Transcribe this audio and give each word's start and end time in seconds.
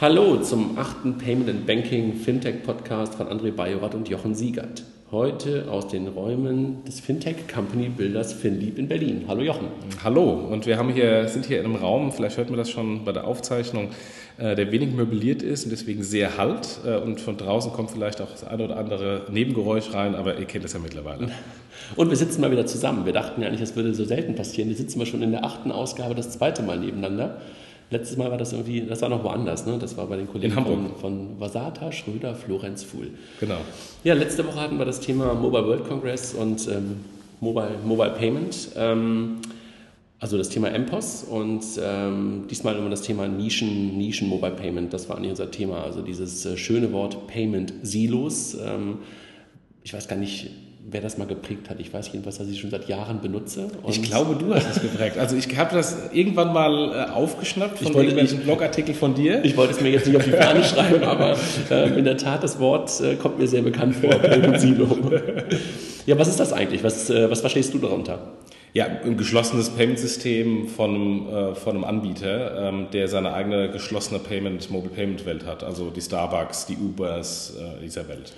Hallo 0.00 0.38
zum 0.38 0.76
achten 0.76 1.18
Payment 1.18 1.48
and 1.48 1.66
Banking 1.68 2.14
Fintech 2.14 2.64
Podcast 2.64 3.14
von 3.14 3.28
André 3.28 3.52
Bajorat 3.52 3.94
und 3.94 4.08
Jochen 4.08 4.34
Siegert. 4.34 4.82
Heute 5.12 5.70
aus 5.70 5.86
den 5.86 6.08
Räumen 6.08 6.82
des 6.84 6.98
Fintech 6.98 7.46
Company 7.46 7.90
Builders 7.90 8.32
FinLeap 8.32 8.76
in 8.76 8.88
Berlin. 8.88 9.26
Hallo 9.28 9.42
Jochen. 9.42 9.68
Hallo 10.02 10.32
und 10.50 10.66
wir 10.66 10.78
haben 10.78 10.92
hier, 10.92 11.28
sind 11.28 11.46
hier 11.46 11.60
in 11.60 11.66
einem 11.66 11.76
Raum, 11.76 12.10
vielleicht 12.10 12.38
hört 12.38 12.50
man 12.50 12.58
das 12.58 12.70
schon 12.70 13.04
bei 13.04 13.12
der 13.12 13.24
Aufzeichnung, 13.24 13.90
äh, 14.36 14.56
der 14.56 14.72
wenig 14.72 14.92
möbliert 14.92 15.44
ist 15.44 15.62
und 15.62 15.70
deswegen 15.70 16.02
sehr 16.02 16.36
halt 16.38 16.80
äh, 16.84 16.96
und 16.96 17.20
von 17.20 17.36
draußen 17.36 17.72
kommt 17.72 17.92
vielleicht 17.92 18.20
auch 18.20 18.32
das 18.32 18.42
eine 18.42 18.64
oder 18.64 18.76
andere 18.76 19.26
Nebengeräusch 19.30 19.94
rein, 19.94 20.16
aber 20.16 20.40
ihr 20.40 20.46
kennt 20.46 20.64
das 20.64 20.72
ja 20.72 20.80
mittlerweile. 20.80 21.28
Und 21.96 22.08
wir 22.08 22.16
sitzen 22.16 22.40
mal 22.40 22.50
wieder 22.50 22.66
zusammen. 22.66 23.04
Wir 23.04 23.12
dachten 23.12 23.42
ja 23.42 23.48
eigentlich, 23.48 23.60
das 23.60 23.76
würde 23.76 23.94
so 23.94 24.04
selten 24.04 24.36
passieren. 24.36 24.70
Jetzt 24.70 24.78
sitzen 24.78 24.98
wir 24.98 25.06
schon 25.06 25.22
in 25.22 25.32
der 25.32 25.44
achten 25.44 25.70
Ausgabe 25.70 26.14
das 26.14 26.30
zweite 26.30 26.62
Mal 26.62 26.78
nebeneinander. 26.78 27.40
Letztes 27.90 28.16
Mal 28.16 28.30
war 28.30 28.38
das 28.38 28.52
irgendwie, 28.52 28.80
das 28.80 29.02
war 29.02 29.08
noch 29.08 29.22
woanders, 29.22 29.66
ne? 29.66 29.78
Das 29.78 29.96
war 29.96 30.06
bei 30.06 30.16
den 30.16 30.26
Kollegen 30.26 30.54
von, 30.54 30.96
von 31.00 31.40
Vasata, 31.40 31.92
Schröder, 31.92 32.34
Florenz, 32.34 32.82
Fuhl. 32.82 33.10
Genau. 33.40 33.58
Ja, 34.02 34.14
letzte 34.14 34.46
Woche 34.46 34.60
hatten 34.60 34.78
wir 34.78 34.84
das 34.84 35.00
Thema 35.00 35.34
Mobile 35.34 35.66
World 35.66 35.88
Congress 35.88 36.34
und 36.34 36.66
ähm, 36.68 37.00
Mobile, 37.40 37.78
Mobile 37.84 38.10
Payment. 38.10 38.70
Ähm, 38.76 39.36
also 40.24 40.38
das 40.38 40.48
Thema 40.48 40.70
MPOS 40.70 41.24
und 41.24 41.62
ähm, 41.82 42.44
diesmal 42.50 42.76
immer 42.76 42.88
das 42.88 43.02
Thema 43.02 43.28
Nischen, 43.28 43.98
Nischen 43.98 44.26
Mobile 44.26 44.54
Payment. 44.54 44.90
Das 44.92 45.06
war 45.10 45.18
eigentlich 45.18 45.30
unser 45.30 45.50
Thema. 45.50 45.84
Also 45.84 46.00
dieses 46.00 46.46
äh, 46.46 46.56
schöne 46.56 46.92
Wort 46.92 47.26
Payment 47.26 47.74
Silos. 47.82 48.54
Ähm, 48.54 49.00
ich 49.82 49.92
weiß 49.92 50.08
gar 50.08 50.16
nicht, 50.16 50.50
wer 50.90 51.00
das 51.00 51.16
mal 51.16 51.26
geprägt 51.26 51.70
hat. 51.70 51.80
Ich 51.80 51.92
weiß 51.92 52.10
jedenfalls, 52.12 52.38
dass 52.38 52.48
ich 52.48 52.60
schon 52.60 52.70
seit 52.70 52.88
Jahren 52.88 53.20
benutze. 53.20 53.68
ich 53.88 54.02
glaube, 54.02 54.36
du 54.36 54.54
hast 54.54 54.76
es 54.76 54.82
geprägt. 54.82 55.16
Also 55.18 55.36
ich 55.36 55.56
habe 55.56 55.74
das 55.74 56.10
irgendwann 56.12 56.52
mal 56.52 56.92
äh, 56.92 57.10
aufgeschnappt 57.10 57.78
von 57.78 57.94
wollte, 57.94 58.10
irgendwelchen 58.10 58.40
Blogartikeln 58.40 58.96
von 58.96 59.14
dir. 59.14 59.44
Ich 59.44 59.56
wollte 59.56 59.72
es 59.72 59.80
mir 59.80 59.90
jetzt 59.90 60.06
nicht 60.06 60.16
auf 60.16 60.24
die 60.24 60.32
Fahne 60.32 60.62
schreiben, 60.64 61.02
aber 61.02 61.36
äh, 61.70 61.98
in 61.98 62.04
der 62.04 62.16
Tat, 62.16 62.42
das 62.42 62.58
Wort 62.58 63.00
äh, 63.00 63.16
kommt 63.16 63.38
mir 63.38 63.46
sehr 63.46 63.62
bekannt 63.62 63.96
vor. 63.96 64.14
Silo. 64.58 64.86
ja, 66.06 66.18
was 66.18 66.28
ist 66.28 66.40
das 66.40 66.52
eigentlich? 66.52 66.84
Was, 66.84 67.08
äh, 67.08 67.30
was 67.30 67.40
verstehst 67.40 67.72
du 67.72 67.78
darunter? 67.78 68.34
Ja, 68.74 68.86
ein 68.86 69.16
geschlossenes 69.16 69.70
Payment-System 69.70 70.66
von, 70.66 70.94
einem, 70.94 71.28
äh, 71.28 71.54
von 71.54 71.76
einem 71.76 71.84
Anbieter, 71.84 72.68
ähm, 72.68 72.88
der 72.92 73.06
seine 73.08 73.32
eigene 73.32 73.70
geschlossene 73.70 74.18
Payment, 74.18 74.68
Mobile 74.70 74.92
Payment 74.92 75.24
Welt 75.24 75.46
hat. 75.46 75.62
Also 75.62 75.90
die 75.90 76.00
Starbucks, 76.00 76.66
die 76.66 76.76
Ubers 76.76 77.56
äh, 77.56 77.80
dieser 77.82 78.08
Welt. 78.08 78.32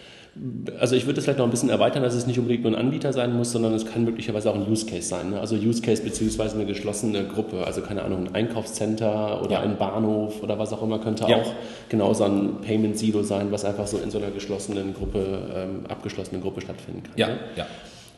Also 0.78 0.96
ich 0.96 1.06
würde 1.06 1.14
das 1.14 1.24
vielleicht 1.24 1.38
noch 1.38 1.46
ein 1.46 1.50
bisschen 1.50 1.70
erweitern, 1.70 2.02
dass 2.02 2.14
es 2.14 2.26
nicht 2.26 2.38
unbedingt 2.38 2.64
nur 2.64 2.72
ein 2.72 2.78
Anbieter 2.78 3.12
sein 3.12 3.34
muss, 3.34 3.52
sondern 3.52 3.72
es 3.72 3.86
kann 3.86 4.04
möglicherweise 4.04 4.50
auch 4.50 4.54
ein 4.54 4.70
Use 4.70 4.84
Case 4.84 5.08
sein. 5.08 5.30
Ne? 5.30 5.40
Also 5.40 5.56
Use 5.56 5.80
Case 5.80 6.02
beziehungsweise 6.02 6.56
eine 6.56 6.66
geschlossene 6.66 7.24
Gruppe, 7.24 7.64
also 7.64 7.80
keine 7.80 8.02
Ahnung, 8.02 8.26
ein 8.26 8.34
Einkaufscenter 8.34 9.42
oder 9.42 9.52
ja. 9.52 9.60
ein 9.60 9.78
Bahnhof 9.78 10.42
oder 10.42 10.58
was 10.58 10.72
auch 10.72 10.82
immer 10.82 10.98
könnte 10.98 11.24
ja. 11.26 11.36
auch 11.36 11.52
genauso 11.88 12.24
ein 12.24 12.60
Payment 12.60 12.98
Silo 12.98 13.22
sein, 13.22 13.50
was 13.50 13.64
einfach 13.64 13.86
so 13.86 13.98
in 13.98 14.10
so 14.10 14.18
einer 14.18 14.30
geschlossenen 14.30 14.92
Gruppe, 14.92 15.38
ähm, 15.54 15.86
abgeschlossenen 15.88 16.42
Gruppe 16.42 16.60
stattfinden 16.60 17.02
kann. 17.04 17.12
Ja, 17.16 17.28
ne? 17.28 17.38
ja. 17.56 17.66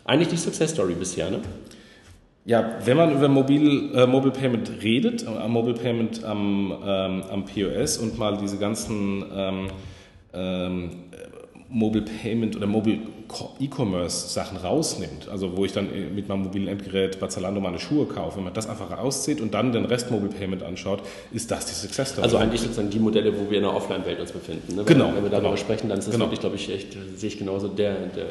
Eigentlich 0.05 0.29
die 0.29 0.37
Success 0.37 0.71
Story 0.71 0.95
bisher, 0.95 1.31
ne? 1.31 1.41
Ja, 2.47 2.79
wenn 2.85 2.97
man 2.97 3.13
über 3.13 3.29
Mobil, 3.29 3.95
äh, 3.95 4.07
Mobile 4.07 4.33
Payment 4.33 4.83
redet, 4.83 5.25
äh, 5.27 5.49
Mobile 5.49 5.75
Payment 5.75 6.25
am, 6.25 6.75
ähm, 6.83 7.23
am 7.31 7.45
POS 7.45 7.99
und 7.99 8.19
mal 8.19 8.39
diese 8.39 8.57
ganzen 8.57 9.23
ähm, 9.35 9.69
ähm, 10.33 10.91
Mobile 11.71 12.05
Payment 12.05 12.57
oder 12.57 12.67
Mobile 12.67 12.99
E-Commerce 13.61 14.29
Sachen 14.31 14.57
rausnimmt, 14.57 15.29
also 15.29 15.55
wo 15.57 15.67
ich 15.67 15.73
dann 15.73 15.93
äh, 15.93 16.09
mit 16.09 16.29
meinem 16.29 16.45
mobilen 16.45 16.67
Endgerät 16.67 17.21
bei 17.21 17.27
Zalando 17.27 17.61
meine 17.61 17.79
Schuhe 17.79 18.07
kaufe, 18.07 18.39
wenn 18.39 18.45
man 18.45 18.55
das 18.55 18.69
einfach 18.69 18.91
rauszieht 18.91 19.43
und 19.43 19.53
dann 19.53 19.73
den 19.73 19.85
Rest 19.85 20.11
Mobile 20.11 20.33
Payment 20.33 20.63
anschaut, 20.63 21.03
ist 21.31 21.51
das 21.51 21.67
die 21.67 21.75
Success 21.75 22.11
Story. 22.11 22.25
Also 22.25 22.39
eigentlich 22.39 22.63
sozusagen 22.63 22.89
die 22.89 22.99
Modelle, 22.99 23.39
wo 23.39 23.51
wir 23.51 23.59
in 23.59 23.65
der 23.65 23.75
Offline-Welt 23.75 24.19
uns 24.19 24.33
befinden. 24.33 24.77
Ne? 24.77 24.85
Genau. 24.85 25.13
Wenn 25.15 25.23
wir 25.23 25.31
darüber 25.31 25.51
genau. 25.51 25.57
sprechen, 25.57 25.91
dann 25.91 25.99
ist 25.99 26.07
das 26.07 26.15
genau. 26.15 26.25
wirklich, 26.25 26.41
glaube 26.41 26.57
ich, 26.57 26.73
echt, 26.73 26.97
sehe 27.17 27.29
ich 27.29 27.39
genauso, 27.39 27.69
der, 27.69 28.07
der, 28.07 28.27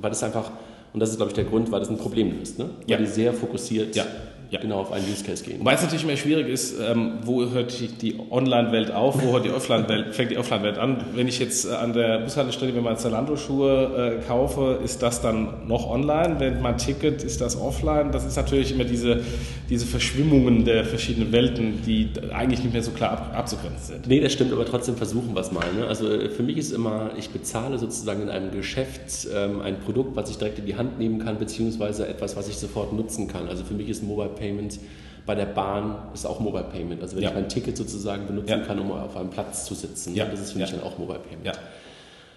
weil 0.00 0.10
das 0.10 0.22
einfach, 0.22 0.52
und 0.92 1.00
das 1.00 1.10
ist, 1.10 1.16
glaube 1.16 1.30
ich, 1.30 1.34
der 1.34 1.44
Grund, 1.44 1.72
weil 1.72 1.80
das 1.80 1.90
ein 1.90 1.98
Problem 1.98 2.38
löst, 2.38 2.60
ne? 2.60 2.70
Weil 2.82 2.90
ja. 2.90 2.96
die 2.98 3.06
sehr 3.06 3.32
fokussiert 3.32 3.96
ja 3.96 4.06
ja. 4.50 4.60
genau 4.60 4.80
auf 4.80 4.92
einen 4.92 5.04
Use 5.10 5.24
Case 5.24 5.44
gehen. 5.44 5.60
Wobei 5.60 5.74
es 5.74 5.82
natürlich 5.82 6.04
immer 6.04 6.16
schwierig 6.16 6.48
ist, 6.48 6.76
ähm, 6.80 7.18
wo 7.22 7.44
hört 7.50 7.78
die, 7.78 7.88
die 7.88 8.18
Online-Welt 8.30 8.90
auf, 8.90 9.22
wo 9.22 9.32
hört 9.32 9.44
die 9.44 9.50
Offline-Welt, 9.50 10.14
fängt 10.14 10.30
die 10.30 10.38
Offline-Welt 10.38 10.78
an. 10.78 11.04
Wenn 11.14 11.28
ich 11.28 11.38
jetzt 11.38 11.66
äh, 11.66 11.74
an 11.74 11.92
der 11.92 12.18
Bushaltestelle 12.20 12.72
mir 12.72 12.80
meine 12.80 12.96
Zalando-Schuhe 12.96 14.18
äh, 14.20 14.26
kaufe, 14.26 14.78
ist 14.84 15.02
das 15.02 15.20
dann 15.20 15.66
noch 15.66 15.88
online? 15.90 16.36
Wenn 16.38 16.60
mein 16.60 16.78
Ticket, 16.78 17.22
ist 17.22 17.40
das 17.40 17.60
offline? 17.60 18.12
Das 18.12 18.24
ist 18.24 18.36
natürlich 18.36 18.72
immer 18.72 18.84
diese, 18.84 19.20
diese 19.68 19.86
Verschwimmungen 19.86 20.64
der 20.64 20.84
verschiedenen 20.84 21.32
Welten, 21.32 21.82
die 21.84 22.10
eigentlich 22.32 22.62
nicht 22.62 22.72
mehr 22.72 22.82
so 22.82 22.92
klar 22.92 23.12
ab, 23.12 23.32
abzugrenzen 23.34 23.94
sind. 23.94 24.06
Nee, 24.06 24.20
das 24.20 24.32
stimmt, 24.32 24.52
aber 24.52 24.64
trotzdem 24.64 24.96
versuchen 24.96 25.34
wir 25.34 25.40
es 25.40 25.52
mal. 25.52 25.66
Ne? 25.78 25.86
Also 25.86 26.08
äh, 26.08 26.30
für 26.30 26.42
mich 26.42 26.56
ist 26.56 26.72
immer, 26.72 27.10
ich 27.18 27.30
bezahle 27.30 27.78
sozusagen 27.78 28.22
in 28.22 28.28
einem 28.28 28.50
Geschäft 28.52 29.28
ähm, 29.34 29.60
ein 29.60 29.80
Produkt, 29.80 30.16
was 30.16 30.30
ich 30.30 30.38
direkt 30.38 30.58
in 30.58 30.66
die 30.66 30.76
Hand 30.76 30.98
nehmen 30.98 31.24
kann, 31.24 31.38
beziehungsweise 31.38 32.06
etwas, 32.06 32.36
was 32.36 32.48
ich 32.48 32.56
sofort 32.56 32.92
nutzen 32.92 33.28
kann. 33.28 33.48
Also 33.48 33.64
für 33.64 33.74
mich 33.74 33.88
ist 33.88 34.02
Mobile 34.02 34.30
Payment. 34.46 34.78
Bei 35.24 35.34
der 35.34 35.46
Bahn 35.46 35.96
ist 36.14 36.24
auch 36.24 36.38
Mobile 36.38 36.64
Payment. 36.64 37.02
Also 37.02 37.16
wenn 37.16 37.24
ja. 37.24 37.30
ich 37.30 37.34
mein 37.34 37.48
Ticket 37.48 37.76
sozusagen 37.76 38.26
benutzen 38.26 38.62
kann, 38.64 38.78
um 38.78 38.92
auf 38.92 39.16
einem 39.16 39.30
Platz 39.30 39.64
zu 39.64 39.74
sitzen, 39.74 40.14
das 40.14 40.40
ist 40.40 40.52
für 40.52 40.58
mich 40.58 40.70
dann 40.70 40.82
auch 40.82 40.98
Mobile 40.98 41.18
Payment. 41.18 41.58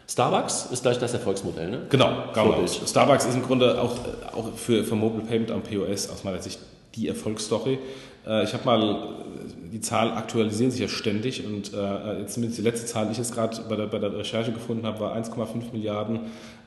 Starbucks 0.09 0.69
ist 0.71 0.81
gleich 0.81 0.97
das 0.97 1.13
Erfolgsmodell, 1.13 1.69
ne? 1.69 1.81
Genau, 1.89 2.09
genau. 2.33 2.65
Starbucks 2.65 3.25
ist 3.25 3.35
im 3.35 3.43
Grunde 3.43 3.79
auch, 3.79 3.95
auch 4.35 4.53
für, 4.55 4.83
für 4.83 4.95
Mobile 4.95 5.23
Payment 5.23 5.51
am 5.51 5.61
POS 5.61 6.09
aus 6.09 6.23
meiner 6.23 6.41
Sicht 6.41 6.59
die 6.95 7.07
Erfolgsstory. 7.07 7.77
Äh, 8.25 8.43
ich 8.43 8.53
habe 8.53 8.65
mal, 8.65 9.07
die 9.71 9.81
Zahlen 9.81 10.13
aktualisieren 10.13 10.71
sich 10.71 10.81
ja 10.81 10.87
ständig 10.87 11.45
und 11.45 11.73
äh, 11.73 12.19
jetzt 12.21 12.33
zumindest 12.33 12.57
die 12.57 12.63
letzte 12.63 12.87
Zahl, 12.87 13.05
die 13.05 13.11
ich 13.11 13.17
jetzt 13.19 13.35
gerade 13.35 13.61
bei 13.69 13.75
der, 13.75 13.85
bei 13.85 13.99
der 13.99 14.17
Recherche 14.17 14.51
gefunden 14.51 14.85
habe, 14.87 14.99
war 14.99 15.15
1,5 15.15 15.71
Milliarden, 15.73 16.21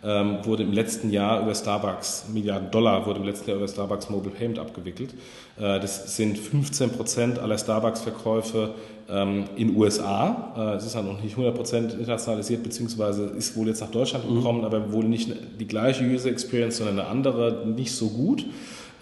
ähm, 0.05 0.39
wurde 0.45 0.63
im 0.63 0.73
letzten 0.73 1.11
Jahr 1.11 1.43
über 1.43 1.55
Starbucks, 1.55 2.27
Milliarden 2.33 2.71
Dollar 2.71 3.07
wurde 3.07 3.21
im 3.21 3.27
letzten 3.27 3.51
Jahr 3.51 3.59
über 3.59 3.69
Starbucks 3.69 4.11
Mobile 4.11 4.35
Payment 4.35 4.59
abgewickelt. 4.59 5.15
Äh, 5.59 5.81
das 5.81 6.17
sind 6.17 6.39
15 6.39 6.91
Prozent 6.91 7.39
aller 7.39 7.57
Starbucks-Verkäufe 7.57 8.75
ähm, 9.09 9.45
in 9.57 9.77
USA. 9.77 10.75
Es 10.77 10.85
ist 10.85 10.95
ja 10.95 11.03
noch 11.03 11.23
nicht 11.23 11.33
100 11.33 11.55
Prozent 11.55 11.93
internationalisiert, 11.95 12.62
beziehungsweise 12.62 13.25
ist 13.27 13.57
wohl 13.57 13.69
jetzt 13.69 13.81
nach 13.81 13.91
Deutschland 13.91 14.29
mhm. 14.29 14.37
gekommen, 14.37 14.59
mhm. 14.61 14.65
aber 14.65 14.93
wohl 14.93 15.05
nicht 15.05 15.31
die 15.61 15.67
gleiche 15.67 16.05
User 16.05 16.31
Experience, 16.31 16.79
sondern 16.79 17.01
eine 17.01 17.09
andere, 17.09 17.67
nicht 17.67 17.93
so 17.93 18.09
gut. 18.09 18.45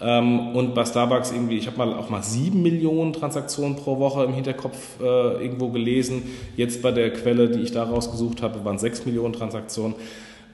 Ähm, 0.00 0.56
und 0.56 0.74
bei 0.74 0.84
Starbucks 0.84 1.30
irgendwie, 1.30 1.58
ich 1.58 1.66
habe 1.66 1.76
mal 1.76 1.92
auch 1.92 2.08
mal 2.08 2.22
sieben 2.22 2.62
Millionen 2.62 3.12
Transaktionen 3.12 3.76
pro 3.76 3.98
Woche 3.98 4.24
im 4.24 4.32
Hinterkopf 4.32 4.98
äh, 5.00 5.04
irgendwo 5.04 5.68
gelesen. 5.68 6.22
Jetzt 6.56 6.80
bei 6.80 6.90
der 6.90 7.12
Quelle, 7.12 7.50
die 7.50 7.60
ich 7.60 7.72
da 7.72 7.84
rausgesucht 7.84 8.40
habe, 8.40 8.64
waren 8.64 8.78
sechs 8.78 9.04
Millionen 9.04 9.34
Transaktionen. 9.34 9.94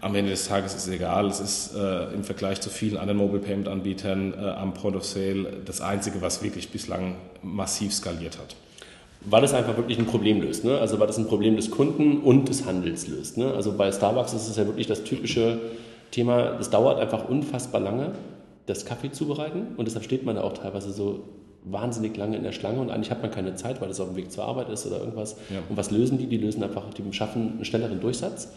Am 0.00 0.14
Ende 0.14 0.30
des 0.30 0.46
Tages 0.46 0.74
ist 0.74 0.86
es 0.86 0.92
egal. 0.92 1.26
Es 1.26 1.40
ist 1.40 1.74
äh, 1.74 2.12
im 2.12 2.24
Vergleich 2.24 2.60
zu 2.60 2.70
vielen 2.70 2.96
anderen 2.96 3.18
Mobile 3.18 3.40
Payment 3.40 3.68
Anbietern 3.68 4.34
äh, 4.34 4.36
am 4.36 4.74
Point 4.74 4.96
of 4.96 5.04
Sale 5.04 5.60
das 5.64 5.80
einzige, 5.80 6.20
was 6.20 6.42
wirklich 6.42 6.70
bislang 6.70 7.16
massiv 7.42 7.92
skaliert 7.92 8.38
hat 8.38 8.56
weil 9.28 9.42
es 9.42 9.52
einfach 9.52 9.76
wirklich 9.76 9.98
ein 9.98 10.06
Problem 10.06 10.40
löst. 10.40 10.64
Ne? 10.64 10.78
Also 10.78 11.00
weil 11.00 11.06
das 11.08 11.18
ein 11.18 11.26
Problem 11.26 11.56
des 11.56 11.70
Kunden 11.70 12.18
und 12.18 12.48
des 12.48 12.64
Handels 12.64 13.08
löst. 13.08 13.36
Ne? 13.36 13.52
Also 13.52 13.72
bei 13.72 13.90
Starbucks 13.90 14.32
ist 14.32 14.48
es 14.48 14.56
ja 14.56 14.66
wirklich 14.66 14.86
das 14.86 15.02
typische 15.02 15.58
Thema, 16.12 16.58
es 16.60 16.70
dauert 16.70 17.00
einfach 17.00 17.28
unfassbar 17.28 17.80
lange, 17.80 18.12
das 18.66 18.84
Kaffee 18.84 19.10
zubereiten 19.10 19.74
und 19.76 19.86
deshalb 19.86 20.04
steht 20.04 20.24
man 20.24 20.36
da 20.36 20.42
auch 20.42 20.52
teilweise 20.52 20.92
so 20.92 21.24
wahnsinnig 21.64 22.16
lange 22.16 22.36
in 22.36 22.44
der 22.44 22.52
Schlange 22.52 22.80
und 22.80 22.90
eigentlich 22.90 23.10
hat 23.10 23.22
man 23.22 23.32
keine 23.32 23.56
Zeit, 23.56 23.80
weil 23.80 23.90
es 23.90 23.98
auf 23.98 24.08
dem 24.08 24.16
Weg 24.16 24.30
zur 24.30 24.44
Arbeit 24.44 24.68
ist 24.68 24.86
oder 24.86 25.00
irgendwas. 25.00 25.36
Ja. 25.50 25.58
Und 25.68 25.76
was 25.76 25.90
lösen 25.90 26.18
die? 26.18 26.26
Die 26.26 26.38
lösen 26.38 26.62
einfach, 26.62 26.84
die 26.94 27.02
schaffen 27.12 27.54
einen 27.56 27.64
schnelleren 27.64 28.00
Durchsatz, 28.00 28.52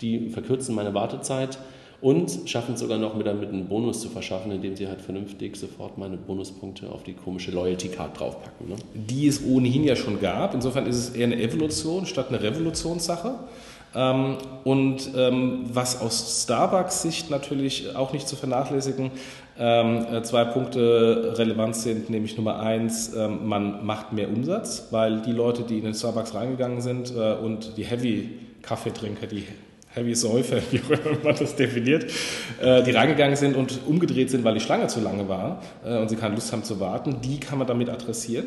die 0.00 0.30
verkürzen 0.30 0.74
meine 0.74 0.94
Wartezeit 0.94 1.58
und 2.04 2.40
schaffen 2.44 2.74
es 2.74 2.80
sogar 2.80 2.98
noch 2.98 3.14
mit 3.14 3.26
damit 3.26 3.48
einen 3.48 3.66
Bonus 3.66 4.00
zu 4.02 4.10
verschaffen, 4.10 4.52
indem 4.52 4.76
sie 4.76 4.88
halt 4.88 5.00
vernünftig 5.00 5.56
sofort 5.56 5.96
meine 5.96 6.18
Bonuspunkte 6.18 6.90
auf 6.90 7.02
die 7.02 7.14
komische 7.14 7.50
Loyalty 7.50 7.88
Card 7.88 8.20
draufpacken. 8.20 8.68
Ne? 8.68 8.76
Die 8.94 9.26
es 9.26 9.42
ohnehin 9.42 9.84
ja 9.84 9.96
schon 9.96 10.20
gab. 10.20 10.52
Insofern 10.52 10.86
ist 10.86 10.96
es 10.96 11.10
eher 11.10 11.24
eine 11.24 11.40
Evolution 11.40 12.04
statt 12.04 12.26
eine 12.28 12.42
Revolutionssache. 12.42 13.36
Ähm, 13.94 14.36
und 14.64 15.12
ähm, 15.16 15.64
was 15.72 16.00
aus 16.00 16.42
Starbucks 16.42 17.02
Sicht 17.02 17.30
natürlich 17.30 17.96
auch 17.96 18.12
nicht 18.12 18.28
zu 18.28 18.36
vernachlässigen, 18.36 19.10
ähm, 19.58 20.04
äh, 20.12 20.22
zwei 20.22 20.44
Punkte 20.44 21.34
relevant 21.38 21.76
sind, 21.76 22.10
nämlich 22.10 22.36
Nummer 22.36 22.60
eins, 22.60 23.14
ähm, 23.14 23.46
man 23.46 23.86
macht 23.86 24.12
mehr 24.12 24.28
Umsatz, 24.28 24.88
weil 24.90 25.22
die 25.22 25.32
Leute, 25.32 25.62
die 25.62 25.78
in 25.78 25.84
den 25.84 25.94
Starbucks 25.94 26.34
reingegangen 26.34 26.80
sind 26.80 27.14
äh, 27.16 27.34
und 27.34 27.76
die 27.76 27.84
Heavy-Kaffeetrinker, 27.84 29.26
die 29.28 29.44
Heavy 29.94 30.14
Säufer, 30.14 30.58
wie 30.70 30.80
auch 30.80 30.90
immer 30.90 31.18
man 31.22 31.36
das 31.36 31.56
definiert, 31.56 32.10
äh, 32.60 32.82
die 32.82 32.90
reingegangen 32.90 33.36
sind 33.36 33.56
und 33.56 33.80
umgedreht 33.86 34.30
sind, 34.30 34.44
weil 34.44 34.54
die 34.54 34.60
Schlange 34.60 34.88
zu 34.88 35.00
lange 35.00 35.28
war 35.28 35.62
äh, 35.84 35.98
und 35.98 36.08
sie 36.08 36.16
keine 36.16 36.34
Lust 36.34 36.52
haben 36.52 36.64
zu 36.64 36.80
warten, 36.80 37.20
die 37.22 37.38
kann 37.38 37.58
man 37.58 37.66
damit 37.66 37.88
adressieren. 37.88 38.46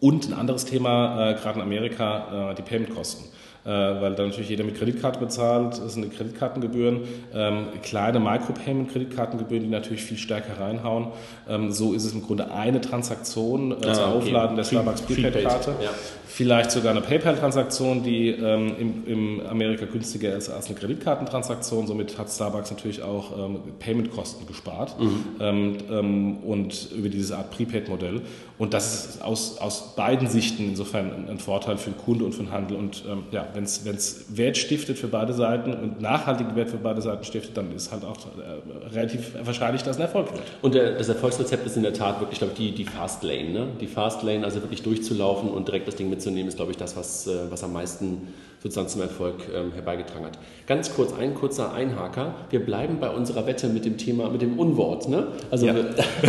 Und 0.00 0.28
ein 0.28 0.32
anderes 0.32 0.64
Thema, 0.64 1.32
äh, 1.32 1.34
gerade 1.34 1.58
in 1.58 1.62
Amerika, 1.62 2.54
die 2.56 2.62
Payment-Kosten. 2.62 3.24
weil 3.62 4.14
dann 4.14 4.28
natürlich 4.28 4.48
jeder 4.48 4.64
mit 4.64 4.78
Kreditkarte 4.78 5.20
bezahlt, 5.20 5.72
das 5.72 5.92
sind 5.92 6.02
die 6.02 6.08
Kreditkartengebühren, 6.08 7.00
ähm, 7.34 7.66
kleine 7.82 8.18
Micropayment-Kreditkartengebühren, 8.18 9.64
die 9.64 9.68
natürlich 9.68 10.02
viel 10.02 10.16
stärker 10.16 10.58
reinhauen. 10.58 11.08
Ähm, 11.46 11.70
so 11.70 11.92
ist 11.92 12.06
es 12.06 12.14
im 12.14 12.22
Grunde 12.22 12.50
eine 12.50 12.80
Transaktion 12.80 13.72
äh, 13.72 13.74
ah, 13.74 13.92
zum 13.92 14.04
okay. 14.04 14.12
Aufladen 14.14 14.56
der 14.56 14.64
Starbucks 14.64 15.02
Prepaid-Karte. 15.02 15.74
Ja. 15.82 15.90
Vielleicht 16.32 16.70
sogar 16.70 16.92
eine 16.92 17.00
PayPal-Transaktion, 17.00 18.04
die 18.04 18.28
ähm, 18.28 18.72
im, 18.78 19.06
im 19.06 19.46
Amerika 19.46 19.84
günstiger 19.84 20.36
ist 20.36 20.48
als 20.48 20.66
eine 20.66 20.76
Kreditkartentransaktion. 20.76 21.88
Somit 21.88 22.16
hat 22.18 22.30
Starbucks 22.30 22.70
natürlich 22.70 23.02
auch 23.02 23.36
ähm, 23.36 23.58
Payment-Kosten 23.80 24.46
gespart 24.46 24.98
mhm. 25.00 25.24
ähm, 25.40 25.78
ähm 25.90 26.36
und 26.44 26.92
über 26.92 27.08
diese 27.08 27.36
Art 27.36 27.50
Prepaid-Modell. 27.50 28.22
Und 28.58 28.74
das 28.74 29.06
ist 29.06 29.22
aus, 29.22 29.58
aus 29.58 29.96
beiden 29.96 30.28
Sichten 30.28 30.68
insofern 30.68 31.10
ein, 31.12 31.30
ein 31.30 31.38
Vorteil 31.38 31.78
für 31.78 31.90
den 31.90 31.98
Kunde 31.98 32.26
und 32.26 32.32
für 32.32 32.42
den 32.42 32.52
Handel. 32.52 32.76
Und 32.76 33.02
ähm, 33.10 33.24
ja, 33.32 33.48
wenn 33.54 33.64
es 33.64 34.36
Wert 34.36 34.56
stiftet 34.56 34.98
für 34.98 35.08
beide 35.08 35.32
Seiten 35.32 35.72
und 35.72 36.00
nachhaltigen 36.00 36.54
Wert 36.54 36.68
für 36.68 36.76
beide 36.76 37.02
Seiten 37.02 37.24
stiftet, 37.24 37.56
dann 37.56 37.74
ist 37.74 37.90
halt 37.90 38.04
auch 38.04 38.18
äh, 38.18 38.94
relativ 38.94 39.32
wahrscheinlich, 39.42 39.82
dass 39.82 39.96
ein 39.96 40.02
Erfolg 40.02 40.30
wird. 40.30 40.42
Und 40.62 40.74
der, 40.74 40.92
das 40.92 41.08
Erfolgsrezept 41.08 41.66
ist 41.66 41.76
in 41.76 41.82
der 41.82 41.94
Tat 41.94 42.20
wirklich, 42.20 42.38
glaube 42.38 42.52
ich, 42.52 42.58
die, 42.58 42.72
die 42.72 42.84
Fast 42.84 43.22
Lane. 43.22 43.48
Ne? 43.48 43.66
Die 43.80 43.86
Fast 43.86 44.22
Lane, 44.22 44.44
also 44.44 44.60
wirklich 44.60 44.82
durchzulaufen 44.82 45.48
und 45.48 45.66
direkt 45.66 45.88
das 45.88 45.96
Ding 45.96 46.10
mitzunehmen, 46.20 46.48
ist, 46.48 46.56
glaube 46.56 46.70
ich, 46.70 46.76
das, 46.76 46.96
was, 46.96 47.26
äh, 47.26 47.50
was 47.50 47.64
am 47.64 47.72
meisten 47.72 48.28
sozusagen 48.62 48.88
zum 48.88 49.00
Erfolg 49.00 49.36
ähm, 49.54 49.72
herbeigetragen 49.72 50.26
hat. 50.26 50.38
Ganz 50.66 50.94
kurz, 50.94 51.14
ein 51.14 51.34
kurzer 51.34 51.72
Einhaker. 51.72 52.34
Wir 52.50 52.60
bleiben 52.60 52.98
bei 53.00 53.08
unserer 53.08 53.46
Wette 53.46 53.68
mit 53.68 53.86
dem 53.86 53.96
Thema, 53.96 54.28
mit 54.28 54.42
dem 54.42 54.58
Unwort. 54.58 55.08
Ne? 55.08 55.28
Also 55.50 55.66
ja. 55.66 55.72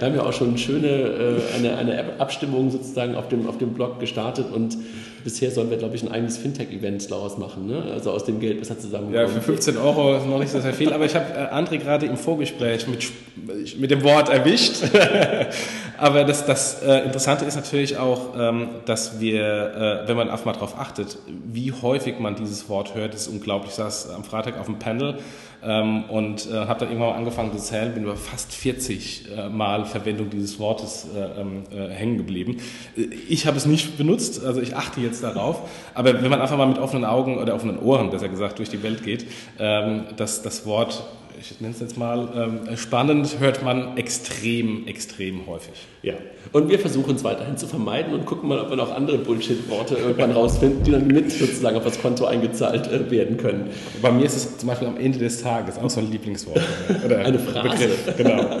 da 0.00 0.06
haben 0.06 0.14
wir 0.14 0.26
auch 0.26 0.32
schon 0.32 0.58
schöne, 0.58 0.88
äh, 0.88 1.56
eine, 1.56 1.76
eine 1.76 2.04
Abstimmung 2.18 2.72
sozusagen 2.72 3.14
auf 3.14 3.28
dem, 3.28 3.48
auf 3.48 3.58
dem 3.58 3.72
Blog 3.72 4.00
gestartet 4.00 4.46
und 4.52 4.76
bisher 5.28 5.50
sollen 5.50 5.68
wir, 5.68 5.76
glaube 5.76 5.94
ich, 5.94 6.02
ein 6.02 6.10
eigenes 6.10 6.38
Fintech-Event 6.38 7.10
daraus 7.10 7.36
machen. 7.36 7.66
Ne? 7.66 7.82
Also 7.92 8.12
aus 8.12 8.24
dem 8.24 8.40
Geld, 8.40 8.62
was 8.62 8.70
er 8.70 8.78
zusammenkommt. 8.78 9.14
Ja, 9.14 9.28
für 9.28 9.42
15 9.42 9.76
Euro 9.76 10.16
ist 10.16 10.24
noch 10.24 10.38
nicht 10.38 10.50
so 10.50 10.58
sehr 10.58 10.72
viel, 10.72 10.90
aber 10.90 11.04
ich 11.04 11.14
habe 11.14 11.26
äh, 11.34 11.54
André 11.54 11.76
gerade 11.76 12.06
im 12.06 12.16
Vorgespräch 12.16 12.86
mit, 12.88 13.12
mit 13.78 13.90
dem 13.90 14.02
Wort 14.04 14.30
erwischt. 14.30 14.84
aber 15.98 16.24
das, 16.24 16.46
das 16.46 16.82
äh, 16.82 17.04
Interessante 17.04 17.44
ist 17.44 17.56
natürlich 17.56 17.98
auch, 17.98 18.38
ähm, 18.38 18.68
dass 18.86 19.20
wir, 19.20 20.04
äh, 20.04 20.08
wenn 20.08 20.16
man 20.16 20.30
einfach 20.30 20.46
mal 20.46 20.54
darauf 20.54 20.78
achtet, 20.78 21.18
wie 21.26 21.72
häufig 21.72 22.18
man 22.18 22.34
dieses 22.34 22.70
Wort 22.70 22.94
hört, 22.94 23.14
ist 23.14 23.28
unglaublich. 23.28 23.72
Ich 23.72 23.76
saß 23.76 24.08
am 24.08 24.24
Freitag 24.24 24.58
auf 24.58 24.64
dem 24.64 24.78
Panel 24.78 25.18
ähm, 25.62 26.04
und 26.04 26.48
äh, 26.50 26.54
habe 26.66 26.80
dann 26.80 26.90
irgendwann 26.90 27.14
angefangen 27.14 27.52
zu 27.52 27.58
zählen, 27.58 27.92
bin 27.94 28.04
über 28.04 28.16
fast 28.16 28.52
40 28.52 29.28
äh, 29.30 29.48
Mal 29.48 29.84
Verwendung 29.84 30.30
dieses 30.30 30.58
Wortes 30.58 31.08
äh, 31.14 31.40
ähm, 31.40 31.64
äh, 31.70 31.88
hängen 31.88 32.18
geblieben. 32.18 32.58
Äh, 32.96 33.06
ich 33.28 33.46
habe 33.46 33.56
es 33.56 33.66
nicht 33.66 33.98
benutzt, 33.98 34.44
also 34.44 34.60
ich 34.60 34.76
achte 34.76 35.00
jetzt 35.00 35.22
darauf, 35.22 35.68
aber 35.94 36.22
wenn 36.22 36.30
man 36.30 36.40
einfach 36.40 36.56
mal 36.56 36.66
mit 36.66 36.78
offenen 36.78 37.04
Augen 37.04 37.38
oder 37.38 37.54
offenen 37.54 37.78
Ohren, 37.78 38.10
besser 38.10 38.28
gesagt, 38.28 38.58
durch 38.58 38.68
die 38.68 38.82
Welt 38.82 39.02
geht, 39.02 39.26
ähm, 39.58 40.04
dass 40.16 40.42
das 40.42 40.66
Wort 40.66 41.02
ich 41.40 41.60
nenne 41.60 41.72
es 41.72 41.80
jetzt 41.80 41.96
mal, 41.96 42.28
ähm, 42.34 42.76
spannend 42.76 43.38
hört 43.38 43.62
man 43.62 43.96
extrem, 43.96 44.86
extrem 44.86 45.46
häufig. 45.46 45.86
Ja. 46.02 46.14
Und 46.52 46.68
wir 46.68 46.78
versuchen 46.78 47.16
es 47.16 47.24
weiterhin 47.24 47.56
zu 47.56 47.66
vermeiden 47.66 48.14
und 48.14 48.26
gucken 48.26 48.48
mal, 48.48 48.58
ob 48.60 48.70
wir 48.70 48.76
noch 48.76 48.94
andere 48.94 49.18
Bullshit-Worte 49.18 49.96
irgendwann 49.96 50.32
rausfinden, 50.32 50.82
die 50.82 50.92
dann 50.92 51.06
mit 51.06 51.30
sozusagen 51.30 51.76
auf 51.76 51.84
das 51.84 52.00
Konto 52.00 52.24
eingezahlt 52.24 52.90
äh, 52.90 53.10
werden 53.10 53.36
können. 53.36 53.70
Bei 54.00 54.10
mir 54.10 54.24
ist 54.24 54.36
es 54.36 54.58
zum 54.58 54.68
Beispiel 54.68 54.88
am 54.88 54.96
Ende 54.96 55.18
des 55.18 55.42
Tages 55.42 55.78
auch 55.78 55.90
so 55.90 56.00
ein 56.00 56.10
Lieblingswort. 56.10 56.60
Oder 57.04 57.18
Eine 57.24 57.38
Phrase. 57.38 57.88
Begriff. 57.88 58.16
Genau. 58.16 58.60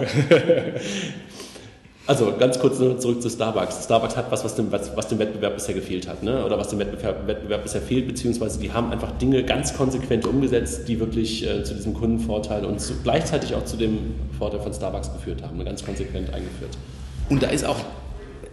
Also 2.08 2.32
ganz 2.38 2.58
kurz 2.58 2.78
zurück 2.78 3.20
zu 3.20 3.28
Starbucks. 3.28 3.84
Starbucks 3.84 4.16
hat 4.16 4.32
was, 4.32 4.42
was 4.42 4.54
dem, 4.54 4.72
was, 4.72 4.96
was 4.96 5.08
dem 5.08 5.18
Wettbewerb 5.18 5.56
bisher 5.56 5.74
gefehlt 5.74 6.08
hat, 6.08 6.22
ne? 6.22 6.42
oder 6.42 6.56
was 6.56 6.68
dem 6.68 6.78
Wettbewerb, 6.78 7.26
Wettbewerb, 7.26 7.64
bisher 7.64 7.82
fehlt, 7.82 8.08
beziehungsweise 8.08 8.58
die 8.58 8.72
haben 8.72 8.90
einfach 8.90 9.12
Dinge 9.18 9.44
ganz 9.44 9.76
konsequent 9.76 10.26
umgesetzt, 10.26 10.88
die 10.88 11.00
wirklich 11.00 11.46
äh, 11.46 11.64
zu 11.64 11.74
diesem 11.74 11.92
Kundenvorteil 11.92 12.64
und 12.64 12.80
zu, 12.80 12.94
gleichzeitig 13.02 13.54
auch 13.54 13.66
zu 13.66 13.76
dem 13.76 14.14
Vorteil 14.38 14.60
von 14.60 14.72
Starbucks 14.72 15.12
geführt 15.12 15.42
haben, 15.42 15.62
ganz 15.62 15.84
konsequent 15.84 16.32
eingeführt. 16.32 16.78
Und 17.28 17.42
da 17.42 17.48
ist 17.48 17.64
auch 17.64 17.84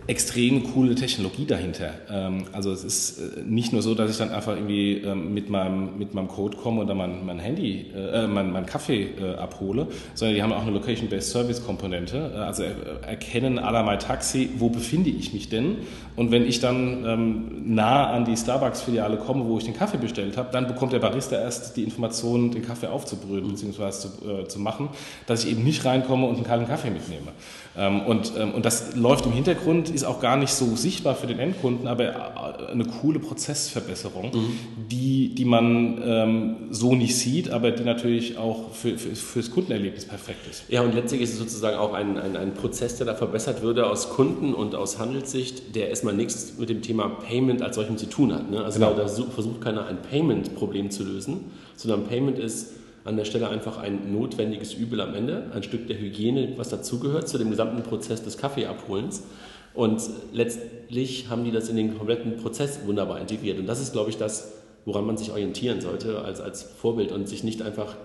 extrem 0.07 0.71
coole 0.73 0.93
Technologie 0.93 1.45
dahinter. 1.45 1.89
Ähm, 2.11 2.45
also 2.51 2.71
es 2.71 2.83
ist 2.83 3.19
äh, 3.19 3.41
nicht 3.43 3.73
nur 3.73 3.81
so, 3.81 3.95
dass 3.95 4.11
ich 4.11 4.17
dann 4.17 4.29
einfach 4.29 4.55
irgendwie 4.55 4.97
ähm, 4.97 5.33
mit 5.33 5.49
meinem, 5.49 5.97
mit 5.97 6.13
meinem 6.13 6.27
Code 6.27 6.57
komme 6.57 6.81
und 6.81 6.87
dann 6.87 6.97
mein, 6.97 7.25
mein 7.25 7.39
Handy, 7.39 7.87
äh, 7.95 8.27
mein, 8.27 8.51
mein 8.51 8.65
Kaffee 8.65 9.09
äh, 9.19 9.35
abhole, 9.35 9.87
sondern 10.13 10.35
die 10.35 10.43
haben 10.43 10.53
auch 10.53 10.61
eine 10.61 10.71
Location-Based 10.71 11.31
Service-Komponente. 11.31 12.35
Also 12.35 12.63
erkennen 13.01 13.57
aller 13.57 13.83
mein 13.83 13.99
Taxi, 13.99 14.49
wo 14.57 14.69
befinde 14.69 15.09
ich 15.09 15.33
mich 15.33 15.49
denn? 15.49 15.77
Und 16.15 16.31
wenn 16.31 16.45
ich 16.45 16.59
dann 16.59 17.03
ähm, 17.05 17.73
nah 17.73 18.11
an 18.11 18.25
die 18.25 18.37
Starbucks-Filiale 18.37 19.17
komme, 19.17 19.45
wo 19.45 19.57
ich 19.57 19.65
den 19.65 19.75
Kaffee 19.75 19.97
bestellt 19.97 20.37
habe, 20.37 20.49
dann 20.51 20.67
bekommt 20.67 20.93
der 20.93 20.99
Barista 20.99 21.35
erst 21.37 21.77
die 21.77 21.83
Information, 21.83 22.51
den 22.51 22.61
Kaffee 22.61 22.87
aufzubrühen 22.87 23.47
bzw. 23.47 23.89
Zu, 23.89 24.07
äh, 24.29 24.47
zu 24.47 24.59
machen, 24.59 24.89
dass 25.25 25.45
ich 25.45 25.51
eben 25.51 25.63
nicht 25.63 25.83
reinkomme 25.83 26.27
und 26.27 26.35
einen 26.35 26.45
kalten 26.45 26.67
Kaffee 26.67 26.91
mitnehme. 26.91 27.31
Ähm, 27.77 28.01
und, 28.01 28.33
ähm, 28.37 28.53
und 28.53 28.63
das 28.65 28.95
läuft 28.95 29.25
im 29.25 29.33
Hintergrund, 29.33 29.89
ist 29.89 30.05
auch 30.05 30.21
gar 30.21 30.37
nicht 30.37 30.53
so 30.53 30.75
sichtbar 30.75 31.15
für 31.15 31.27
den 31.27 31.39
Endkunden, 31.39 31.87
aber 31.87 32.03
äh, 32.03 32.71
eine 32.71 32.85
coole 32.85 33.19
Prozessverbesserung, 33.19 34.31
mhm. 34.33 34.87
die, 34.89 35.35
die 35.35 35.43
man 35.43 36.01
ähm, 36.03 36.55
so 36.69 36.95
nicht 36.95 37.17
sieht, 37.17 37.49
aber 37.49 37.71
die 37.71 37.83
natürlich 37.83 38.37
auch 38.37 38.71
für, 38.71 38.97
für, 38.97 39.15
fürs 39.15 39.51
Kundenerlebnis 39.51 40.05
perfekt 40.05 40.47
ist. 40.49 40.63
Ja, 40.69 40.81
und 40.81 40.95
letztlich 40.95 41.21
ist 41.21 41.33
es 41.33 41.39
sozusagen 41.39 41.77
auch 41.77 41.93
ein, 41.93 42.17
ein, 42.17 42.37
ein 42.37 42.53
Prozess, 42.53 42.95
der 42.95 43.07
da 43.07 43.15
verbessert 43.15 43.61
würde 43.61 43.87
aus 43.87 44.09
Kunden- 44.09 44.53
und 44.53 44.73
aus 44.73 44.97
Handelssicht, 44.97 45.75
der 45.75 45.89
erstmal 45.89 46.13
nichts 46.13 46.53
mit 46.57 46.69
dem 46.69 46.81
Thema 46.81 47.09
Payment 47.09 47.61
als 47.61 47.75
solchem 47.75 47.97
zu 47.97 48.05
tun 48.05 48.33
hat. 48.33 48.49
Ne? 48.49 48.63
Also 48.63 48.79
genau. 48.79 48.93
da 48.93 49.07
versucht 49.07 49.59
keiner 49.59 49.85
ein 49.87 50.01
Payment-Problem 50.01 50.91
zu 50.91 51.03
lösen, 51.03 51.51
sondern 51.75 52.05
Payment 52.05 52.39
ist 52.39 52.69
an 53.05 53.17
der 53.17 53.25
Stelle 53.25 53.47
einfach 53.49 53.77
ein 53.77 54.11
notwendiges 54.11 54.73
Übel 54.73 54.99
am 54.99 55.13
Ende, 55.13 55.51
ein 55.53 55.63
Stück 55.63 55.87
der 55.87 55.97
Hygiene, 55.97 56.53
was 56.57 56.69
dazugehört 56.69 57.29
zu 57.29 57.37
dem 57.37 57.51
gesamten 57.51 57.83
Prozess 57.83 58.23
des 58.23 58.37
Kaffeeabholens. 58.37 59.23
Und 59.75 60.01
letztlich 60.33 61.29
haben 61.29 61.43
die 61.43 61.51
das 61.51 61.69
in 61.69 61.75
den 61.75 61.97
kompletten 61.97 62.37
Prozess 62.37 62.79
wunderbar 62.85 63.19
integriert. 63.19 63.59
Und 63.59 63.67
das 63.67 63.79
ist, 63.79 63.93
glaube 63.93 64.09
ich, 64.09 64.17
das, 64.17 64.53
woran 64.85 65.05
man 65.05 65.17
sich 65.17 65.31
orientieren 65.31 65.81
sollte 65.81 66.23
als, 66.23 66.41
als 66.41 66.63
Vorbild 66.63 67.11
und 67.11 67.29
sich 67.29 67.43
nicht 67.43 67.61
einfach 67.61 67.95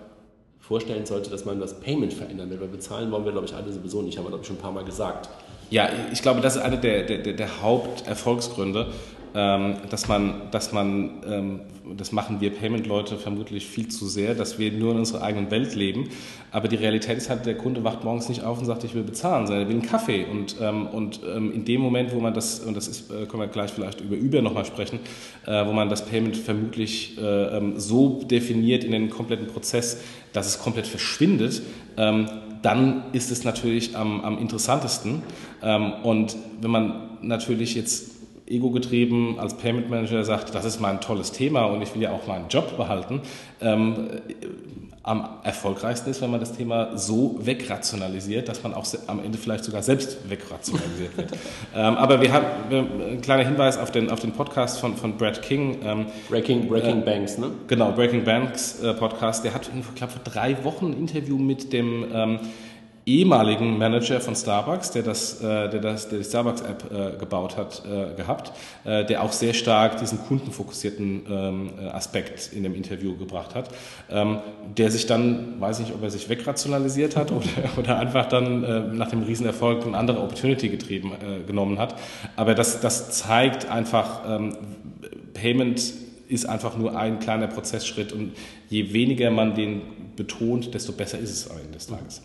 vorstellen 0.58 1.06
sollte, 1.06 1.31
dass 1.31 1.47
man 1.47 1.61
das 1.61 1.81
Payment 1.81 2.12
verändern 2.12 2.50
will. 2.50 2.61
Weil 2.61 2.69
bezahlen 2.69 3.11
wollen 3.11 3.25
wir, 3.25 3.32
glaube 3.32 3.47
ich, 3.47 3.55
alle 3.55 3.73
sowieso 3.73 4.02
nicht, 4.02 4.19
haben 4.19 4.25
wir, 4.25 4.29
glaube 4.29 4.43
ich, 4.43 4.49
schon 4.49 4.56
ein 4.56 4.62
paar 4.62 4.73
Mal 4.73 4.85
gesagt. 4.85 5.31
Ja, 5.70 5.88
ich 6.12 6.20
glaube, 6.20 6.41
das 6.43 6.56
ist 6.56 6.62
einer 6.62 6.76
der, 6.76 7.05
der, 7.05 7.32
der 7.32 7.62
Haupterfolgsgründe, 7.62 8.88
ähm, 9.35 9.76
dass 9.88 10.08
man, 10.08 10.50
dass 10.50 10.73
man 10.73 11.23
ähm, 11.26 11.61
das 11.97 12.13
machen 12.13 12.41
wir 12.41 12.51
Payment-Leute 12.51 13.17
vermutlich 13.17 13.67
viel 13.67 13.89
zu 13.89 14.07
sehr, 14.07 14.35
dass 14.35 14.59
wir 14.59 14.73
nur 14.73 14.93
in 14.93 14.99
unserer 14.99 15.23
eigenen 15.23 15.51
Welt 15.51 15.75
leben. 15.75 16.09
Aber 16.51 16.69
die 16.69 16.77
Realität 16.77 17.17
ist 17.17 17.31
halt, 17.31 17.47
der 17.47 17.57
Kunde 17.57 17.85
wacht 17.85 18.05
morgens 18.05 18.29
nicht 18.29 18.43
auf 18.43 18.59
und 18.59 18.65
sagt, 18.65 18.85
ich 18.85 18.95
will 18.95 19.03
bezahlen, 19.03 19.47
sondern 19.47 19.65
er 19.65 19.69
will 19.69 19.77
einen 19.77 19.87
Kaffee. 19.87 20.25
Und, 20.25 20.57
ähm, 20.61 20.87
und 20.87 21.21
ähm, 21.25 21.53
in 21.53 21.65
dem 21.65 21.81
Moment, 21.81 22.13
wo 22.13 22.21
man 22.21 22.35
das, 22.35 22.61
und 22.61 22.77
das 22.77 22.89
ist, 22.89 23.11
äh, 23.11 23.27
können 23.27 23.43
wir 23.43 23.49
gleich 23.49 23.71
vielleicht 23.71 24.01
über 24.01 24.17
Uber 24.17 24.43
nochmal 24.43 24.65
sprechen, 24.65 25.01
äh, 25.47 25.67
wo 25.67 25.73
man 25.73 25.89
das 25.89 26.07
Payment 26.07 26.37
vermutlich 26.37 27.19
äh, 27.19 27.57
ähm, 27.57 27.79
so 27.79 28.23
definiert 28.23 28.85
in 28.85 28.93
den 28.93 29.11
kompletten 29.11 29.47
Prozess, 29.47 30.00
dass 30.33 30.47
es 30.47 30.59
komplett 30.59 30.87
verschwindet, 30.87 31.62
ähm, 31.97 32.29
dann 32.62 33.05
ist 33.12 33.31
es 33.31 33.45
natürlich 33.45 33.97
am, 33.97 34.21
am 34.21 34.38
interessantesten. 34.38 35.23
Ähm, 35.62 35.93
und 36.03 36.37
wenn 36.61 36.71
man 36.71 37.19
natürlich 37.23 37.75
jetzt 37.75 38.20
ego-getrieben 38.50 39.38
als 39.38 39.54
Payment 39.54 39.88
Manager 39.88 40.25
sagt, 40.25 40.54
das 40.54 40.64
ist 40.64 40.80
mein 40.80 41.00
tolles 41.00 41.33
Thema 41.33 41.64
und 41.64 41.83
ich 41.83 41.95
will 41.95 42.02
ja 42.02 42.12
auch 42.12 42.26
meinen 42.26 42.49
Job 42.49 42.76
behalten, 42.76 43.23
ähm, 43.61 44.09
am 45.02 45.26
erfolgreichsten 45.45 46.11
ist, 46.11 46.21
wenn 46.21 46.30
man 46.30 46.40
das 46.40 46.52
Thema 46.52 46.97
so 46.99 47.38
wegrationalisiert, 47.42 48.49
dass 48.49 48.62
man 48.62 48.75
auch 48.75 48.85
am 49.07 49.25
Ende 49.25 49.38
vielleicht 49.38 49.64
sogar 49.64 49.83
selbst 49.83 50.28
wegrationalisiert 50.28 51.16
wird. 51.16 51.33
ähm, 51.75 51.97
aber 51.97 52.21
wir 52.21 52.33
haben 52.33 52.47
ein 52.71 53.21
kleiner 53.23 53.45
Hinweis 53.45 53.78
auf 53.78 53.90
den, 53.90 54.11
auf 54.11 54.21
den 54.21 54.33
Podcast 54.33 54.78
von, 54.78 54.97
von 54.97 55.16
Brad 55.16 55.40
King. 55.40 55.78
Ähm, 55.83 56.07
Breaking, 56.28 56.69
Breaking 56.69 57.00
äh, 57.00 57.04
Banks, 57.04 57.38
ne? 57.38 57.50
Genau, 57.66 57.92
Breaking 57.92 58.25
Banks 58.25 58.83
äh, 58.83 58.92
Podcast. 58.92 59.42
Der 59.42 59.54
hat, 59.54 59.71
ich 59.75 59.95
glaube, 59.95 60.12
vor 60.12 60.23
drei 60.23 60.62
Wochen 60.64 60.92
ein 60.92 60.99
Interview 60.99 61.38
mit 61.38 61.73
dem 61.73 62.04
ähm, 62.12 62.38
ehemaligen 63.19 63.79
Manager 63.79 64.21
von 64.21 64.35
Starbucks, 64.35 64.90
der, 64.93 65.02
das, 65.02 65.40
äh, 65.40 65.69
der, 65.69 65.81
das, 65.81 66.09
der 66.09 66.19
die 66.19 66.25
Starbucks-App 66.25 66.85
äh, 66.93 67.19
gebaut 67.19 67.57
hat, 67.57 67.83
äh, 67.85 68.14
gehabt, 68.14 68.52
der 68.85 69.23
auch 69.23 69.33
sehr 69.33 69.55
stark 69.55 69.99
diesen 69.99 70.19
kundenfokussierten 70.19 71.26
ähm, 71.29 71.71
äh, 71.79 71.88
Aspekt 71.88 72.52
in 72.52 72.62
dem 72.62 72.75
Interview 72.75 73.17
gebracht 73.17 73.55
hat, 73.55 73.71
ähm, 74.11 74.38
der 74.76 74.90
sich 74.90 75.07
dann, 75.07 75.61
weiß 75.61 75.81
nicht, 75.81 75.95
ob 75.95 76.02
er 76.02 76.11
sich 76.11 76.29
wegrationalisiert 76.29 77.17
hat 77.17 77.33
oder, 77.33 77.47
oder 77.79 77.99
einfach 77.99 78.26
dann 78.26 78.97
nach 78.97 79.09
dem 79.09 79.23
Riesenerfolg 79.23 79.87
eine 79.87 79.97
andere 79.97 80.21
Opportunity 80.21 80.69
getrieben, 80.69 81.12
genommen 81.47 81.79
hat. 81.79 81.95
Aber 82.37 82.55
das, 82.55 82.81
das 82.81 83.11
zeigt 83.11 83.71
einfach, 83.71 84.23
ähm, 84.29 84.57
Payment 85.35 85.81
ist 86.29 86.47
einfach 86.47 86.76
nur 86.76 86.97
ein 86.97 87.19
kleiner 87.19 87.49
Prozessschritt 87.49 88.12
und 88.12 88.33
je 88.69 88.93
weniger 88.93 89.31
man 89.31 89.55
den 89.55 89.83
betont, 90.17 90.75
desto 90.75 90.93
besser 90.93 91.19
ist 91.19 91.31
es 91.31 91.50
am 91.50 91.59
Ende 91.59 91.73
des 91.73 91.87
Tages. 91.87 92.23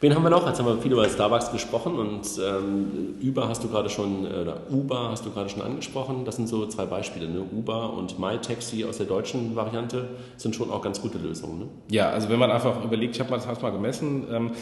Wen 0.00 0.14
haben 0.14 0.22
wir 0.22 0.30
noch? 0.30 0.46
Jetzt 0.46 0.60
haben 0.60 0.66
wir 0.66 0.80
viel 0.80 0.92
über 0.92 1.08
Starbucks 1.08 1.50
gesprochen 1.50 1.98
und 1.98 2.22
ähm, 2.40 3.16
Uber 3.20 3.48
hast 3.48 3.64
du 3.64 3.68
gerade 3.68 3.90
schon, 3.90 4.26
äh, 4.26 4.42
oder 4.42 4.60
Uber 4.70 5.10
hast 5.10 5.26
du 5.26 5.32
gerade 5.32 5.48
schon 5.48 5.60
angesprochen. 5.60 6.24
Das 6.24 6.36
sind 6.36 6.48
so 6.48 6.66
zwei 6.66 6.86
Beispiele. 6.86 7.28
Ne? 7.28 7.40
Uber 7.40 7.92
und 7.94 8.16
MyTaxi 8.16 8.84
aus 8.84 8.98
der 8.98 9.06
deutschen 9.06 9.56
Variante 9.56 10.08
sind 10.36 10.54
schon 10.54 10.70
auch 10.70 10.82
ganz 10.82 11.02
gute 11.02 11.18
Lösungen. 11.18 11.58
Ne? 11.58 11.68
Ja, 11.90 12.10
also 12.10 12.28
wenn 12.28 12.38
man 12.38 12.52
einfach 12.52 12.84
überlegt, 12.84 13.16
ich 13.16 13.20
habe 13.20 13.30
das 13.32 13.60
mal 13.60 13.70
gemessen, 13.70 14.24
ähm, 14.30 14.52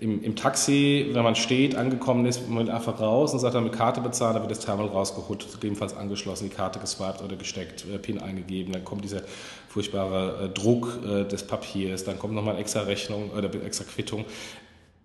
im, 0.00 0.22
im, 0.22 0.36
Taxi, 0.36 1.08
wenn 1.12 1.24
man 1.24 1.34
steht, 1.34 1.74
angekommen 1.74 2.24
ist, 2.24 2.48
man 2.48 2.70
einfach 2.70 3.00
raus 3.00 3.32
und 3.32 3.40
sagt 3.40 3.56
dann 3.56 3.64
mit 3.64 3.72
Karte 3.72 4.00
bezahlen, 4.00 4.34
dann 4.34 4.42
wird 4.44 4.52
das 4.52 4.60
Terminal 4.60 4.92
rausgeholt, 4.92 5.44
gegebenenfalls 5.54 5.96
angeschlossen, 5.96 6.48
die 6.48 6.54
Karte 6.54 6.78
geswiped 6.78 7.20
oder 7.20 7.34
gesteckt, 7.34 7.84
äh, 7.92 7.98
PIN 7.98 8.20
eingegeben, 8.20 8.72
dann 8.72 8.84
kommt 8.84 9.02
dieser 9.02 9.22
furchtbare 9.68 10.44
äh, 10.44 10.48
Druck 10.48 11.02
des 11.02 11.42
Papiers, 11.42 12.04
dann 12.04 12.18
kommt 12.18 12.32
nochmal 12.32 12.58
extra 12.58 12.82
Rechnung 12.82 13.30
oder 13.36 13.52
extra 13.64 13.84
Quittung. 13.84 14.24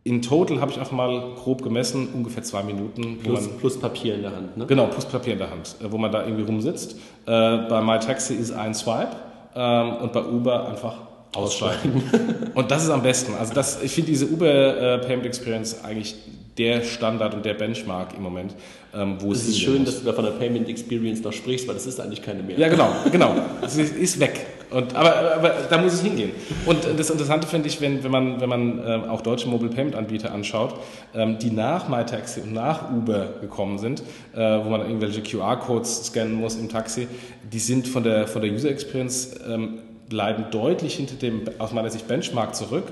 In 0.06 0.22
total 0.22 0.60
habe 0.60 0.70
ich 0.72 0.80
einfach 0.80 0.92
mal 0.92 1.34
grob 1.36 1.64
gemessen, 1.64 2.10
ungefähr 2.14 2.44
zwei 2.44 2.62
Minuten. 2.64 3.20
Plus, 3.20 3.48
man, 3.48 3.58
plus 3.58 3.80
Papier 3.80 4.16
in 4.16 4.22
der 4.22 4.36
Hand, 4.36 4.58
ne? 4.58 4.66
Genau, 4.66 4.88
plus 4.88 5.06
Papier 5.06 5.34
in 5.34 5.40
der 5.40 5.50
Hand, 5.50 5.76
äh, 5.82 5.90
wo 5.90 5.98
man 5.98 6.12
da 6.12 6.26
irgendwie 6.26 6.44
rumsitzt. 6.44 6.96
Äh, 7.26 7.58
bei 7.70 7.82
MyTaxi 7.82 8.34
ist 8.34 8.52
ein 8.52 8.74
Swipe 8.74 9.16
ähm, 9.56 9.94
und 10.02 10.12
bei 10.12 10.26
Uber 10.26 10.68
einfach 10.68 10.98
aussteigen. 11.34 12.04
und 12.54 12.72
das 12.72 12.84
ist 12.84 12.90
am 12.90 13.04
besten. 13.04 13.34
Also 13.36 13.54
das, 13.54 13.82
ich 13.82 13.92
finde 13.92 14.12
diese 14.12 14.28
Uber 14.28 14.48
äh, 14.48 14.98
Payment 15.00 15.26
Experience 15.26 15.84
eigentlich 15.84 16.16
der 16.58 16.84
Standard 16.84 17.34
und 17.34 17.46
der 17.46 17.56
Benchmark 17.56 18.14
im 18.16 18.22
Moment, 18.22 18.54
ähm, 18.94 19.18
wo 19.20 19.32
es 19.32 19.40
ist. 19.40 19.44
Es 19.44 19.56
ist 19.56 19.62
schön, 19.62 19.86
dass 19.86 20.00
du 20.00 20.06
da 20.06 20.14
von 20.14 20.26
der 20.26 20.32
Payment 20.32 20.70
Experience 20.70 21.24
noch 21.24 21.34
sprichst, 21.34 21.68
weil 21.68 21.76
das 21.76 21.86
ist 21.86 22.00
eigentlich 22.00 22.22
keine 22.22 22.44
mehr. 22.44 22.58
Ja, 22.58 22.70
genau, 22.70 22.90
genau. 23.12 23.36
Es 23.62 23.78
ist 23.78 24.20
weg. 24.20 24.46
Und, 24.70 24.96
aber, 24.96 25.36
aber 25.36 25.50
da 25.70 25.78
muss 25.78 25.94
es 25.94 26.02
hingehen. 26.02 26.32
Und 26.66 26.80
das 26.98 27.10
Interessante 27.10 27.48
finde 27.48 27.68
ich, 27.68 27.80
wenn, 27.80 28.04
wenn 28.04 28.12
man, 28.12 28.42
wenn 28.42 28.50
man 28.50 28.80
äh, 28.80 29.08
auch 29.08 29.22
deutsche 29.22 29.48
Mobile 29.48 29.70
Payment 29.70 29.96
Anbieter 29.96 30.34
anschaut, 30.34 30.76
ähm, 31.14 31.38
die 31.38 31.52
nach 31.52 31.90
MyTaxi 31.90 32.42
und 32.42 32.54
nach 32.54 32.92
Uber 32.92 33.34
gekommen 33.40 33.78
sind, 33.78 34.02
äh, 34.36 34.40
wo 34.40 34.70
man 34.70 34.82
irgendwelche 34.82 35.22
QR-Codes 35.22 36.08
scannen 36.08 36.34
muss 36.34 36.56
im 36.56 36.70
Taxi, 36.70 37.08
die 37.52 37.60
sind 37.60 37.88
von 37.88 38.04
der, 38.04 38.28
von 38.28 38.42
der 38.42 38.52
User 38.52 38.70
Experience 38.70 39.36
ähm, 39.48 39.80
bleiben 40.14 40.46
deutlich 40.52 40.94
hinter 40.94 41.16
dem 41.16 41.42
aus 41.58 41.74
meiner 41.74 41.90
Sicht 41.90 42.08
Benchmark 42.08 42.54
zurück 42.54 42.84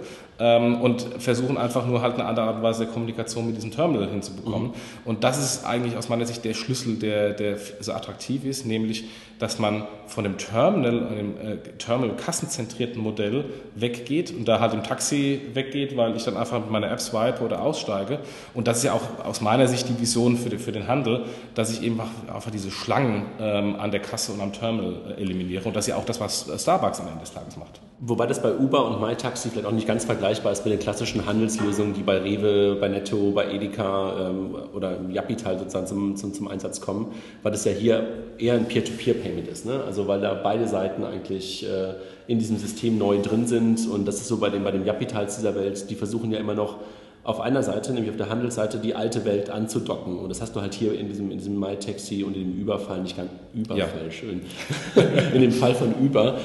und 0.41 1.05
versuchen 1.19 1.57
einfach 1.57 1.85
nur 1.85 2.01
halt 2.01 2.15
eine 2.15 2.25
andere 2.25 2.47
Art 2.47 2.55
und 2.55 2.63
Weise 2.63 2.85
der 2.85 2.93
Kommunikation 2.93 3.45
mit 3.45 3.57
diesem 3.57 3.69
Terminal 3.69 4.09
hinzubekommen. 4.09 4.69
Mhm. 4.69 4.73
Und 5.05 5.23
das 5.23 5.37
ist 5.37 5.65
eigentlich 5.65 5.97
aus 5.97 6.09
meiner 6.09 6.25
Sicht 6.25 6.43
der 6.43 6.55
Schlüssel, 6.55 6.95
der, 6.95 7.33
der 7.33 7.57
so 7.79 7.93
attraktiv 7.93 8.43
ist, 8.45 8.65
nämlich, 8.65 9.05
dass 9.37 9.59
man 9.59 9.83
von 10.07 10.23
dem 10.23 10.37
Terminal, 10.37 11.07
einem 11.07 11.37
äh, 11.37 11.57
Terminal-kassenzentrierten 11.77 13.01
Modell 13.01 13.45
weggeht 13.75 14.33
und 14.35 14.47
da 14.47 14.59
halt 14.59 14.73
im 14.73 14.83
Taxi 14.83 15.41
weggeht, 15.53 15.95
weil 15.95 16.15
ich 16.15 16.23
dann 16.23 16.37
einfach 16.37 16.59
mit 16.59 16.71
meiner 16.71 16.89
App 16.89 17.01
swipe 17.01 17.43
oder 17.43 17.61
aussteige. 17.61 18.19
Und 18.53 18.67
das 18.67 18.77
ist 18.77 18.83
ja 18.83 18.93
auch 18.93 19.23
aus 19.23 19.41
meiner 19.41 19.67
Sicht 19.67 19.89
die 19.89 19.99
Vision 19.99 20.37
für, 20.37 20.49
die, 20.49 20.57
für 20.57 20.71
den 20.71 20.87
Handel, 20.87 21.25
dass 21.53 21.71
ich 21.71 21.83
eben 21.83 21.99
einfach 21.99 22.51
diese 22.51 22.71
Schlangen 22.71 23.27
ähm, 23.39 23.75
an 23.79 23.91
der 23.91 23.99
Kasse 23.99 24.31
und 24.31 24.41
am 24.41 24.53
Terminal 24.53 24.95
äh, 25.17 25.21
eliminiere. 25.21 25.65
Und 25.65 25.75
das 25.75 25.85
ist 25.85 25.89
ja 25.89 25.97
auch 25.97 26.05
das, 26.05 26.19
was 26.19 26.49
Starbucks 26.57 26.99
am 26.99 27.07
Ende 27.07 27.19
des 27.19 27.31
Tages 27.31 27.57
macht. 27.57 27.79
Wobei 28.03 28.25
das 28.25 28.41
bei 28.41 28.55
Uber 28.55 28.87
und 28.87 28.99
MyTaxi 28.99 29.49
vielleicht 29.49 29.67
auch 29.67 29.71
nicht 29.71 29.87
ganz 29.87 30.05
vergleichbar 30.05 30.51
ist 30.51 30.65
mit 30.65 30.73
den 30.73 30.79
klassischen 30.79 31.27
Handelslösungen, 31.27 31.93
die 31.93 32.01
bei 32.01 32.17
Rewe, 32.17 32.75
bei 32.81 32.87
Netto, 32.87 33.29
bei 33.29 33.51
Edeka 33.51 34.29
ähm, 34.29 34.55
oder 34.73 34.97
im 34.97 35.11
Japital 35.11 35.59
sozusagen 35.59 35.85
zum, 35.85 36.15
zum, 36.15 36.33
zum, 36.33 36.47
Einsatz 36.47 36.81
kommen, 36.81 37.13
weil 37.43 37.51
das 37.51 37.63
ja 37.63 37.71
hier 37.71 38.07
eher 38.39 38.55
ein 38.55 38.65
Peer-to-Peer-Payment 38.65 39.47
ist. 39.47 39.67
Ne? 39.67 39.83
Also 39.85 40.07
weil 40.07 40.19
da 40.19 40.33
beide 40.33 40.67
Seiten 40.67 41.03
eigentlich 41.03 41.63
äh, 41.63 41.93
in 42.25 42.39
diesem 42.39 42.57
System 42.57 42.97
neu 42.97 43.21
drin 43.21 43.45
sind 43.45 43.87
und 43.87 44.07
das 44.07 44.15
ist 44.15 44.29
so 44.29 44.37
bei 44.37 44.49
den, 44.49 44.63
bei 44.63 44.71
den 44.71 44.83
Japitals 44.83 45.35
dieser 45.35 45.53
Welt, 45.53 45.87
die 45.91 45.95
versuchen 45.95 46.31
ja 46.31 46.39
immer 46.39 46.55
noch 46.55 46.77
auf 47.23 47.39
einer 47.39 47.61
Seite, 47.61 47.93
nämlich 47.93 48.09
auf 48.09 48.17
der 48.17 48.29
Handelsseite, 48.29 48.79
die 48.79 48.95
alte 48.95 49.25
Welt 49.25 49.49
anzudocken. 49.49 50.17
Und 50.17 50.29
das 50.29 50.41
hast 50.41 50.55
du 50.55 50.61
halt 50.61 50.73
hier 50.73 50.97
in 50.97 51.07
diesem, 51.07 51.29
in 51.29 51.37
diesem 51.37 51.59
MyTaxi 51.59 52.23
und 52.23 52.35
in 52.35 52.51
dem 52.51 52.59
Überfall, 52.59 53.01
nicht 53.01 53.15
ganz 53.15 53.29
Überfall, 53.53 54.05
ja. 54.05 54.11
schön, 54.11 54.41
in 55.33 55.41
dem 55.41 55.51
Fall 55.51 55.75
von 55.75 55.93
Über, 56.01 56.39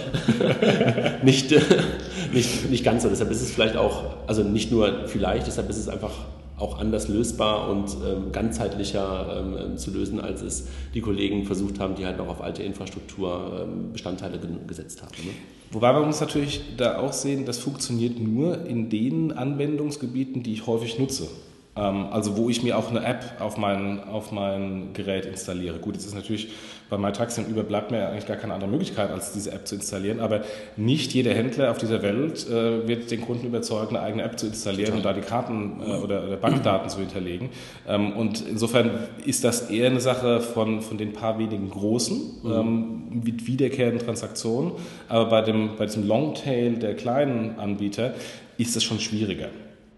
nicht, 1.22 1.54
nicht, 2.32 2.70
nicht 2.70 2.84
ganz 2.84 3.04
so. 3.04 3.08
Deshalb 3.08 3.30
ist 3.30 3.40
es 3.40 3.50
vielleicht 3.52 3.76
auch, 3.76 4.04
also 4.26 4.42
nicht 4.42 4.70
nur 4.70 5.06
vielleicht, 5.06 5.46
deshalb 5.46 5.70
ist 5.70 5.78
es 5.78 5.88
einfach 5.88 6.12
auch 6.58 6.78
anders 6.78 7.08
lösbar 7.08 7.68
und 7.68 7.96
ähm, 8.06 8.32
ganzheitlicher 8.32 9.44
ähm, 9.44 9.76
zu 9.76 9.90
lösen, 9.90 10.20
als 10.20 10.42
es 10.42 10.68
die 10.94 11.00
Kollegen 11.00 11.44
versucht 11.44 11.80
haben, 11.80 11.94
die 11.94 12.06
halt 12.06 12.18
noch 12.18 12.28
auf 12.28 12.40
alte 12.40 12.62
Infrastrukturbestandteile 12.62 14.36
ähm, 14.36 14.66
gesetzt 14.66 15.02
haben. 15.02 15.14
Ne? 15.24 15.32
Wobei 15.70 15.92
wir 15.94 16.00
uns 16.00 16.20
natürlich 16.20 16.76
da 16.76 16.98
auch 16.98 17.12
sehen, 17.12 17.44
das 17.44 17.58
funktioniert 17.58 18.18
nur 18.18 18.64
in 18.64 18.88
den 18.88 19.32
Anwendungsgebieten, 19.32 20.42
die 20.42 20.54
ich 20.54 20.66
häufig 20.66 20.98
nutze. 20.98 21.28
Ähm, 21.76 22.06
also 22.10 22.36
wo 22.36 22.48
ich 22.48 22.62
mir 22.62 22.78
auch 22.78 22.88
eine 22.88 23.04
App 23.04 23.36
auf 23.40 23.58
mein, 23.58 24.02
auf 24.04 24.32
mein 24.32 24.94
Gerät 24.94 25.26
installiere. 25.26 25.78
Gut, 25.78 25.94
jetzt 25.94 26.06
ist 26.06 26.14
natürlich 26.14 26.48
bei 26.88 26.96
MyTaxi 26.98 27.40
und 27.40 27.50
Uber 27.50 27.64
bleibt 27.64 27.90
mir 27.90 28.08
eigentlich 28.08 28.26
gar 28.26 28.36
keine 28.36 28.54
andere 28.54 28.70
Möglichkeit, 28.70 29.10
als 29.10 29.32
diese 29.32 29.52
App 29.52 29.66
zu 29.66 29.74
installieren. 29.74 30.20
Aber 30.20 30.42
nicht 30.76 31.12
jeder 31.12 31.34
Händler 31.34 31.70
auf 31.70 31.78
dieser 31.78 32.02
Welt 32.02 32.48
äh, 32.48 32.86
wird 32.86 33.10
den 33.10 33.20
Kunden 33.20 33.46
überzeugen, 33.46 33.96
eine 33.96 34.06
eigene 34.06 34.22
App 34.22 34.38
zu 34.38 34.46
installieren 34.46 34.94
und 34.94 35.04
da 35.04 35.12
die 35.12 35.20
Karten 35.20 35.80
äh, 35.80 35.84
oder, 35.96 36.24
oder, 36.24 36.36
Bankdaten 36.36 36.88
zu 36.88 36.98
hinterlegen. 36.98 37.50
Ähm, 37.88 38.12
und 38.12 38.44
insofern 38.48 38.90
ist 39.24 39.44
das 39.44 39.70
eher 39.70 39.90
eine 39.90 40.00
Sache 40.00 40.40
von, 40.40 40.80
von 40.80 40.96
den 40.98 41.12
paar 41.12 41.38
wenigen 41.38 41.70
Großen 41.70 42.20
mhm. 42.42 42.52
ähm, 42.52 43.22
mit 43.24 43.46
wiederkehrenden 43.46 44.04
Transaktionen. 44.04 44.72
Aber 45.08 45.26
bei, 45.26 45.42
dem, 45.42 45.70
bei 45.76 45.86
diesem 45.86 46.06
Longtail 46.06 46.76
der 46.76 46.94
kleinen 46.94 47.58
Anbieter 47.58 48.14
ist 48.58 48.76
das 48.76 48.84
schon 48.84 49.00
schwieriger. 49.00 49.48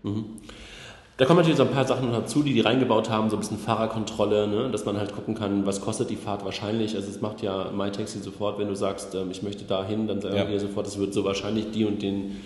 Mhm. 0.02 0.25
Da 1.18 1.25
kommen 1.25 1.38
natürlich 1.38 1.58
so 1.58 1.64
ein 1.64 1.72
paar 1.72 1.87
Sachen 1.87 2.12
dazu, 2.12 2.44
die 2.44 2.54
die 2.54 2.60
reingebaut 2.60 3.10
haben, 3.10 3.28
so 3.28 3.37
ein 3.37 3.40
bisschen 3.40 3.58
Fahrerkontrolle, 3.58 4.46
ne? 4.46 4.70
dass 4.70 4.84
man 4.84 4.98
halt 4.98 5.12
gucken 5.12 5.34
kann, 5.34 5.66
was 5.66 5.80
kostet 5.80 6.10
die 6.10 6.16
Fahrt 6.16 6.44
wahrscheinlich. 6.44 6.94
Also 6.94 7.10
es 7.10 7.20
macht 7.20 7.42
ja 7.42 7.72
MyTaxi 7.72 8.20
sofort, 8.20 8.60
wenn 8.60 8.68
du 8.68 8.76
sagst, 8.76 9.16
ähm, 9.16 9.32
ich 9.32 9.42
möchte 9.42 9.64
da 9.64 9.84
hin, 9.84 10.06
dann 10.06 10.20
sagen 10.20 10.37
ja. 10.37 10.48
wir 10.48 10.60
sofort, 10.60 10.87
es 10.87 10.96
wird 10.96 11.12
so 11.12 11.25
wahrscheinlich 11.25 11.72
die 11.72 11.84
und 11.84 12.02
den 12.02 12.37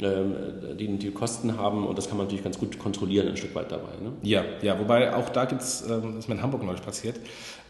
ähm, 0.00 0.34
die, 0.78 0.98
die 0.98 1.10
Kosten 1.10 1.58
haben 1.58 1.86
und 1.86 1.96
das 1.96 2.08
kann 2.08 2.16
man 2.16 2.26
natürlich 2.26 2.42
ganz 2.42 2.58
gut 2.58 2.78
kontrollieren 2.78 3.28
ein 3.28 3.36
Stück 3.36 3.54
weit 3.54 3.70
dabei. 3.70 3.92
Ne? 4.02 4.12
Ja, 4.22 4.42
ja, 4.62 4.78
wobei 4.78 5.14
auch 5.14 5.28
da 5.28 5.44
gibt 5.44 5.62
es, 5.62 5.82
ähm, 5.88 6.14
das 6.14 6.24
ist 6.24 6.28
mir 6.28 6.34
in 6.34 6.42
Hamburg 6.42 6.64
neulich 6.64 6.82
passiert, 6.82 7.20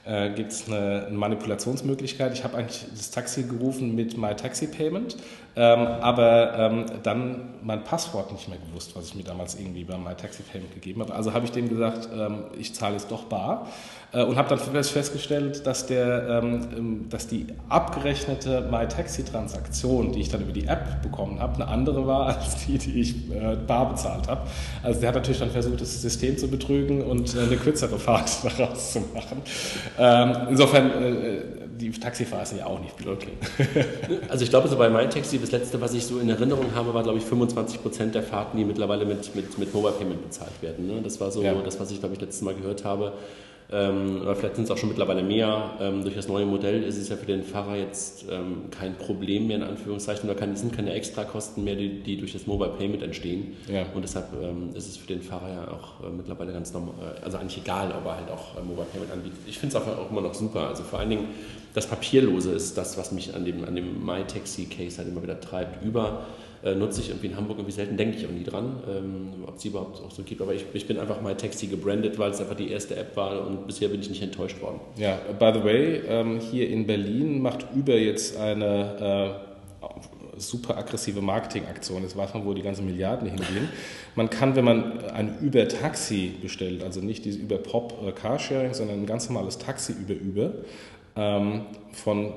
äh, 0.05 0.31
gibt 0.31 0.53
es 0.53 0.67
eine, 0.67 1.07
eine, 1.07 1.17
Manipulationsmöglichkeit. 1.17 2.33
Ich 2.33 2.45
habe 2.45 2.57
eigentlich 2.57 2.85
das 2.91 3.11
Taxi 3.11 3.43
gerufen 3.43 3.95
mit 3.95 4.17
My 4.17 4.35
Taxi 4.35 4.67
Payment, 4.67 5.17
ähm, 5.55 5.87
aber 5.87 6.59
ähm, 6.59 6.87
dann 7.03 7.55
mein 7.63 7.85
Passwort 7.85 8.33
nicht 8.33 8.49
mehr 8.49 8.59
gewusst, 8.59 8.97
was 8.97 9.07
ich 9.07 9.15
mir 9.15 9.25
damals 9.25 9.55
irgendwie 9.55 9.85
bei 9.85 9.99
My 9.99 10.15
Taxi 10.15 10.43
Payment 10.43 10.73
gegeben 10.75 11.03
habe. 11.03 11.15
Also 11.15 11.33
habe 11.33 11.45
ich 11.45 11.53
dem 11.53 11.69
gesagt, 11.69 12.09
ähm, 12.15 12.45
ich 12.59 12.75
zahle 12.75 12.97
es 12.97 13.07
doch 13.07 13.25
bar 13.25 13.69
und 14.21 14.37
habe 14.37 14.49
dann 14.51 14.85
festgestellt, 14.85 15.67
dass, 15.67 15.87
der, 15.87 16.43
ähm, 16.43 16.69
ähm, 16.77 17.07
dass 17.09 17.27
die 17.29 17.47
abgerechnete 17.71 18.69
My 18.71 18.87
Taxi 18.87 19.25
Transaktion, 19.25 20.13
die 20.13 20.21
ich 20.21 20.29
dann 20.29 20.43
über 20.43 20.53
die 20.53 20.67
App 20.67 21.01
bekommen 21.03 21.41
habe, 21.41 21.55
eine 21.55 21.69
andere 21.69 22.07
war 22.07 22.27
als 22.27 22.67
die, 22.67 22.77
die 22.77 23.01
ich 23.01 23.31
äh, 23.31 23.57
bar 23.67 23.89
bezahlt 23.89 24.29
habe. 24.29 24.43
Also 24.83 25.01
der 25.01 25.09
hat 25.09 25.15
natürlich 25.15 25.41
dann 25.41 25.51
versucht, 25.51 25.81
das 25.81 26.03
System 26.03 26.37
zu 26.37 26.49
betrügen 26.49 27.03
und 27.03 27.35
äh, 27.35 27.41
eine 27.41 27.57
kürzere 27.57 27.99
Fahrt 27.99 28.31
daraus 28.59 28.93
zu 28.93 29.01
machen. 29.15 29.41
Ähm, 29.99 30.49
insofern, 30.51 30.91
äh, 30.91 31.43
die 31.79 31.91
Taxifahrer 31.91 32.45
sind 32.45 32.59
ja 32.59 32.67
auch 32.67 32.81
nicht 32.81 32.97
Pilot. 32.97 33.27
also 34.29 34.45
ich 34.45 34.51
glaube, 34.51 34.69
so 34.69 34.77
bei 34.77 34.91
MyTaxi, 34.91 35.39
das 35.39 35.51
letzte, 35.53 35.81
was 35.81 35.95
ich 35.95 36.05
so 36.05 36.19
in 36.19 36.29
Erinnerung 36.29 36.67
habe, 36.75 36.93
war, 36.93 37.03
glaube 37.03 37.19
ich, 37.19 37.25
25 37.25 37.83
Prozent 37.83 38.15
der 38.15 38.23
Fahrten, 38.23 38.59
die 38.59 38.65
mittlerweile 38.65 39.07
mit, 39.07 39.35
mit, 39.35 39.59
mit 39.59 39.75
Mobile 39.75 39.95
Payment 39.95 40.23
bezahlt 40.23 40.61
werden. 40.61 40.87
Ne? 40.87 41.01
Das 41.03 41.19
war 41.19 41.31
so 41.31 41.43
ja. 41.43 41.55
das, 41.55 41.81
was 41.81 41.91
ich, 41.91 41.99
glaube 41.99 42.15
ich, 42.15 42.21
letztes 42.21 42.43
Mal 42.43 42.55
gehört 42.55 42.85
habe. 42.85 43.15
Ähm, 43.73 44.21
oder 44.23 44.37
vielleicht 44.37 44.57
sind 44.57 44.65
es 44.65 44.71
auch 44.71 44.77
schon 44.77 44.91
mittlerweile 44.91 45.23
mehr. 45.23 45.71
Ähm, 45.81 46.03
durch 46.03 46.15
das 46.15 46.29
neue 46.29 46.45
Modell 46.45 46.83
ist 46.83 46.99
es 46.99 47.09
ja 47.09 47.17
für 47.17 47.27
den 47.27 47.43
Fahrer 47.43 47.77
jetzt 47.77 48.27
ähm, 48.31 48.71
kein 48.71 48.97
Problem 48.97 49.47
mehr, 49.47 49.57
in 49.57 49.63
Anführungszeichen, 49.63 50.29
oder 50.29 50.41
es 50.47 50.61
sind 50.61 50.75
keine 50.75 50.93
Extrakosten 50.93 51.65
mehr, 51.65 51.77
die, 51.77 52.03
die, 52.03 52.19
durch 52.19 52.33
das 52.33 52.47
Mobile 52.47 52.73
Payment 52.79 53.03
entstehen. 53.03 53.57
Ja. 53.69 53.87
Und 53.95 54.03
deshalb 54.03 54.29
ähm, 54.43 54.71
ist 54.75 54.89
es 54.89 54.97
für 54.97 55.07
den 55.07 55.23
Fahrer 55.23 55.49
ja 55.49 55.69
auch 55.69 56.07
äh, 56.07 56.11
mittlerweile 56.11 56.53
ganz 56.53 56.73
normal, 56.73 56.95
äh, 57.01 57.25
also 57.25 57.39
eigentlich 57.39 57.59
egal, 57.59 57.93
ob 57.93 58.05
er 58.05 58.17
halt 58.17 58.31
auch 58.31 58.59
äh, 58.59 58.63
Mobile 58.63 58.87
Payment 58.93 59.11
anbietet. 59.11 59.39
Ich 59.47 59.59
finde 59.59 59.77
es 59.77 59.83
auch, 59.83 59.87
auch 59.87 60.11
immer 60.11 60.21
noch 60.21 60.35
super. 60.35 60.69
Also 60.69 60.83
vor 60.83 60.99
allen 60.99 61.11
Dingen 61.11 61.29
das 61.75 61.87
Papierlose 61.87 62.53
ist 62.53 62.77
das, 62.77 62.99
was 62.99 63.13
mich 63.13 63.35
an 63.35 63.45
dem, 63.45 63.65
an 63.65 63.75
dem 63.75 64.05
MyTaxi-Case 64.05 64.99
halt 64.99 65.09
immer 65.09 65.23
wieder 65.23 65.41
treibt. 65.41 65.83
Über 65.83 66.27
äh, 66.65 66.75
nutze 66.75 67.01
ich 67.01 67.09
irgendwie 67.09 67.29
in 67.29 67.37
Hamburg 67.37 67.59
irgendwie 67.59 67.73
selten, 67.73 67.97
denke 67.97 68.17
ich 68.17 68.27
auch 68.27 68.31
nie 68.31 68.45
dran, 68.45 68.83
ähm, 68.89 69.45
ob 69.47 69.57
es 69.57 69.65
überhaupt 69.65 70.01
auch 70.05 70.11
so 70.11 70.23
gibt. 70.23 70.41
Aber 70.41 70.55
ich, 70.55 70.65
ich 70.73 70.87
bin 70.87 70.99
einfach 70.99 71.21
MyTaxi 71.21 71.67
gebrandet, 71.67 72.19
weil 72.19 72.31
es 72.31 72.41
einfach 72.41 72.55
die 72.55 72.71
erste 72.71 72.97
App 72.97 73.17
war 73.17 73.47
und 73.47 73.67
bisher 73.67 73.89
bin 73.89 74.01
ich 74.01 74.09
nicht 74.09 74.23
enttäuscht 74.23 74.61
worden. 74.61 74.81
Ja, 74.97 75.19
by 75.39 75.53
the 75.55 75.65
way, 75.65 76.03
ähm, 76.07 76.41
hier 76.41 76.69
in 76.69 76.87
Berlin 76.87 77.41
macht 77.41 77.67
Uber 77.75 77.97
jetzt 77.97 78.37
eine 78.37 79.39
äh, 79.43 79.53
super 80.41 80.77
aggressive 80.77 81.21
Marketingaktion. 81.21 82.03
Jetzt 82.03 82.17
weiß 82.17 82.35
man, 82.35 82.45
wo 82.45 82.55
die 82.55 82.63
ganzen 82.63 82.87
Milliarden 82.87 83.29
hingehen. 83.29 83.69
Man 84.15 84.31
kann, 84.31 84.57
wenn 84.57 84.65
man 84.65 85.05
ein 85.11 85.39
Uber-Taxi 85.43 86.35
bestellt, 86.41 86.83
also 86.83 87.01
nicht 87.01 87.25
dieses 87.25 87.43
Uber-Pop 87.43 87.95
äh, 88.07 88.75
sondern 88.75 89.01
ein 89.01 89.07
ganz 89.07 89.29
normales 89.29 89.59
Taxi 89.59 89.93
über 89.93 90.15
Uber, 90.15 90.53
ähm, 91.17 91.63
von 91.93 92.33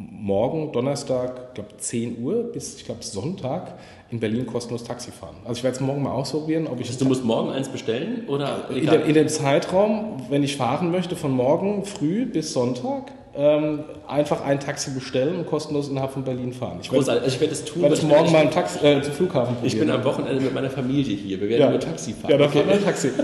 morgen, 0.00 0.72
Donnerstag, 0.72 1.54
glaube 1.54 1.76
10 1.76 2.22
Uhr 2.22 2.44
bis, 2.52 2.76
ich 2.76 2.84
glaube, 2.84 3.02
Sonntag 3.02 3.74
in 4.10 4.18
Berlin 4.18 4.46
kostenlos 4.46 4.82
Taxi 4.82 5.12
fahren. 5.12 5.36
Also 5.44 5.58
ich 5.58 5.64
werde 5.64 5.76
jetzt 5.76 5.86
morgen 5.86 6.02
mal 6.02 6.12
ausprobieren, 6.12 6.66
ob 6.66 6.80
ich... 6.80 6.88
Also 6.88 7.00
du 7.00 7.04
musst 7.04 7.24
morgen 7.24 7.50
eins 7.50 7.68
bestellen 7.68 8.24
oder... 8.26 8.68
In, 8.70 8.86
der, 8.86 9.04
in 9.04 9.14
dem 9.14 9.28
Zeitraum, 9.28 10.22
wenn 10.30 10.42
ich 10.42 10.56
fahren 10.56 10.90
möchte, 10.90 11.16
von 11.16 11.30
morgen 11.30 11.84
früh 11.84 12.24
bis 12.24 12.52
Sonntag, 12.52 13.12
ähm, 13.36 13.84
einfach 14.08 14.44
ein 14.44 14.58
Taxi 14.58 14.90
bestellen 14.90 15.36
und 15.36 15.46
kostenlos 15.46 15.88
innerhalb 15.88 16.12
von 16.12 16.24
Berlin 16.24 16.52
fahren. 16.52 16.78
Ich 16.82 16.90
werde, 16.90 17.12
also 17.12 17.26
ich 17.26 17.40
werde 17.40 17.52
es 17.52 17.64
tun. 17.64 17.82
Werde 17.82 17.94
ich 17.94 18.02
morgen 18.02 18.32
mal 18.32 18.50
Taxi, 18.50 18.84
äh, 18.84 19.00
zum 19.02 19.12
Flughafen 19.12 19.54
probieren. 19.54 19.66
Ich 19.66 19.78
bin 19.78 19.90
am 19.90 20.02
Wochenende 20.02 20.42
mit 20.42 20.52
meiner 20.52 20.70
Familie 20.70 21.16
hier. 21.16 21.40
Wir 21.40 21.48
werden 21.48 21.60
ja. 21.60 21.70
nur 21.70 21.78
Taxi 21.78 22.12
fahren. 22.12 22.32
Ja, 22.32 22.44
okay. 22.44 22.64
fahren 22.64 22.68
wir 22.68 22.84
Taxi. 22.84 23.10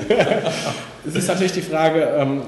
Es 1.07 1.15
ist 1.15 1.29
natürlich 1.29 1.53
die 1.53 1.63
Frage, 1.63 2.01
ähm, 2.19 2.43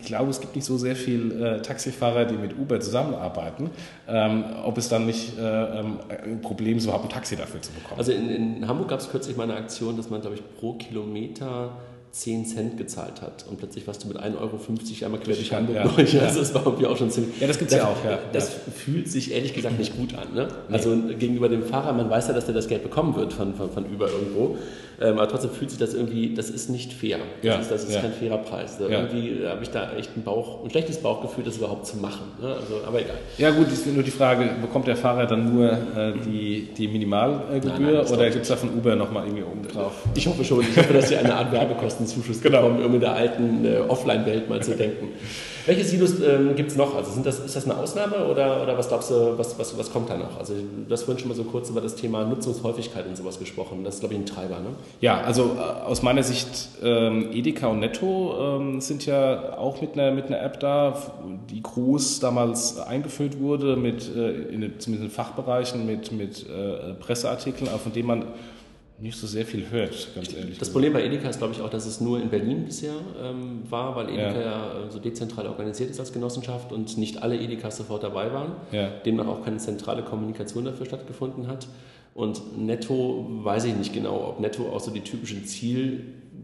ich, 0.00 0.06
glaube, 0.06 0.30
es 0.30 0.40
gibt 0.40 0.54
nicht 0.56 0.64
so 0.64 0.76
sehr 0.76 0.96
viele 0.96 1.56
äh, 1.56 1.62
Taxifahrer, 1.62 2.24
die 2.24 2.36
mit 2.36 2.56
Uber 2.58 2.80
zusammenarbeiten, 2.80 3.70
ähm, 4.08 4.44
ob 4.64 4.78
es 4.78 4.88
dann 4.88 5.06
nicht 5.06 5.38
äh, 5.38 5.80
ähm, 5.80 5.98
ein 6.08 6.40
Problem 6.40 6.78
ist, 6.78 6.84
überhaupt 6.84 7.04
ein 7.04 7.10
Taxi 7.10 7.36
dafür 7.36 7.60
zu 7.60 7.72
bekommen. 7.72 7.98
Also 7.98 8.12
in, 8.12 8.28
in 8.28 8.68
Hamburg 8.68 8.88
gab 8.88 9.00
es 9.00 9.10
kürzlich 9.10 9.36
mal 9.36 9.44
eine 9.44 9.56
Aktion, 9.56 9.96
dass 9.96 10.10
man, 10.10 10.20
glaube 10.20 10.36
ich, 10.36 10.42
pro 10.58 10.74
Kilometer 10.74 11.72
10 12.10 12.46
Cent 12.46 12.76
gezahlt 12.78 13.20
hat 13.20 13.44
und 13.48 13.58
plötzlich 13.58 13.86
warst 13.86 14.02
du 14.02 14.08
mit 14.08 14.18
1,50 14.18 14.40
Euro 14.40 14.58
einmal 15.04 15.20
quer 15.20 15.34
durch 15.34 15.52
Hamburg 15.52 15.76
ja. 15.76 15.88
durch. 15.96 16.20
Also 16.20 16.40
das 16.40 16.54
war 16.54 16.64
irgendwie 16.64 16.86
auch 16.86 16.96
schon 16.96 17.10
ziemlich... 17.10 17.38
Ja, 17.40 17.46
das 17.46 17.58
gibt 17.58 17.70
es 17.70 17.76
ja 17.76 17.84
auch. 17.84 18.04
Ja. 18.04 18.18
Das 18.32 18.54
ja. 18.54 18.72
fühlt 18.72 19.08
sich 19.08 19.32
ehrlich 19.32 19.54
gesagt 19.54 19.78
nicht 19.78 19.96
gut 19.96 20.14
an. 20.14 20.34
Ne? 20.34 20.48
Also 20.70 20.96
gegenüber 21.18 21.48
dem 21.48 21.62
Fahrer, 21.62 21.92
man 21.92 22.08
weiß 22.08 22.28
ja, 22.28 22.34
dass 22.34 22.46
der 22.46 22.54
das 22.54 22.66
Geld 22.66 22.82
bekommen 22.82 23.14
wird 23.14 23.32
von, 23.32 23.54
von, 23.54 23.70
von 23.70 23.84
über 23.86 24.10
irgendwo. 24.10 24.56
Ähm, 25.00 25.18
aber 25.18 25.28
trotzdem 25.28 25.50
fühlt 25.50 25.70
sich 25.70 25.78
das 25.78 25.94
irgendwie, 25.94 26.34
das 26.34 26.50
ist 26.50 26.70
nicht 26.70 26.92
fair. 26.92 27.18
Das 27.42 27.44
ja. 27.44 27.60
ist, 27.60 27.70
das 27.70 27.84
ist 27.84 28.00
kein 28.00 28.12
fairer 28.12 28.38
Preis. 28.38 28.78
Also 28.80 28.88
irgendwie 28.88 29.46
habe 29.46 29.62
ich 29.62 29.70
da 29.70 29.92
echt 29.96 30.16
ein, 30.16 30.24
Bauch, 30.24 30.64
ein 30.64 30.70
schlechtes 30.70 30.98
Bauchgefühl, 30.98 31.44
das 31.44 31.56
überhaupt 31.56 31.86
zu 31.86 31.98
machen. 31.98 32.32
Ne? 32.40 32.48
Also, 32.48 32.80
aber 32.84 33.00
egal. 33.00 33.16
Ja 33.38 33.50
gut, 33.50 33.70
ist 33.70 33.86
nur 33.86 34.02
die 34.02 34.10
Frage, 34.10 34.50
bekommt 34.60 34.88
der 34.88 34.96
Fahrer 34.96 35.26
dann 35.26 35.54
nur 35.54 35.70
äh, 35.70 36.12
die, 36.26 36.68
die 36.76 36.88
Minimalgebühr 36.88 37.70
nein, 37.70 37.94
nein, 37.94 38.06
oder 38.06 38.30
gibt 38.30 38.42
es 38.42 38.48
da 38.48 38.56
von 38.56 38.70
Uber 38.70 38.96
nochmal 38.96 39.26
irgendwie 39.26 39.44
oben 39.44 39.62
drauf? 39.62 39.92
Ich 40.14 40.26
hoffe 40.26 40.44
schon. 40.44 40.62
Ich 40.62 40.76
hoffe, 40.76 40.92
dass 40.92 41.08
sie 41.08 41.16
eine 41.16 41.34
Art 41.34 41.52
Werbekostenzuschuss 41.52 42.40
genau. 42.42 42.62
bekommen, 42.62 42.84
um 42.84 42.94
in 42.94 43.00
der 43.00 43.12
alten 43.12 43.64
äh, 43.64 43.78
Offline-Welt 43.86 44.48
mal 44.48 44.60
zu 44.62 44.74
denken. 44.74 45.08
Welche 45.66 45.84
Silos 45.84 46.20
ähm, 46.20 46.54
gibt 46.56 46.70
es 46.70 46.76
noch? 46.76 46.94
Also 46.94 47.12
sind 47.12 47.26
das, 47.26 47.38
ist 47.38 47.56
das 47.56 47.64
eine 47.64 47.76
Ausnahme 47.76 48.26
oder, 48.26 48.62
oder 48.62 48.76
was 48.76 48.88
glaubst 48.88 49.10
du, 49.10 49.36
was, 49.36 49.58
was, 49.58 49.76
was 49.78 49.92
kommt 49.92 50.10
da 50.10 50.16
noch? 50.16 50.38
Also 50.38 50.54
du 50.54 50.92
hast 50.92 51.02
vorhin 51.02 51.20
schon 51.20 51.28
mal 51.28 51.34
so 51.34 51.44
kurz 51.44 51.70
über 51.70 51.80
das 51.80 51.94
Thema 51.94 52.24
Nutzungshäufigkeit 52.24 53.06
und 53.06 53.16
sowas 53.16 53.38
gesprochen. 53.38 53.84
Das 53.84 53.94
ist, 53.94 54.00
glaube 54.00 54.14
ich, 54.14 54.20
ein 54.20 54.26
Treiber, 54.26 54.60
ne? 54.60 54.70
Ja, 55.00 55.20
also 55.20 55.56
äh, 55.56 55.84
aus 55.86 56.02
meiner 56.02 56.22
Sicht 56.22 56.68
ähm, 56.82 57.30
Edeka 57.32 57.68
und 57.68 57.80
Netto 57.80 58.58
ähm, 58.58 58.80
sind 58.80 59.06
ja 59.06 59.56
auch 59.58 59.80
mit 59.80 59.94
einer, 59.94 60.12
mit 60.12 60.26
einer 60.26 60.40
App 60.42 60.60
da, 60.60 60.96
die 61.50 61.62
groß 61.62 62.20
damals 62.20 62.78
eingeführt 62.78 63.40
wurde, 63.40 63.76
mit, 63.76 64.14
äh, 64.14 64.30
in, 64.30 64.72
zumindest 64.78 64.88
in 64.88 65.10
Fachbereichen, 65.10 65.86
mit, 65.86 66.12
mit 66.12 66.46
äh, 66.48 66.94
Presseartikeln, 66.94 67.68
von 67.82 67.92
denen 67.92 68.06
man 68.06 68.24
nicht 69.00 69.16
so 69.16 69.26
sehr 69.26 69.46
viel 69.46 69.70
hört, 69.70 70.14
ganz 70.14 70.34
ehrlich. 70.34 70.58
Das 70.58 70.70
Problem 70.70 70.92
bei 70.92 71.04
Edeka 71.04 71.28
ist, 71.28 71.38
glaube 71.38 71.54
ich, 71.54 71.60
auch, 71.60 71.70
dass 71.70 71.86
es 71.86 72.00
nur 72.00 72.20
in 72.20 72.30
Berlin 72.30 72.64
bisher 72.64 72.94
ähm, 73.22 73.62
war, 73.68 73.94
weil 73.94 74.08
Edeka 74.08 74.34
ja. 74.34 74.40
ja 74.40 74.86
äh, 74.86 74.90
so 74.90 74.98
dezentral 74.98 75.46
organisiert 75.46 75.90
ist 75.90 76.00
als 76.00 76.12
Genossenschaft 76.12 76.72
und 76.72 76.98
nicht 76.98 77.22
alle 77.22 77.38
Edekas 77.38 77.76
sofort 77.76 78.02
dabei 78.02 78.32
waren, 78.32 78.52
ja. 78.72 78.88
demnach 79.06 79.28
auch 79.28 79.44
keine 79.44 79.58
zentrale 79.58 80.02
Kommunikation 80.02 80.64
dafür 80.64 80.86
stattgefunden 80.86 81.46
hat. 81.46 81.68
Und 82.14 82.58
Netto 82.58 83.26
weiß 83.44 83.66
ich 83.66 83.76
nicht 83.76 83.92
genau, 83.92 84.30
ob 84.30 84.40
Netto 84.40 84.68
auch 84.70 84.80
so 84.80 84.90
die 84.90 85.02
typische 85.02 85.44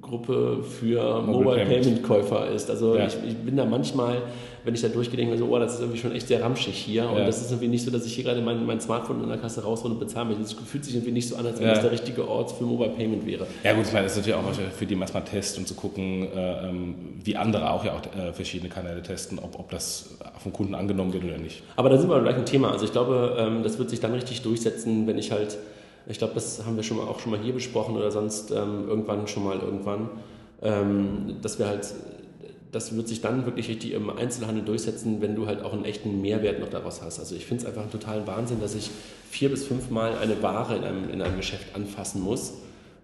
Zielgruppe 0.04 0.62
für 0.62 1.22
Mobile, 1.22 1.64
Payment 1.64 2.02
Käufer 2.02 2.48
ist. 2.48 2.70
Also 2.70 2.96
ja. 2.96 3.06
ich, 3.06 3.16
ich, 3.26 3.36
bin 3.36 3.56
da 3.56 3.64
manchmal 3.64 4.22
wenn 4.64 4.74
ich 4.74 4.80
da 4.80 4.88
durchgehe, 4.88 5.18
denke 5.18 5.36
so, 5.36 5.46
oh, 5.46 5.58
das 5.58 5.74
ist 5.74 5.80
irgendwie 5.80 5.98
schon 5.98 6.12
echt 6.12 6.26
sehr 6.26 6.42
ramschig 6.42 6.74
hier. 6.74 7.08
Und 7.08 7.18
das 7.18 7.42
ist 7.42 7.50
irgendwie 7.50 7.68
nicht 7.68 7.84
so, 7.84 7.90
dass 7.90 8.06
ich 8.06 8.14
hier 8.14 8.24
gerade 8.24 8.40
mein, 8.40 8.64
mein 8.64 8.80
Smartphone 8.80 9.22
in 9.22 9.28
der 9.28 9.36
Kasse 9.36 9.62
raushole 9.62 9.92
und 9.92 10.00
bezahle 10.00 10.30
mich. 10.30 10.38
Das 10.38 10.54
fühlt 10.54 10.84
sich 10.84 10.94
irgendwie 10.94 11.12
nicht 11.12 11.28
so 11.28 11.36
an, 11.36 11.44
als 11.44 11.58
wenn 11.58 11.66
ja. 11.66 11.74
das 11.74 11.82
der 11.82 11.92
richtige 11.92 12.26
Ort 12.26 12.50
für 12.50 12.64
Mobile 12.64 12.88
Payment 12.90 13.26
wäre. 13.26 13.46
Ja 13.62 13.74
gut, 13.74 13.84
ich 13.86 13.92
meine, 13.92 14.04
das 14.04 14.12
ist 14.12 14.26
natürlich 14.26 14.38
auch 14.38 14.72
für 14.72 14.86
die 14.86 14.98
erstmal 14.98 15.24
Test 15.24 15.58
und 15.58 15.68
zu 15.68 15.74
gucken, 15.74 16.28
äh, 16.34 16.68
ähm, 16.68 16.94
wie 17.22 17.36
andere 17.36 17.70
auch 17.70 17.84
ja 17.84 17.92
auch 17.92 18.00
äh, 18.18 18.32
verschiedene 18.32 18.70
Kanäle 18.70 19.02
testen, 19.02 19.38
ob, 19.38 19.58
ob 19.58 19.70
das 19.70 20.16
vom 20.42 20.54
Kunden 20.54 20.74
angenommen 20.74 21.12
wird 21.12 21.24
oder 21.24 21.36
nicht. 21.36 21.62
Aber 21.76 21.90
da 21.90 21.98
sind 21.98 22.08
wir 22.08 22.18
gleich 22.22 22.36
ein 22.36 22.46
Thema. 22.46 22.72
Also 22.72 22.86
ich 22.86 22.92
glaube, 22.92 23.36
ähm, 23.38 23.62
das 23.62 23.78
wird 23.78 23.90
sich 23.90 24.00
dann 24.00 24.14
richtig 24.14 24.40
durchsetzen, 24.40 25.06
wenn 25.06 25.18
ich 25.18 25.30
halt, 25.30 25.58
ich 26.06 26.18
glaube, 26.18 26.34
das 26.34 26.64
haben 26.64 26.76
wir 26.76 26.82
schon 26.82 26.98
mal, 26.98 27.06
auch 27.06 27.20
schon 27.20 27.32
mal 27.32 27.40
hier 27.40 27.54
besprochen 27.54 27.96
oder 27.96 28.10
sonst 28.10 28.50
ähm, 28.50 28.88
irgendwann 28.88 29.26
schon 29.26 29.44
mal 29.44 29.58
irgendwann, 29.58 30.10
dass 31.42 31.58
wir 31.58 31.66
halt 31.66 31.94
das 32.74 32.96
wird 32.96 33.06
sich 33.06 33.20
dann 33.20 33.46
wirklich 33.46 33.68
richtig 33.68 33.92
im 33.92 34.10
Einzelhandel 34.10 34.64
durchsetzen, 34.64 35.20
wenn 35.20 35.36
du 35.36 35.46
halt 35.46 35.62
auch 35.62 35.72
einen 35.72 35.84
echten 35.84 36.20
Mehrwert 36.20 36.58
noch 36.58 36.68
daraus 36.68 37.02
hast. 37.02 37.20
Also 37.20 37.36
ich 37.36 37.46
finde 37.46 37.62
es 37.62 37.68
einfach 37.68 37.82
einen 37.82 37.92
totalen 37.92 38.26
Wahnsinn, 38.26 38.60
dass 38.60 38.74
ich 38.74 38.90
vier 39.30 39.48
bis 39.48 39.64
fünfmal 39.64 40.18
eine 40.18 40.42
Ware 40.42 40.76
in 40.76 40.84
einem, 40.84 41.08
in 41.10 41.22
einem 41.22 41.36
Geschäft 41.36 41.74
anfassen 41.74 42.20
muss, 42.22 42.54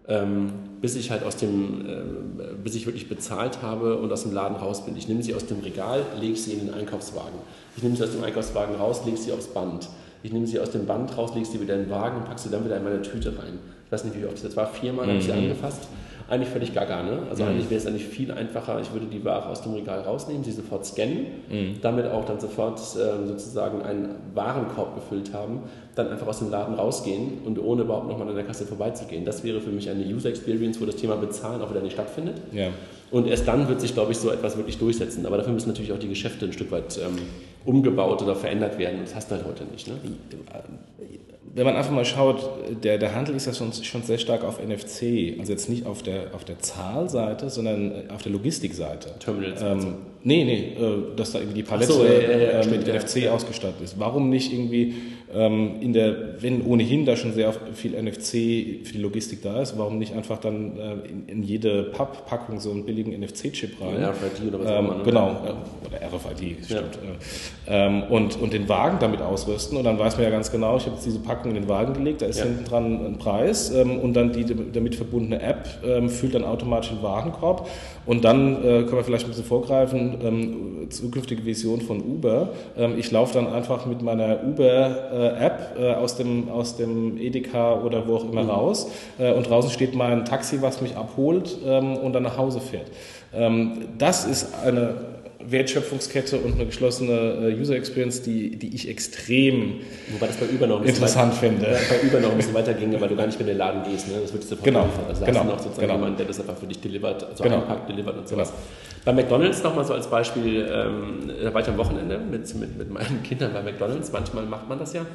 ähm, 0.08 0.52
bis 0.80 0.96
ich 0.96 1.12
halt 1.12 1.22
aus 1.22 1.36
dem, 1.36 1.86
äh, 1.86 2.02
bis 2.62 2.74
ich 2.74 2.86
wirklich 2.86 3.08
bezahlt 3.08 3.62
habe 3.62 3.96
und 3.96 4.12
aus 4.12 4.24
dem 4.24 4.32
Laden 4.32 4.56
raus 4.56 4.84
bin. 4.84 4.96
Ich 4.96 5.06
nehme 5.06 5.22
sie 5.22 5.34
aus 5.34 5.46
dem 5.46 5.60
Regal, 5.60 6.04
lege 6.20 6.36
sie 6.36 6.54
in 6.54 6.66
den 6.66 6.74
Einkaufswagen. 6.74 7.38
Ich 7.76 7.82
nehme 7.82 7.94
sie 7.94 8.02
aus 8.02 8.10
dem 8.10 8.24
Einkaufswagen 8.24 8.74
raus, 8.74 9.02
lege 9.04 9.18
sie 9.18 9.32
aufs 9.32 9.46
Band. 9.46 9.88
Ich 10.22 10.32
nehme 10.32 10.46
sie 10.46 10.60
aus 10.60 10.70
dem 10.70 10.86
Band 10.86 11.16
raus, 11.16 11.34
lege 11.34 11.46
sie 11.46 11.60
wieder 11.60 11.74
in 11.74 11.82
den 11.84 11.90
Wagen 11.90 12.18
und 12.18 12.24
packe 12.24 12.40
sie 12.40 12.50
dann 12.50 12.64
wieder 12.64 12.76
in 12.76 12.84
meine 12.84 13.02
Tüte 13.02 13.30
rein. 13.30 13.58
Ich 13.86 13.92
weiß 13.92 14.04
nicht, 14.04 14.20
wie 14.20 14.26
oft 14.26 14.44
das 14.44 14.56
war. 14.56 14.66
Viermal 14.66 15.06
mhm. 15.06 15.10
habe 15.10 15.18
ich 15.18 15.24
sie 15.24 15.32
angefasst 15.32 15.88
eigentlich 16.30 16.48
völlig 16.48 16.72
gaga. 16.72 17.02
Ne? 17.02 17.22
Also 17.28 17.42
mhm. 17.42 17.50
eigentlich 17.50 17.70
wäre 17.70 17.80
es 17.80 17.86
eigentlich 17.86 18.06
viel 18.06 18.30
einfacher, 18.30 18.80
ich 18.80 18.92
würde 18.92 19.06
die 19.06 19.24
Ware 19.24 19.48
aus 19.48 19.62
dem 19.62 19.74
Regal 19.74 20.00
rausnehmen, 20.00 20.44
sie 20.44 20.52
sofort 20.52 20.86
scannen, 20.86 21.26
mhm. 21.50 21.74
damit 21.82 22.06
auch 22.06 22.24
dann 22.24 22.38
sofort 22.38 22.78
äh, 22.78 23.26
sozusagen 23.26 23.82
einen 23.82 24.10
Warenkorb 24.32 24.94
gefüllt 24.94 25.34
haben, 25.34 25.62
dann 25.96 26.08
einfach 26.08 26.28
aus 26.28 26.38
dem 26.38 26.50
Laden 26.50 26.76
rausgehen 26.76 27.38
und 27.44 27.58
ohne 27.58 27.82
überhaupt 27.82 28.08
nochmal 28.08 28.28
an 28.28 28.36
der 28.36 28.44
Kasse 28.44 28.64
vorbeizugehen. 28.64 29.24
Das 29.24 29.42
wäre 29.42 29.60
für 29.60 29.70
mich 29.70 29.90
eine 29.90 30.04
User 30.04 30.28
Experience, 30.28 30.80
wo 30.80 30.86
das 30.86 30.96
Thema 30.96 31.16
Bezahlen 31.16 31.60
auch 31.62 31.70
wieder 31.70 31.82
nicht 31.82 31.94
stattfindet. 31.94 32.36
Ja. 32.52 32.68
Und 33.10 33.26
erst 33.26 33.48
dann 33.48 33.68
wird 33.68 33.80
sich, 33.80 33.92
glaube 33.92 34.12
ich, 34.12 34.18
so 34.18 34.30
etwas 34.30 34.56
wirklich 34.56 34.78
durchsetzen. 34.78 35.26
Aber 35.26 35.36
dafür 35.36 35.52
müssen 35.52 35.68
natürlich 35.68 35.92
auch 35.92 35.98
die 35.98 36.08
Geschäfte 36.08 36.46
ein 36.46 36.52
Stück 36.52 36.70
weit 36.70 36.96
ähm, 36.98 37.18
umgebaut 37.64 38.22
oder 38.22 38.34
verändert 38.34 38.78
werden. 38.78 39.00
Das 39.02 39.14
hast 39.14 39.30
du 39.30 39.36
halt 39.36 39.44
heute 39.44 39.64
nicht. 39.64 39.86
Ne? 39.88 39.94
wenn 41.52 41.64
man 41.64 41.76
einfach 41.76 41.90
mal 41.90 42.04
schaut, 42.04 42.48
der, 42.84 42.98
der 42.98 43.14
Handel 43.14 43.34
ist 43.34 43.46
ja 43.46 43.52
schon, 43.52 43.72
schon 43.72 44.02
sehr 44.02 44.18
stark 44.18 44.44
auf 44.44 44.60
NFC, 44.64 45.36
also 45.38 45.52
jetzt 45.52 45.68
nicht 45.68 45.84
auf 45.84 46.02
der, 46.02 46.34
auf 46.34 46.44
der 46.44 46.60
Zahlseite, 46.60 47.50
sondern 47.50 48.08
auf 48.10 48.22
der 48.22 48.32
Logistikseite. 48.32 49.18
Terminals. 49.18 49.60
Ähm, 49.62 49.96
nee, 50.22 50.44
nee, 50.44 50.82
äh, 50.82 51.16
dass 51.16 51.32
da 51.32 51.38
irgendwie 51.38 51.62
die 51.62 51.62
Palette 51.62 51.92
so, 51.92 52.04
ja, 52.04 52.12
ja, 52.12 52.38
ja, 52.38 52.60
äh, 52.60 52.66
mit 52.66 52.86
NFC 52.86 53.28
ausgestattet 53.28 53.80
ist. 53.82 53.98
Warum 53.98 54.30
nicht 54.30 54.52
irgendwie 54.52 54.94
ähm, 55.32 55.76
in 55.80 55.92
der, 55.92 56.42
wenn 56.42 56.64
ohnehin 56.64 57.04
da 57.04 57.14
schon 57.14 57.32
sehr 57.32 57.52
viel 57.74 57.92
NFC 57.92 58.84
für 58.84 58.92
die 58.94 58.98
Logistik 58.98 59.42
da 59.42 59.62
ist, 59.62 59.78
warum 59.78 59.98
nicht 59.98 60.14
einfach 60.14 60.38
dann 60.38 60.76
äh, 60.76 60.92
in, 61.08 61.28
in, 61.28 61.42
jede 61.44 61.84
Papp-Packung 61.84 62.58
so 62.58 62.72
einen 62.72 62.84
billigen 62.84 63.12
NFC-Chip 63.18 63.80
rein? 63.80 64.00
Ja, 64.00 64.10
RFID 64.10 64.48
oder 64.48 64.60
was 64.60 64.66
auch 64.66 64.78
ähm, 64.78 64.84
immer. 64.86 64.96
Ne? 64.96 65.02
Genau, 65.04 65.40
oder 65.86 66.16
RFID, 66.16 66.64
stimmt. 66.64 66.98
Ja. 67.68 67.86
Ähm, 67.86 68.02
und, 68.10 68.40
und 68.40 68.52
den 68.52 68.68
Wagen 68.68 68.98
damit 69.00 69.22
ausrüsten 69.22 69.78
und 69.78 69.84
dann 69.84 69.98
weiß 69.98 70.16
man 70.16 70.24
ja 70.24 70.30
ganz 70.30 70.50
genau, 70.50 70.76
ich 70.76 70.86
habe 70.86 70.96
jetzt 70.96 71.06
diese 71.06 71.20
Packung 71.20 71.54
in 71.54 71.62
den 71.62 71.68
Wagen 71.68 71.94
gelegt, 71.94 72.22
da 72.22 72.26
ist 72.26 72.40
ja. 72.40 72.46
hinten 72.46 72.64
dran 72.64 73.06
ein 73.06 73.18
Preis 73.18 73.70
ähm, 73.70 74.00
und 74.00 74.14
dann 74.14 74.32
die 74.32 74.44
damit 74.72 74.96
verbundene 74.96 75.40
App 75.40 75.68
ähm, 75.84 76.08
füllt 76.08 76.34
dann 76.34 76.44
automatisch 76.44 76.90
den 76.90 77.02
Warenkorb 77.02 77.68
und 78.06 78.24
dann 78.24 78.56
äh, 78.56 78.82
können 78.82 78.96
wir 78.96 79.04
vielleicht 79.04 79.26
ein 79.26 79.30
bisschen 79.30 79.44
vorgreifen, 79.44 80.09
ähm, 80.22 80.90
zukünftige 80.90 81.44
Vision 81.44 81.80
von 81.80 82.00
Uber. 82.00 82.50
ich 82.96 83.10
laufe 83.10 83.34
dann 83.34 83.46
einfach 83.46 83.86
mit 83.86 84.02
meiner 84.02 84.42
Uber 84.44 85.10
äh, 85.12 85.44
App 85.44 85.76
äh, 85.78 85.92
aus, 85.92 86.16
dem, 86.16 86.48
aus 86.48 86.76
dem 86.76 87.18
Edeka 87.18 87.80
oder 87.80 88.06
wo 88.06 88.16
auch 88.16 88.24
immer 88.24 88.44
mhm. 88.44 88.50
raus 88.50 88.90
äh, 89.18 89.32
und 89.32 89.48
draußen 89.48 89.70
steht 89.70 89.94
mein 89.94 90.24
Taxi, 90.24 90.62
was 90.62 90.80
mich 90.80 90.96
abholt 90.96 91.56
ähm, 91.64 91.96
und 91.96 92.12
dann 92.12 92.22
nach 92.22 92.36
Hause 92.36 92.60
fährt. 92.60 92.86
Ähm, 93.32 93.88
das 93.98 94.26
ist 94.26 94.54
eine 94.64 94.94
Wertschöpfungskette 95.44 96.38
und 96.38 96.54
eine 96.54 96.66
geschlossene 96.66 97.50
äh, 97.50 97.60
User 97.60 97.74
Experience, 97.74 98.22
die, 98.22 98.56
die 98.56 98.74
ich 98.74 98.88
extrem 98.88 99.80
Wobei 100.12 100.26
das 100.26 100.36
bei 100.36 100.46
Uber 100.46 100.66
noch 100.66 100.84
interessant 100.84 101.32
weiter, 101.32 101.40
finde. 101.40 101.78
Bei 101.88 102.06
Uber 102.06 102.20
noch 102.20 102.30
ein 102.32 102.36
bisschen 102.36 102.54
weiter 102.54 102.74
ginge, 102.74 103.00
weil 103.00 103.08
du 103.08 103.16
gar 103.16 103.26
nicht 103.26 103.38
mehr 103.38 103.48
in 103.48 103.54
den 103.54 103.58
Laden 103.58 103.82
gehst. 103.90 104.08
Ne? 104.08 104.14
Das 104.20 104.32
wird 104.32 104.42
sofort 104.42 104.64
genau. 104.64 104.82
geliefert. 104.82 105.04
Also 105.08 105.24
genau. 105.24 105.38
hast 105.38 105.44
du 105.44 105.50
noch 105.50 105.58
sozusagen 105.58 105.80
genau. 105.80 105.94
jemanden, 105.94 106.16
der 106.18 106.26
das 106.26 106.40
einfach 106.40 106.56
für 106.56 106.66
dich 106.66 106.80
delivert, 106.80 107.24
also 107.24 107.42
genau. 107.42 107.56
einpackt, 107.56 107.88
delivert 107.88 108.18
und 108.18 108.28
sowas. 108.28 108.50
Genau. 108.50 108.62
Bei 109.04 109.12
McDonalds 109.12 109.62
nochmal 109.62 109.84
so 109.84 109.94
als 109.94 110.08
Beispiel, 110.08 110.68
ähm, 110.70 111.30
da 111.42 111.54
war 111.54 111.62
ich 111.62 111.68
am 111.68 111.78
Wochenende 111.78 112.18
mit, 112.18 112.54
mit, 112.54 112.76
mit 112.76 112.90
meinen 112.90 113.22
Kindern 113.28 113.52
bei 113.52 113.62
McDonalds, 113.62 114.12
manchmal 114.12 114.44
macht 114.44 114.68
man 114.68 114.78
das 114.78 114.92
ja. 114.92 115.06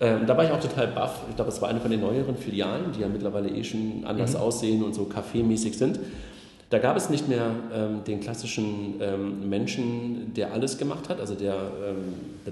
Ähm, 0.00 0.26
da 0.26 0.36
war 0.36 0.44
ich 0.44 0.50
auch 0.50 0.60
total 0.60 0.86
baff. 0.88 1.22
Ich 1.28 1.36
glaube, 1.36 1.50
es 1.50 1.60
war 1.60 1.68
eine 1.68 1.80
von 1.80 1.90
den 1.90 2.00
neueren 2.00 2.36
Filialen, 2.36 2.92
die 2.96 3.00
ja 3.00 3.08
mittlerweile 3.08 3.48
eh 3.48 3.64
schon 3.64 4.04
anders 4.04 4.34
mhm. 4.34 4.40
aussehen 4.40 4.82
und 4.82 4.94
so 4.94 5.04
kaffeemäßig 5.04 5.76
sind. 5.76 5.98
Da 6.70 6.78
gab 6.78 6.98
es 6.98 7.08
nicht 7.08 7.28
mehr 7.28 7.50
ähm, 7.72 8.04
den 8.04 8.20
klassischen 8.20 9.00
ähm, 9.00 9.48
Menschen, 9.48 10.34
der 10.34 10.52
alles 10.52 10.76
gemacht 10.76 11.08
hat, 11.08 11.18
also 11.18 11.34
der 11.34 11.54
ähm, 11.54 12.14
äh, 12.44 12.50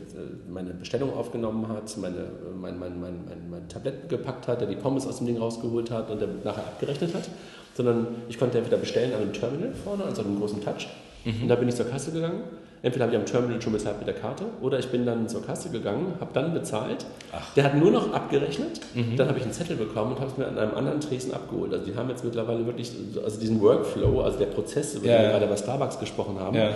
meine 0.51 0.71
Bestellung 0.71 1.13
aufgenommen 1.13 1.69
hat, 1.69 1.95
meine, 1.99 2.31
mein, 2.59 2.79
mein, 2.79 2.99
mein, 2.99 3.15
mein, 3.29 3.51
mein 3.51 3.69
Tablett 3.69 4.09
gepackt 4.09 4.49
hat, 4.49 4.63
der 4.63 4.69
die 4.69 4.77
Pommes 4.77 5.07
aus 5.07 5.19
dem 5.19 5.27
Ding 5.27 5.37
rausgeholt 5.37 5.91
hat 5.91 6.11
und 6.11 6.19
der 6.19 6.29
nachher 6.45 6.65
abgerechnet 6.65 7.15
hat, 7.15 7.29
sondern 7.75 8.07
ich 8.31 8.39
konnte 8.39 8.57
entweder 8.57 8.79
bestellen 8.79 9.13
an 9.13 9.21
einem 9.21 9.35
Terminal 9.35 9.75
vorne, 9.85 10.05
also 10.05 10.23
einem 10.23 10.39
großen 10.39 10.65
Touch. 10.65 10.89
Mhm. 11.27 11.43
Und 11.43 11.49
da 11.49 11.57
bin 11.57 11.69
ich 11.69 11.75
zur 11.75 11.91
Kasse 11.91 12.13
gegangen 12.13 12.45
Entweder 12.87 13.07
habe 13.07 13.17
ich 13.17 13.21
am 13.21 13.27
Terminal 13.27 13.61
schon 13.61 13.73
bezahlt 13.73 13.99
mit 13.99 14.07
der 14.07 14.15
Karte 14.15 14.45
oder 14.61 14.79
ich 14.79 14.89
bin 14.89 15.07
dann 15.07 15.29
zur 15.29 15.45
Kasse 15.45 15.71
gegangen, 15.71 16.15
habe 16.21 16.31
dann 16.35 16.53
bezahlt. 16.53 17.05
Ach. 17.33 17.55
Der 17.55 17.65
hat 17.65 17.75
nur 17.75 17.91
noch 17.91 18.13
abgerechnet. 18.13 18.81
Mhm. 18.95 19.17
Dann 19.17 19.27
habe 19.27 19.39
ich 19.39 19.45
einen 19.45 19.53
Zettel 19.53 19.77
bekommen 19.77 20.13
und 20.13 20.21
habe 20.21 20.31
es 20.31 20.37
mir 20.37 20.47
an 20.47 20.57
einem 20.57 20.75
anderen 20.75 21.01
Tresen 21.01 21.33
abgeholt. 21.35 21.73
Also 21.73 21.85
die 21.85 21.97
haben 21.97 22.09
jetzt 22.11 22.25
mittlerweile 22.25 22.65
wirklich, 22.65 22.93
also 23.25 23.41
diesen 23.41 23.61
Workflow, 23.61 24.21
also 24.21 24.39
der 24.39 24.47
Prozess, 24.47 24.95
über 24.95 25.07
ja, 25.07 25.15
den 25.15 25.19
wir 25.19 25.25
ja. 25.25 25.31
gerade 25.33 25.47
bei 25.47 25.57
Starbucks 25.57 25.99
gesprochen 25.99 26.39
haben, 26.39 26.57
ja 26.57 26.71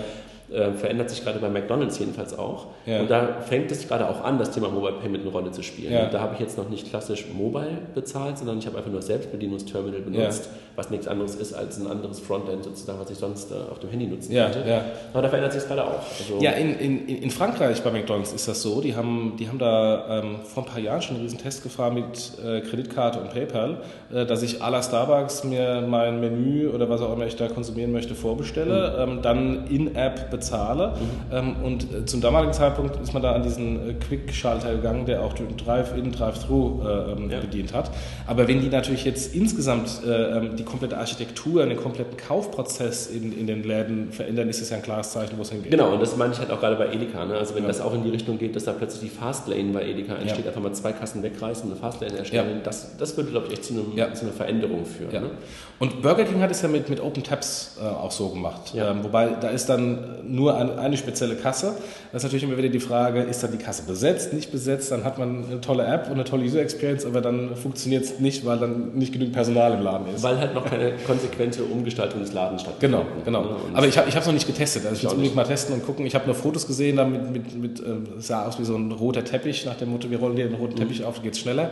äh, 0.53 0.73
verändert 0.73 1.11
sich 1.11 1.23
gerade 1.23 1.39
bei 1.39 1.49
McDonalds 1.49 1.99
jedenfalls 1.99 2.37
auch. 2.39 2.67
Ja. 2.87 3.01
Und 3.01 3.11
da 3.11 3.41
fängt 3.41 3.71
es 3.71 3.87
gerade 3.87 4.09
auch 4.09 4.25
an, 4.25 4.39
das 4.39 4.51
Thema 4.51 4.69
Mobile 4.69 4.95
Payment 5.01 5.23
eine 5.23 5.33
Rolle 5.33 5.53
zu 5.53 5.63
spielen. 5.63 5.93
Ja. 5.93 6.07
da 6.07 6.21
habe 6.21 6.35
ich 6.35 6.41
jetzt 6.41 6.59
noch 6.59 6.69
nicht 6.69 6.89
klassisch 6.89 7.27
Mobile 7.33 7.79
bezahlt, 7.95 8.39
sondern 8.39 8.59
ich 8.59 8.67
habe 8.67 8.77
einfach 8.77 8.91
nur 8.91 9.03
Selbstbedienungsterminal 9.03 10.01
benutzt, 10.01 10.47
ja. 10.47 10.51
was 10.77 10.91
nichts 10.91 11.07
anderes 11.07 11.37
ist 11.37 11.53
als 11.53 11.79
ein 11.79 11.87
anderes 11.87 12.19
Frontend 12.19 12.65
sozusagen, 12.65 12.99
was 12.99 13.11
ich 13.11 13.19
sonst 13.19 13.53
äh, 13.53 13.55
auf 13.71 13.79
dem 13.79 13.91
Handy 13.91 14.07
nutzen 14.07 14.35
könnte. 14.35 14.65
Aber 15.13 15.23
da 15.23 15.29
verändert 15.29 15.53
sich 15.53 15.63
es 15.63 15.69
gerade 15.69 15.85
auch. 15.85 16.03
Also 16.19 16.39
ja, 16.41 16.53
in, 16.53 16.77
in, 16.79 17.09
in 17.09 17.31
Frankreich 17.31 17.83
bei 17.83 17.93
McDonalds 17.93 18.33
ist 18.33 18.49
das 18.49 18.61
so. 18.61 18.81
Die 18.81 18.97
haben, 18.97 19.37
die 19.39 19.49
haben 19.49 19.59
da 19.59 20.21
ähm, 20.21 20.37
vor 20.43 20.65
ein 20.65 20.69
paar 20.69 20.81
Jahren 20.81 21.03
schon 21.03 21.17
einen 21.17 21.25
riesen 21.25 21.39
Test 21.39 21.63
gefahren 21.63 21.95
mit 21.95 22.33
äh, 22.45 22.61
Kreditkarte 22.61 23.21
und 23.21 23.31
PayPal, 23.31 23.83
äh, 24.13 24.27
dass 24.27 24.43
ich 24.43 24.63
à 24.63 24.71
la 24.71 24.83
Starbucks 24.83 25.45
mir 25.45 25.85
mein 25.87 26.19
Menü 26.21 26.69
oder 26.69 26.89
was 26.89 27.01
auch 27.03 27.13
immer 27.13 27.27
ich 27.27 27.37
da 27.37 27.49
konsumieren 27.49 27.93
möchte 27.93 28.15
vorbestelle, 28.15 29.07
mhm. 29.07 29.13
ähm, 29.13 29.23
dann 29.23 29.67
in-App 29.69 30.31
bezahle. 30.31 30.40
Mhm. 30.41 31.33
Ähm, 31.33 31.57
und 31.63 31.95
äh, 31.95 32.05
zum 32.07 32.21
damaligen 32.21 32.53
Zeitpunkt 32.53 33.01
ist 33.01 33.13
man 33.13 33.23
da 33.23 33.33
an 33.33 33.43
diesen 33.43 33.91
äh, 33.91 33.93
Quick-Schalter 33.95 34.75
gegangen, 34.75 35.07
der 35.07 35.23
auch 35.23 35.33
den 35.33 35.57
Drive-In, 35.57 36.13
Drive-Through 36.13 36.83
äh, 36.83 37.13
ähm, 37.13 37.31
ja. 37.31 37.41
bedient 37.41 37.73
hat. 37.73 37.91
Aber 38.27 38.49
wenn 38.49 38.61
die 38.61 38.69
natürlich 38.69 39.05
jetzt 39.05 39.35
insgesamt 39.35 40.03
äh, 40.07 40.39
ähm, 40.39 40.57
die 40.57 40.65
komplette 40.65 40.99
Architektur, 40.99 41.67
den 41.67 41.77
kompletten 41.77 42.17
Kaufprozess 42.17 43.09
in, 43.09 43.39
in 43.39 43.47
den 43.47 43.63
Läden 43.63 44.13
verändern, 44.13 44.49
ist 44.49 44.61
das 44.61 44.71
ja 44.71 44.77
ein 44.77 44.83
klares 44.83 45.13
Zeichen, 45.13 45.37
wo 45.39 45.43
es 45.43 45.51
hingeht. 45.51 45.71
Genau, 45.71 45.93
und 45.93 46.01
das 46.01 46.17
meine 46.17 46.33
ich 46.33 46.39
halt 46.39 46.51
auch 46.51 46.61
gerade 46.61 46.77
bei 46.77 46.93
Edeka. 46.93 47.25
Ne? 47.25 47.35
Also 47.35 47.55
wenn 47.55 47.63
ja. 47.63 47.69
das 47.69 47.81
auch 47.81 47.95
in 47.95 48.03
die 48.05 48.11
Richtung 48.11 48.39
geht, 48.39 48.57
dass 48.57 48.65
da 48.65 48.73
plötzlich 48.73 49.11
die 49.11 49.17
Fastlane 49.17 49.73
bei 49.73 49.87
Edeka 49.87 50.15
entsteht, 50.15 50.45
ja. 50.45 50.51
einfach 50.51 50.63
mal 50.63 50.73
zwei 50.73 50.93
Kassen 50.93 51.23
wegreißen 51.23 51.65
und 51.65 51.73
eine 51.73 51.81
Fastlane 51.81 52.19
erstellen, 52.19 52.61
das, 52.65 52.97
das 52.97 53.17
würde, 53.17 53.31
glaube 53.31 53.47
ich, 53.47 53.55
echt 53.55 53.65
zu, 53.65 53.75
einem, 53.75 54.15
zu 54.15 54.25
einer 54.25 54.33
Veränderung 54.33 54.85
führen. 54.85 55.13
Ne? 55.13 55.31
Und 55.79 56.03
Burger 56.03 56.25
King 56.25 56.41
hat 56.43 56.51
es 56.51 56.63
ja 56.63 56.69
mit, 56.69 56.89
mit 56.89 57.01
Open 57.01 57.23
Tabs 57.23 57.79
äh, 57.81 57.87
auch 57.87 58.11
so 58.11 58.29
gemacht. 58.29 58.75
Ähm, 58.77 59.03
wobei 59.03 59.31
da 59.41 59.49
ist 59.49 59.69
dann 59.69 59.99
nur 60.31 60.57
eine, 60.57 60.79
eine 60.79 60.97
spezielle 60.97 61.35
Kasse. 61.35 61.75
Das 62.13 62.23
ist 62.23 62.25
natürlich 62.25 62.45
immer 62.45 62.57
wieder 62.57 62.69
die 62.69 62.81
Frage, 62.81 63.23
ist 63.23 63.43
dann 63.43 63.53
die 63.53 63.59
Kasse 63.59 63.83
besetzt, 63.83 64.33
nicht 64.33 64.53
besetzt? 64.53 64.91
Dann 64.91 65.05
hat 65.05 65.19
man 65.19 65.45
eine 65.47 65.61
tolle 65.61 65.85
App 65.85 66.07
und 66.07 66.15
eine 66.15 66.25
tolle 66.25 66.45
User 66.45 66.61
Experience, 66.61 67.05
aber 67.05 67.21
dann 67.21 67.57
funktioniert 67.57 68.05
es 68.05 68.21
nicht, 68.21 68.45
weil 68.47 68.59
dann 68.59 68.95
nicht 68.95 69.13
genügend 69.13 69.35
Personal 69.35 69.75
im 69.75 69.83
Laden 69.83 70.15
ist. 70.15 70.23
Weil 70.23 70.39
halt 70.39 70.55
noch 70.55 70.65
keine 70.65 70.93
konsequente 71.07 71.65
Umgestaltung 71.65 72.21
des 72.21 72.33
Ladens 72.33 72.63
stattfindet. 72.63 73.03
Genau, 73.25 73.43
genau. 73.45 73.57
aber 73.75 73.87
ich 73.87 73.99
habe 73.99 74.09
es 74.09 74.27
noch 74.27 74.33
nicht 74.33 74.47
getestet. 74.47 74.85
Also 74.87 74.97
ich 74.97 75.03
will 75.03 75.11
unbedingt 75.11 75.37
mal 75.37 75.45
testen 75.45 75.75
und 75.75 75.85
gucken. 75.85 76.07
Ich 76.07 76.15
habe 76.15 76.27
nur 76.27 76.35
Fotos 76.35 76.67
gesehen, 76.67 76.97
da 76.97 77.05
mit, 77.05 77.31
mit, 77.33 77.61
mit 77.61 77.81
äh, 77.81 77.85
sah 78.19 78.47
aus 78.47 78.59
wie 78.59 78.65
so 78.65 78.77
ein 78.77 78.93
roter 78.93 79.25
Teppich, 79.25 79.65
nach 79.67 79.77
dem 79.77 79.91
Motto, 79.91 80.11
wir 80.11 80.19
rollen 80.19 80.37
dir 80.37 80.47
den 80.47 80.55
roten 80.55 80.75
mhm. 80.75 80.79
Teppich 80.79 81.05
auf, 81.05 81.23
geht 81.23 81.35
es 81.35 81.41
schneller. 81.41 81.71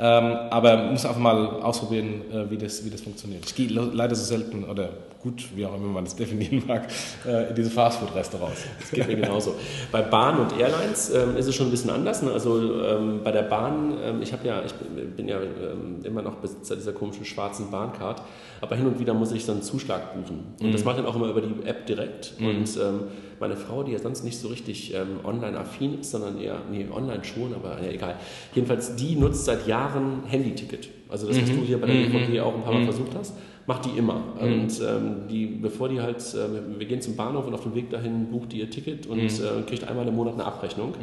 Ähm, 0.00 0.36
aber 0.50 0.76
muss 0.76 1.04
einfach 1.04 1.20
mal 1.20 1.60
ausprobieren, 1.60 2.22
äh, 2.32 2.50
wie, 2.50 2.56
das, 2.56 2.84
wie 2.84 2.90
das 2.90 3.00
funktioniert. 3.00 3.44
Ich 3.44 3.54
gehe 3.54 3.68
leider 3.68 4.14
so 4.14 4.24
selten 4.24 4.62
oder 4.64 4.90
gut, 5.20 5.44
wie 5.56 5.66
auch 5.66 5.74
immer 5.74 5.88
man 5.88 6.04
das 6.04 6.14
definieren 6.16 6.62
mag, 6.66 6.86
äh, 7.26 7.48
in 7.48 7.54
diese 7.56 7.70
Fastfood-Restaurants. 7.70 8.64
Das 8.80 8.90
geht 8.92 9.08
mir 9.08 9.16
genauso. 9.16 9.56
Bei 9.92 10.02
Bahn 10.02 10.38
und 10.38 10.58
Airlines 10.58 11.10
ähm, 11.10 11.36
ist 11.36 11.48
es 11.48 11.54
schon 11.54 11.66
ein 11.66 11.70
bisschen 11.72 11.90
anders. 11.90 12.22
Ne? 12.22 12.30
Also 12.32 12.80
ähm, 12.84 13.20
bei 13.24 13.32
der 13.32 13.42
Bahn, 13.42 13.98
ähm, 14.04 14.22
ich 14.22 14.30
ja, 14.44 14.62
ich 14.64 14.72
bin 15.16 15.26
ja 15.26 15.40
ähm, 15.40 16.00
immer 16.04 16.22
noch 16.22 16.36
Besitzer 16.36 16.76
dieser 16.76 16.92
komischen 16.92 17.24
schwarzen 17.24 17.70
Bahncard, 17.70 18.22
aber 18.60 18.76
hin 18.76 18.86
und 18.86 19.00
wieder 19.00 19.14
muss 19.14 19.32
ich 19.32 19.44
so 19.44 19.52
einen 19.52 19.62
Zuschlag 19.62 20.14
buchen. 20.14 20.54
Und 20.60 20.68
mhm. 20.68 20.72
das 20.72 20.84
mache 20.84 20.96
ich 20.96 21.02
dann 21.02 21.10
auch 21.10 21.16
immer 21.16 21.28
über 21.28 21.40
die 21.40 21.66
App 21.66 21.86
direkt. 21.86 22.38
Mhm. 22.38 22.46
Und 22.46 22.76
ähm, 22.76 23.00
meine 23.40 23.56
Frau, 23.56 23.82
die 23.82 23.92
ja 23.92 23.98
sonst 23.98 24.24
nicht 24.24 24.38
so 24.38 24.48
richtig 24.48 24.94
ähm, 24.94 25.20
online-affin 25.24 26.00
ist, 26.00 26.10
sondern 26.10 26.40
eher, 26.40 26.60
nee, 26.70 26.86
online 26.92 27.24
schon, 27.24 27.54
aber 27.54 27.82
ja, 27.82 27.90
egal. 27.90 28.16
Jedenfalls, 28.54 28.96
die 28.96 29.16
nutzt 29.16 29.44
seit 29.44 29.66
Jahren 29.66 30.24
Handy-Ticket. 30.26 30.88
Also 31.08 31.26
das, 31.26 31.40
was 31.40 31.50
mhm. 31.50 31.56
du 31.56 31.62
hier 31.62 31.80
bei 31.80 31.86
der 31.86 31.94
BVG 31.94 32.34
mhm. 32.34 32.40
auch 32.40 32.54
ein 32.54 32.62
paar 32.62 32.72
Mal 32.72 32.80
mhm. 32.80 32.86
versucht 32.86 33.14
hast, 33.16 33.34
macht 33.66 33.84
die 33.84 33.98
immer. 33.98 34.22
Mhm. 34.40 34.52
Und 34.52 34.80
ähm, 34.80 35.28
die, 35.30 35.46
bevor 35.46 35.88
die 35.88 36.00
halt, 36.00 36.18
äh, 36.34 36.78
wir 36.78 36.86
gehen 36.86 37.00
zum 37.00 37.16
Bahnhof 37.16 37.46
und 37.46 37.54
auf 37.54 37.62
dem 37.62 37.74
Weg 37.74 37.90
dahin 37.90 38.30
bucht 38.30 38.52
die 38.52 38.60
ihr 38.60 38.70
Ticket 38.70 39.06
und 39.06 39.18
äh, 39.18 39.62
kriegt 39.66 39.86
einmal 39.88 40.06
im 40.08 40.16
Monat 40.16 40.34
eine 40.34 40.44
Abrechnung. 40.44 40.94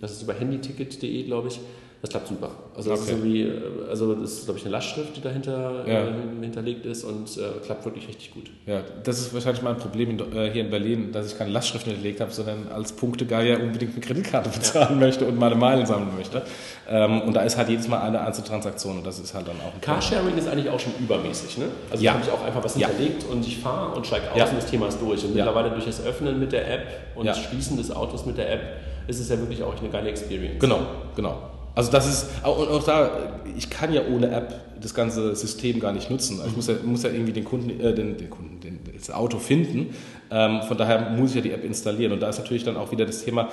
Das 0.00 0.12
ist 0.12 0.22
über 0.22 0.34
handyticket.de, 0.34 1.24
glaube 1.24 1.48
ich. 1.48 1.60
Das 2.00 2.10
klappt 2.10 2.28
super. 2.28 2.50
Also 2.76 2.90
das, 2.90 3.00
okay. 3.00 3.10
ist, 3.10 3.16
irgendwie, 3.16 3.42
äh, 3.42 3.90
also 3.90 4.14
das 4.14 4.32
ist, 4.32 4.44
glaube 4.44 4.60
ich, 4.60 4.64
eine 4.64 4.72
Lastschrift, 4.72 5.16
die 5.16 5.20
dahinter 5.20 5.84
ja. 5.84 6.04
äh, 6.04 6.12
hinterlegt 6.40 6.86
ist 6.86 7.02
und 7.02 7.36
äh, 7.36 7.58
klappt 7.64 7.84
wirklich 7.84 8.06
richtig 8.06 8.32
gut. 8.32 8.50
Ja, 8.66 8.82
das 9.02 9.18
ist 9.18 9.34
wahrscheinlich 9.34 9.62
mein 9.62 9.76
Problem 9.78 10.10
in, 10.10 10.20
äh, 10.20 10.50
hier 10.52 10.62
in 10.62 10.70
Berlin, 10.70 11.10
dass 11.10 11.32
ich 11.32 11.36
keine 11.36 11.50
Lastschrift 11.50 11.86
hinterlegt 11.86 12.20
habe, 12.20 12.30
sondern 12.30 12.68
als 12.68 12.92
Punktegeier 12.92 13.60
unbedingt 13.60 13.94
eine 13.94 14.00
Kreditkarte 14.00 14.48
bezahlen 14.54 15.00
ja. 15.00 15.06
möchte 15.06 15.24
und 15.24 15.38
meine 15.38 15.56
Meilen 15.56 15.86
sammeln 15.86 16.14
möchte. 16.16 16.42
Ähm, 16.88 17.22
und 17.22 17.34
da 17.34 17.42
ist 17.42 17.56
halt 17.56 17.68
jedes 17.68 17.88
Mal 17.88 18.00
eine 18.00 18.20
Einzeltransaktion 18.20 18.98
und 18.98 19.06
das 19.06 19.18
ist 19.18 19.34
halt 19.34 19.48
dann 19.48 19.56
auch 19.56 19.74
ein 19.74 19.80
Carsharing 19.80 20.38
ist 20.38 20.46
eigentlich 20.46 20.70
auch 20.70 20.78
schon 20.78 20.92
übermäßig, 21.00 21.58
ne? 21.58 21.66
Also 21.90 22.04
ja. 22.04 22.12
habe 22.12 22.22
ich 22.22 22.30
auch 22.30 22.44
einfach 22.44 22.62
was 22.62 22.76
hinterlegt 22.76 23.24
und 23.28 23.44
ich 23.44 23.58
fahre 23.58 23.96
und 23.96 24.06
steige 24.06 24.30
aus 24.30 24.50
und 24.50 24.56
das 24.56 24.66
Thema 24.66 24.86
ist 24.86 25.00
durch. 25.00 25.24
Und 25.24 25.34
mittlerweile 25.34 25.70
durch 25.70 25.86
das 25.86 26.04
Öffnen 26.04 26.38
mit 26.38 26.52
der 26.52 26.72
App 26.72 26.86
und 27.16 27.26
das 27.26 27.42
Schließen 27.42 27.76
des 27.76 27.90
Autos 27.90 28.24
mit 28.24 28.38
der 28.38 28.52
App 28.52 28.60
ist 29.08 29.18
es 29.18 29.28
ja 29.28 29.38
wirklich 29.38 29.62
auch 29.62 29.74
eine 29.80 29.88
geile 29.88 30.10
Experience. 30.10 30.60
Genau, 30.60 30.80
genau. 31.16 31.57
Also 31.78 31.92
das 31.92 32.08
ist, 32.08 32.26
auch, 32.42 32.58
auch 32.58 32.82
da, 32.82 33.08
ich 33.56 33.70
kann 33.70 33.92
ja 33.92 34.02
ohne 34.12 34.32
App 34.32 34.52
das 34.82 34.92
ganze 34.92 35.36
System 35.36 35.78
gar 35.78 35.92
nicht 35.92 36.10
nutzen. 36.10 36.40
Ich 36.44 36.56
muss 36.56 36.66
ja, 36.66 36.74
muss 36.84 37.04
ja 37.04 37.10
irgendwie 37.10 37.32
den 37.32 37.44
Kunden, 37.44 37.70
äh, 37.80 37.94
den, 37.94 38.16
den 38.16 38.28
Kunden, 38.28 38.58
den, 38.58 38.80
das 38.92 39.12
Auto 39.12 39.38
finden. 39.38 39.94
Ähm, 40.28 40.62
von 40.62 40.76
daher 40.76 41.10
muss 41.10 41.30
ich 41.30 41.36
ja 41.36 41.42
die 41.42 41.52
App 41.52 41.62
installieren. 41.62 42.10
Und 42.10 42.18
da 42.20 42.30
ist 42.30 42.38
natürlich 42.38 42.64
dann 42.64 42.76
auch 42.76 42.90
wieder 42.90 43.06
das 43.06 43.24
Thema, 43.24 43.48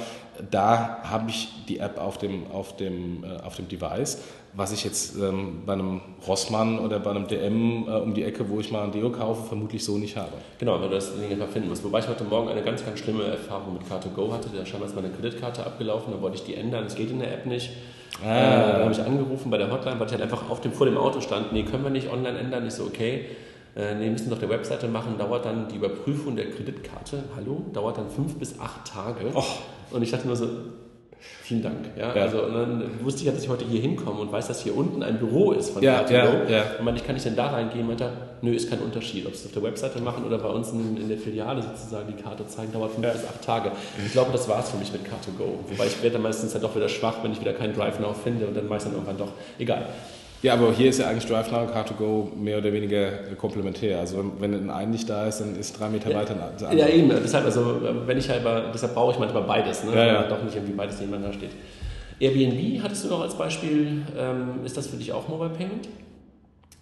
da 0.50 1.04
habe 1.04 1.30
ich 1.30 1.50
die 1.70 1.78
App 1.78 2.00
auf 2.00 2.18
dem, 2.18 2.48
auf 2.48 2.76
dem, 2.78 3.24
äh, 3.24 3.44
auf 3.44 3.58
dem 3.58 3.68
Device, 3.68 4.24
was 4.54 4.72
ich 4.72 4.84
jetzt 4.84 5.18
ähm, 5.18 5.62
bei 5.64 5.74
einem 5.74 6.02
Rossmann 6.28 6.80
oder 6.80 6.98
bei 6.98 7.12
einem 7.12 7.28
DM 7.28 7.86
äh, 7.88 7.92
um 7.92 8.16
die 8.16 8.24
Ecke, 8.24 8.50
wo 8.50 8.60
ich 8.60 8.72
mal 8.72 8.86
ein 8.86 8.92
Deo 8.92 9.12
kaufe, 9.12 9.48
vermutlich 9.48 9.86
so 9.86 10.00
nicht 10.00 10.18
habe. 10.18 10.34
Genau, 10.58 10.82
weil 10.82 10.90
du 10.90 10.96
das 10.96 11.16
Ding 11.16 11.32
einfach 11.32 11.50
finden 11.50 11.70
musst. 11.70 11.84
Wobei 11.84 12.00
ich 12.00 12.08
heute 12.08 12.24
Morgen 12.24 12.50
eine 12.50 12.64
ganz, 12.64 12.84
ganz 12.84 12.98
schlimme 12.98 13.26
Erfahrung 13.26 13.74
mit 13.74 13.84
Car2Go 13.84 14.34
hatte. 14.34 14.50
Da 14.52 14.66
scheinbar 14.66 14.90
ist 14.90 14.96
meine 14.96 15.12
Kreditkarte 15.12 15.64
abgelaufen, 15.64 16.12
da 16.12 16.20
wollte 16.20 16.38
ich 16.38 16.44
die 16.44 16.56
ändern. 16.56 16.86
Es 16.88 16.96
geht 16.96 17.12
in 17.12 17.20
der 17.20 17.32
App 17.32 17.46
nicht. 17.46 17.70
Ah. 18.24 18.80
Äh, 18.80 18.82
habe 18.84 18.92
ich 18.92 19.02
angerufen 19.02 19.50
bei 19.50 19.58
der 19.58 19.72
Hotline, 19.72 20.00
weil 20.00 20.08
ich 20.08 20.14
halt 20.14 20.22
einfach 20.22 20.50
auf 20.50 20.62
dem, 20.62 20.72
vor 20.72 20.86
dem 20.86 20.98
Auto 20.98 21.22
stand. 21.22 21.52
Nee, 21.52 21.64
können 21.64 21.84
wir 21.84 21.90
nicht 21.90 22.12
online 22.12 22.38
ändern. 22.38 22.66
Ich 22.66 22.74
so, 22.74 22.84
okay. 22.84 23.26
Äh, 23.76 23.96
nee, 23.96 24.10
müssen 24.10 24.30
doch 24.30 24.40
der 24.40 24.50
Webseite 24.50 24.88
machen. 24.88 25.18
Dauert 25.18 25.46
dann 25.46 25.68
die 25.68 25.76
Überprüfung 25.76 26.36
der 26.36 26.50
Kreditkarte. 26.50 27.24
Hallo? 27.36 27.66
Dauert 27.74 27.98
dann 27.98 28.10
fünf 28.10 28.38
bis 28.38 28.60
acht 28.60 28.86
Tage. 28.86 29.32
Oh. 29.34 29.44
Und 29.92 30.02
ich 30.02 30.12
dachte 30.12 30.28
nur 30.28 30.36
so, 30.36 30.48
Vielen 31.44 31.62
Dank. 31.62 31.76
Ja, 31.96 32.16
ja. 32.16 32.24
Also, 32.24 32.44
und 32.44 32.54
dann 32.54 32.90
wusste 33.04 33.20
ich 33.20 33.28
ja, 33.28 33.32
dass 33.32 33.44
ich 33.44 33.50
heute 33.50 33.66
hier 33.66 33.80
hinkomme 33.80 34.20
und 34.20 34.32
weiß, 34.32 34.48
dass 34.48 34.64
hier 34.64 34.76
unten 34.76 35.04
ein 35.04 35.20
Büro 35.20 35.52
ist 35.52 35.70
von 35.70 35.84
ja, 35.84 36.04
ja, 36.10 36.44
ja. 36.50 36.64
Und 36.80 36.86
meinte, 36.86 37.02
ich 37.02 37.06
kann 37.06 37.16
ich 37.16 37.22
denn 37.22 37.36
da 37.36 37.50
reingehen? 37.50 37.86
Meinte 37.86 38.10
nö, 38.42 38.52
ist 38.52 38.70
kein 38.70 38.80
Unterschied. 38.80 39.28
Ob 39.28 39.36
sie 39.36 39.42
es 39.42 39.46
auf 39.46 39.52
der 39.52 39.64
Webseite 39.64 40.00
machen 40.02 40.26
oder 40.26 40.40
bei 40.40 40.50
uns 40.50 40.72
in, 40.72 40.98
in 40.98 41.08
der 41.08 41.20
Filiale 41.20 41.62
sozusagen 41.62 42.08
die 42.16 42.22
Karte 42.22 42.48
zeigen, 42.48 42.74
dauert 42.74 42.94
fünf 42.94 43.12
bis 43.12 43.26
acht 43.26 43.44
Tage. 43.44 43.72
Ich 44.04 44.12
glaube, 44.12 44.32
das 44.32 44.48
war 44.48 44.60
es 44.60 44.70
für 44.70 44.78
mich 44.78 44.92
mit 44.92 45.04
Car2Go. 45.04 45.70
Wobei 45.70 45.86
ich 45.86 46.02
werde 46.02 46.14
dann 46.14 46.24
meistens 46.24 46.54
ja 46.54 46.60
doch 46.60 46.76
wieder 46.76 46.90
schwach, 46.90 47.18
wenn 47.22 47.32
ich 47.32 47.40
wieder 47.40 47.54
keinen 47.54 47.76
Drive 47.76 48.00
Now 48.00 48.14
finde 48.14 48.48
und 48.48 48.58
dann 48.58 48.68
meistens 48.68 48.94
irgendwann 48.94 49.18
doch, 49.18 49.34
egal. 49.60 49.86
Ja, 50.46 50.54
aber 50.54 50.72
hier 50.72 50.90
ist 50.90 51.00
ja 51.00 51.08
eigentlich 51.08 51.26
DriveNow 51.26 51.64
und 51.64 51.76
Car2Go 51.76 52.36
mehr 52.36 52.60
oder 52.60 52.72
weniger 52.72 53.10
komplementär. 53.36 54.00
Also 54.00 54.32
wenn 54.40 54.54
ein 54.54 54.70
ein 54.70 54.92
nicht 54.92 55.10
da 55.10 55.26
ist, 55.26 55.40
dann 55.40 55.56
ist 55.56 55.80
drei 55.80 55.90
Meter 55.90 56.12
ja, 56.12 56.18
weiter 56.18 56.36
ein 56.70 56.78
Ja, 56.78 56.88
eben. 56.88 57.10
Deshalb, 57.10 57.46
also, 57.46 57.82
wenn 58.06 58.20
ich 58.20 58.30
halt, 58.30 58.44
deshalb 58.72 58.94
brauche 58.94 59.12
ich 59.14 59.18
manchmal 59.18 59.42
beides. 59.42 59.84
Ne? 59.84 59.96
Ja, 59.96 60.06
ja. 60.06 60.24
Doch 60.28 60.44
nicht 60.44 60.56
irgendwie 60.56 60.74
beides 60.74 61.00
nebeneinander 61.00 61.36
steht. 61.36 61.50
Airbnb 62.20 62.84
hattest 62.84 63.06
du 63.06 63.10
noch 63.10 63.22
als 63.22 63.36
Beispiel. 63.36 64.04
Ähm, 64.16 64.64
ist 64.64 64.78
das 64.78 64.86
für 64.86 64.98
dich 64.98 65.12
auch 65.12 65.28
Mobile 65.28 65.50
Payment? 65.50 65.90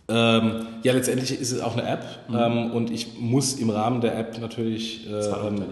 Ähm, 0.09 0.65
ja, 0.83 0.91
letztendlich 0.91 1.39
ist 1.39 1.51
es 1.51 1.61
auch 1.61 1.77
eine 1.77 1.87
App 1.87 2.03
mhm. 2.27 2.35
ähm, 2.35 2.71
und 2.71 2.91
ich 2.91 3.19
muss 3.19 3.53
im 3.53 3.69
Rahmen 3.69 4.01
der 4.01 4.17
App 4.17 4.37
natürlich 4.39 5.09
äh, 5.09 5.21
Zahlung 5.21 5.63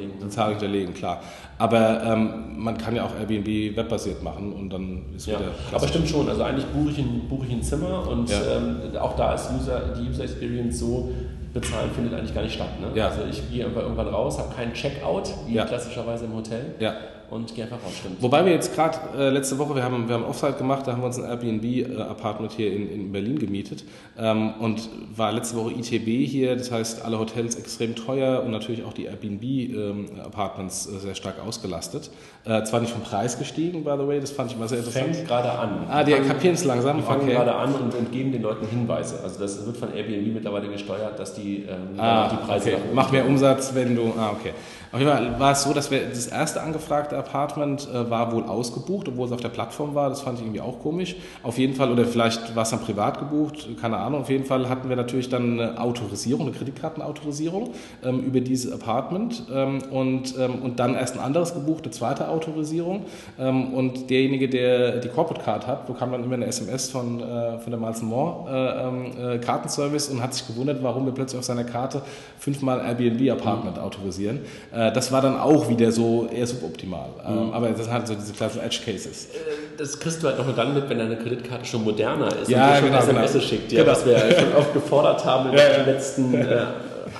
hinterlegen, 0.51 0.93
klar. 0.93 1.21
Aber 1.57 2.01
ähm, 2.03 2.55
man 2.57 2.77
kann 2.77 2.95
ja 2.95 3.05
auch 3.05 3.13
Airbnb 3.13 3.75
webbasiert 3.75 4.23
machen 4.23 4.53
und 4.53 4.69
dann 4.69 5.13
ist 5.15 5.27
ja. 5.27 5.37
wieder. 5.37 5.51
Aber 5.73 5.85
stimmt 5.85 6.07
schon, 6.07 6.29
also 6.29 6.43
eigentlich 6.43 6.65
buche 6.67 6.91
ich 6.91 6.99
ein, 6.99 7.27
buche 7.27 7.45
ich 7.45 7.51
ein 7.51 7.61
Zimmer 7.61 8.07
und 8.07 8.29
ja. 8.29 8.37
Ähm, 8.55 8.97
auch 8.97 9.17
da 9.17 9.33
ist 9.33 9.49
User, 9.51 9.93
die 9.99 10.09
User 10.09 10.23
Experience 10.23 10.79
so, 10.79 11.11
bezahlen 11.53 11.91
findet 11.93 12.13
eigentlich 12.13 12.33
gar 12.33 12.43
nicht 12.43 12.55
statt. 12.55 12.79
Ne? 12.79 12.97
Ja. 12.97 13.09
Also 13.09 13.23
ich 13.29 13.51
gehe 13.51 13.65
irgendwann 13.65 14.07
raus, 14.07 14.39
habe 14.39 14.55
keinen 14.55 14.73
Checkout, 14.73 15.29
wie 15.47 15.55
klassischerweise 15.55 16.23
im 16.23 16.35
Hotel. 16.35 16.75
Ja 16.79 16.93
und 17.31 17.51
raus. 17.51 17.79
Stimmt. 17.99 18.21
Wobei 18.21 18.45
wir 18.45 18.51
jetzt 18.51 18.75
gerade 18.75 18.97
äh, 19.17 19.29
letzte 19.29 19.57
Woche, 19.57 19.73
wir 19.73 19.83
haben, 19.83 20.07
wir 20.07 20.15
haben 20.15 20.25
Offside 20.25 20.53
gemacht, 20.53 20.85
da 20.85 20.91
haben 20.91 21.01
wir 21.01 21.07
uns 21.07 21.17
ein 21.17 21.25
Airbnb-Apartment 21.25 22.51
hier 22.51 22.73
in, 22.73 22.91
in 22.91 23.11
Berlin 23.11 23.39
gemietet 23.39 23.85
ähm, 24.17 24.53
und 24.59 24.89
war 25.15 25.31
letzte 25.31 25.55
Woche 25.55 25.71
ITB 25.71 26.27
hier, 26.27 26.57
das 26.57 26.71
heißt 26.71 27.05
alle 27.05 27.17
Hotels 27.17 27.55
extrem 27.55 27.95
teuer 27.95 28.43
und 28.43 28.51
natürlich 28.51 28.83
auch 28.83 28.93
die 28.93 29.05
Airbnb-Apartments 29.05 30.87
ähm, 30.87 30.97
äh, 30.97 30.99
sehr 30.99 31.15
stark 31.15 31.35
ausgelastet. 31.45 32.11
Äh, 32.43 32.63
zwar 32.63 32.81
nicht 32.81 32.91
vom 32.91 33.01
Preis 33.01 33.39
gestiegen, 33.39 33.83
by 33.83 33.93
the 33.97 34.07
way, 34.07 34.19
das 34.19 34.31
fand 34.31 34.51
ich 34.51 34.57
mal 34.57 34.67
sehr 34.67 34.79
interessant. 34.79 35.15
Fängt 35.15 35.27
gerade 35.27 35.51
an. 35.51 35.85
Ah, 35.89 36.03
die 36.03 36.11
kapieren 36.11 36.55
es 36.55 36.65
langsam. 36.65 36.97
Die 36.97 37.03
fangen 37.03 37.21
okay. 37.21 37.33
gerade 37.33 37.55
an 37.55 37.73
und, 37.73 37.95
und, 37.95 38.11
geben 38.11 38.33
den 38.33 38.41
Leuten 38.41 38.67
Hinweise. 38.67 39.21
Also 39.23 39.39
das 39.39 39.65
wird 39.65 39.77
von 39.77 39.93
Airbnb 39.93 40.33
mittlerweile 40.33 40.67
gesteuert, 40.67 41.17
dass 41.17 41.33
die, 41.33 41.63
ähm, 41.69 41.97
ah, 41.97 42.29
die 42.29 42.45
Preise 42.45 42.73
okay. 42.73 42.81
Mach 42.93 43.11
mehr 43.11 43.25
Umsatz, 43.25 43.73
wenn 43.73 43.95
du. 43.95 44.13
Ah, 44.17 44.31
okay. 44.31 44.51
Auf 44.91 44.99
jeden 44.99 45.09
Fall 45.09 45.39
war 45.39 45.53
es 45.53 45.63
so, 45.63 45.73
dass 45.73 45.89
wir 45.89 46.05
das 46.09 46.27
erste 46.27 46.61
angefragte 46.61 47.17
Apartment 47.17 47.87
äh, 47.93 48.09
war 48.09 48.33
wohl 48.33 48.43
ausgebucht, 48.43 49.07
obwohl 49.07 49.25
es 49.25 49.31
auf 49.31 49.39
der 49.39 49.47
Plattform 49.47 49.95
war. 49.95 50.09
Das 50.09 50.21
fand 50.21 50.39
ich 50.39 50.43
irgendwie 50.43 50.59
auch 50.59 50.79
komisch. 50.79 51.15
Auf 51.43 51.57
jeden 51.57 51.75
Fall, 51.75 51.91
oder 51.91 52.03
vielleicht 52.03 52.57
war 52.57 52.63
es 52.63 52.71
dann 52.71 52.81
privat 52.81 53.17
gebucht, 53.17 53.69
keine 53.79 53.95
Ahnung. 53.95 54.19
Auf 54.21 54.29
jeden 54.29 54.43
Fall 54.43 54.67
hatten 54.67 54.89
wir 54.89 54.97
natürlich 54.97 55.29
dann 55.29 55.59
eine 55.59 55.79
Autorisierung, 55.79 56.47
eine 56.47 56.51
Kreditkartenautorisierung 56.51 57.69
ähm, 58.03 58.19
über 58.19 58.41
dieses 58.41 58.73
Apartment 58.73 59.43
ähm, 59.53 59.81
und, 59.91 60.35
ähm, 60.37 60.55
und 60.61 60.79
dann 60.81 60.95
erst 60.95 61.17
ein 61.17 61.23
anderes 61.23 61.53
gebucht, 61.53 61.85
eine 61.85 61.91
zweite 61.91 62.27
Autorisierung. 62.27 63.05
Ähm, 63.39 63.73
und 63.73 64.09
derjenige, 64.09 64.49
der 64.49 64.97
die 64.97 65.07
Corporate 65.07 65.45
Card 65.45 65.67
hat, 65.67 65.87
bekam 65.87 66.11
dann 66.11 66.21
immer 66.21 66.35
eine 66.35 66.47
SMS 66.47 66.89
von, 66.89 67.21
äh, 67.21 67.59
von 67.59 67.71
der 67.71 67.79
Miles 67.79 68.01
More 68.01 68.49
äh, 68.49 68.87
ähm, 68.87 69.35
äh, 69.35 69.37
Kartenservice 69.37 70.09
und 70.09 70.21
hat 70.21 70.33
sich 70.33 70.45
gewundert, 70.47 70.83
warum 70.83 71.05
wir 71.05 71.13
plötzlich 71.13 71.39
auf 71.39 71.45
seiner 71.45 71.63
Karte 71.63 72.01
fünfmal 72.39 72.81
Airbnb-Apartment 72.81 73.77
mhm. 73.77 73.83
autorisieren. 73.83 74.39
Äh, 74.73 74.80
das 74.89 75.11
war 75.11 75.21
dann 75.21 75.37
auch 75.37 75.69
wieder 75.69 75.91
so 75.91 76.27
eher 76.33 76.47
suboptimal. 76.47 77.09
Ähm, 77.27 77.47
mhm. 77.47 77.53
Aber 77.53 77.69
das 77.69 77.83
sind 77.83 77.93
halt 77.93 78.07
so 78.07 78.15
diese 78.15 78.33
klassischen 78.33 78.63
Edge-Cases. 78.63 79.25
Äh, 79.25 79.37
das 79.77 79.99
kriegst 79.99 80.23
du 80.23 80.27
halt 80.27 80.43
nur 80.43 80.55
dann 80.55 80.73
mit, 80.73 80.89
wenn 80.89 80.97
deine 80.97 81.17
Kreditkarte 81.17 81.65
schon 81.65 81.83
moderner 81.83 82.29
ist 82.41 82.49
ja, 82.49 82.67
und 82.67 82.71
dir 82.71 82.77
schon 82.77 82.87
genau, 82.87 82.99
SMS 82.99 83.33
genau. 83.33 83.43
schickt, 83.43 83.71
ja, 83.71 83.83
genau. 83.83 83.91
was 83.91 84.05
wir 84.05 84.17
schon 84.39 84.55
oft 84.55 84.73
gefordert 84.73 85.25
haben 85.25 85.49
im 85.49 85.57
ja, 85.57 85.83
letzten 85.85 86.33
äh, 86.33 86.65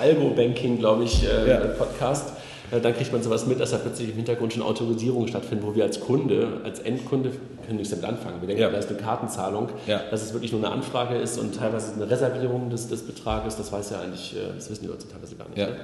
Algo-Banking, 0.02 0.80
glaube 0.80 1.04
ich, 1.04 1.24
äh, 1.24 1.50
ja. 1.50 1.58
Podcast 1.78 2.34
dann 2.80 2.96
kriegt 2.96 3.12
man 3.12 3.22
sowas 3.22 3.46
mit, 3.46 3.60
dass 3.60 3.72
da 3.72 3.78
plötzlich 3.78 4.10
im 4.10 4.16
Hintergrund 4.16 4.54
schon 4.54 4.62
Autorisierungen 4.64 5.28
stattfinden, 5.28 5.66
wo 5.68 5.76
wir 5.76 5.84
als 5.84 6.00
Kunde, 6.00 6.62
als 6.64 6.80
Endkunde, 6.80 7.32
können 7.66 7.78
nichts 7.78 7.90
damit 7.90 8.06
anfangen. 8.06 8.40
Wir 8.40 8.48
denken, 8.48 8.62
ja. 8.62 8.70
da 8.70 8.78
ist 8.78 8.90
eine 8.90 8.98
Kartenzahlung, 8.98 9.70
ja. 9.88 10.02
dass 10.10 10.24
es 10.24 10.32
wirklich 10.34 10.54
nur 10.54 10.64
eine 10.64 10.74
Anfrage 10.74 11.16
ist 11.16 11.38
und 11.38 11.56
teilweise 11.56 11.94
eine 11.94 12.10
Reservierung 12.10 12.70
des, 12.70 12.88
des 12.88 13.02
Betrages, 13.02 13.58
das 13.58 13.72
weiß 13.74 13.90
ja 13.90 14.00
eigentlich, 14.00 14.36
äh, 14.36 14.56
das 14.56 14.70
wissen 14.70 14.84
die 14.84 14.88
Leute 14.88 15.06
teilweise 15.08 15.36
gar 15.36 15.50
nicht. 15.50 15.58
Ja. 15.58 15.68
Ne? 15.68 15.76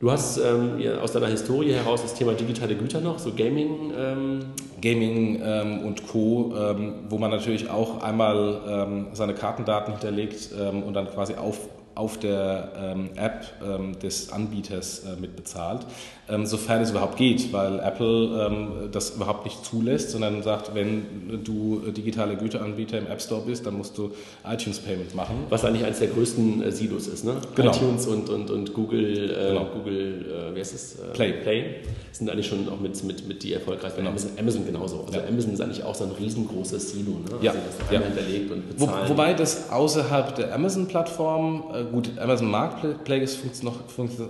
Du 0.00 0.10
hast 0.10 0.38
ähm, 0.38 0.80
aus 1.00 1.12
deiner 1.12 1.28
Historie 1.28 1.72
heraus 1.72 2.02
das 2.02 2.14
Thema 2.14 2.34
digitale 2.34 2.74
Güter 2.74 3.00
noch, 3.00 3.18
so 3.18 3.32
Gaming. 3.32 3.92
Ähm 3.96 4.40
Gaming 4.84 5.40
ähm, 5.42 5.80
und 5.86 6.06
Co., 6.06 6.52
ähm, 6.54 6.94
wo 7.08 7.16
man 7.16 7.30
natürlich 7.30 7.70
auch 7.70 8.02
einmal 8.02 8.60
ähm, 8.68 9.06
seine 9.14 9.32
Kartendaten 9.32 9.94
hinterlegt 9.94 10.50
ähm, 10.60 10.82
und 10.82 10.92
dann 10.94 11.10
quasi 11.10 11.34
auf 11.34 11.68
auf 11.96 12.18
der 12.18 12.96
App 13.14 14.00
des 14.00 14.32
Anbieters 14.32 15.04
äh, 15.04 15.14
mitbezahlt, 15.14 15.86
ähm, 16.28 16.46
sofern 16.46 16.82
es 16.82 16.90
überhaupt 16.90 17.16
geht, 17.16 17.52
weil 17.52 17.80
Apple 17.80 18.46
ähm, 18.46 18.68
das 18.92 19.10
überhaupt 19.16 19.44
nicht 19.44 19.64
zulässt, 19.64 20.10
sondern 20.10 20.42
sagt, 20.42 20.74
wenn 20.74 21.42
du 21.44 21.82
digitale 21.90 22.36
Güteranbieter 22.36 22.98
im 22.98 23.06
App 23.06 23.20
Store 23.20 23.42
bist, 23.46 23.66
dann 23.66 23.76
musst 23.76 23.98
du 23.98 24.12
iTunes 24.48 24.78
Payment 24.78 25.14
machen. 25.14 25.36
Was 25.50 25.64
eigentlich 25.64 25.84
eines 25.84 25.98
der 25.98 26.08
größten 26.08 26.62
äh, 26.62 26.72
Silos 26.72 27.06
ist, 27.08 27.24
ne? 27.24 27.36
Genau. 27.54 27.72
iTunes 27.72 28.06
und, 28.06 28.28
und, 28.30 28.50
und 28.50 28.72
Google, 28.72 29.30
äh, 29.30 29.48
genau. 29.48 29.66
Google 29.74 30.50
äh, 30.50 30.54
wie 30.54 30.60
heißt 30.60 30.74
es? 30.74 30.94
Äh, 30.96 31.12
Play. 31.12 31.32
Play 31.32 31.64
sind 32.12 32.30
eigentlich 32.30 32.46
schon 32.46 32.68
auch 32.68 32.80
mit, 32.80 33.02
mit, 33.04 33.26
mit 33.26 33.42
die 33.42 33.52
erfolgreichsten. 33.52 34.00
Genau. 34.00 34.10
Amazon, 34.10 34.30
Amazon 34.38 34.66
genauso. 34.66 35.04
Also 35.06 35.18
ja. 35.18 35.26
Amazon 35.26 35.52
ist 35.52 35.60
eigentlich 35.60 35.82
auch 35.84 35.94
so 35.94 36.04
ein 36.04 36.12
riesengroßes 36.12 36.92
Silo, 36.92 37.12
ne? 37.12 37.32
Also 37.32 37.44
ja. 37.44 37.52
das 37.52 37.90
ja. 37.90 38.00
hinterlegt 38.00 38.50
und 38.50 38.68
bezahlt. 38.68 39.08
Wo, 39.08 39.10
wobei 39.10 39.34
das 39.34 39.70
außerhalb 39.70 40.34
der 40.36 40.54
Amazon-Plattform 40.54 41.64
äh, 41.74 41.84
gut, 41.84 42.10
Amazon 42.18 42.50
Marketplace 42.50 43.36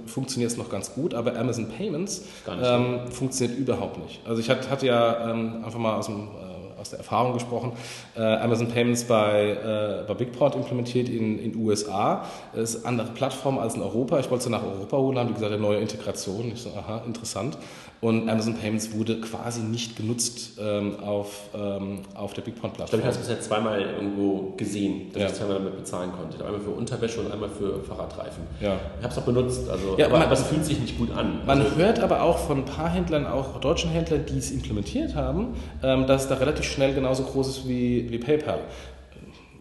funktioniert 0.07 0.50
es 0.50 0.57
noch 0.57 0.70
ganz 0.70 0.94
gut, 0.94 1.14
aber 1.14 1.37
Amazon 1.38 1.68
Payments 1.85 2.25
ähm, 2.62 3.11
funktioniert 3.11 3.59
überhaupt 3.59 3.99
nicht. 3.99 4.20
Also 4.27 4.40
ich 4.40 4.49
hatte, 4.51 4.70
hatte 4.70 4.87
ja 4.87 5.31
ähm, 5.31 5.62
einfach 5.64 5.79
mal 5.79 5.97
aus, 5.97 6.07
dem, 6.07 6.29
äh, 6.29 6.53
aus 6.85 6.90
der 6.90 6.99
Erfahrung 6.99 7.33
gesprochen, 7.33 7.73
äh, 8.14 8.20
Amazon 8.20 8.68
Payments 8.68 9.05
bei, 9.05 10.03
äh, 10.03 10.07
bei 10.07 10.12
BigPort 10.12 10.55
implementiert 10.55 11.09
in 11.09 11.38
den 11.38 11.57
USA. 11.57 12.27
Das 12.53 12.75
ist 12.75 12.85
eine 12.85 13.01
andere 13.01 13.14
Plattform 13.14 13.59
als 13.59 13.75
in 13.75 13.81
Europa. 13.81 14.18
Ich 14.18 14.31
wollte 14.31 14.44
sie 14.44 14.51
nach 14.51 14.62
Europa 14.62 14.99
holen, 14.99 15.18
haben 15.18 15.29
die 15.29 15.35
gesagt, 15.35 15.53
eine 15.53 15.62
neue 15.62 15.79
Integration. 15.79 16.53
Ich 16.53 16.61
so, 16.61 16.70
aha, 16.77 17.03
interessant. 17.07 17.57
Und 18.05 18.29
Amazon 18.29 18.55
Payments 18.55 18.92
wurde 18.94 19.18
quasi 19.18 19.62
nicht 19.62 19.97
genutzt 19.97 20.59
ähm, 20.61 20.97
auf, 21.01 21.49
ähm, 21.55 22.01
auf 22.14 22.35
der 22.35 22.42
BigPond-Plattform. 22.42 23.01
Ich 23.01 23.03
glaube, 23.03 23.03
ich 23.03 23.05
habe 23.07 23.14
es 23.14 23.18
bisher 23.18 23.40
zweimal 23.40 23.81
irgendwo 23.81 24.53
gesehen, 24.59 25.11
dass 25.11 25.23
ja. 25.23 25.29
ich 25.29 25.35
zweimal 25.37 25.55
damit 25.55 25.77
bezahlen 25.79 26.12
konnte. 26.12 26.44
Einmal 26.44 26.61
für 26.61 26.70
Unterwäsche 26.70 27.20
und 27.20 27.33
einmal 27.33 27.49
für 27.49 27.83
Fahrradreifen. 27.83 28.42
Ja. 28.61 28.75
Ich 28.99 29.05
habe 29.05 29.14
es 29.14 29.18
auch 29.18 29.23
benutzt, 29.23 29.70
also, 29.70 29.94
ja, 29.97 30.05
aber 30.05 30.18
man, 30.18 30.31
es 30.31 30.42
fühlt 30.42 30.66
sich 30.66 30.79
nicht 30.81 30.99
gut 30.99 31.12
an. 31.12 31.47
Man 31.47 31.62
also, 31.62 31.77
hört 31.77 31.99
aber 32.01 32.20
auch 32.20 32.37
von 32.37 32.59
ein 32.59 32.64
paar 32.66 32.90
Händlern, 32.90 33.27
auch 33.27 33.59
deutschen 33.61 33.90
Händlern, 33.90 34.27
die 34.27 34.37
es 34.37 34.51
implementiert 34.51 35.14
haben, 35.14 35.55
ähm, 35.83 36.07
dass 36.07 36.29
da 36.29 36.35
relativ 36.35 36.66
schnell 36.74 36.94
genauso 36.94 37.22
groß 37.22 37.48
ist 37.48 37.68
wie, 37.68 38.10
wie 38.10 38.18
PayPal. 38.18 38.60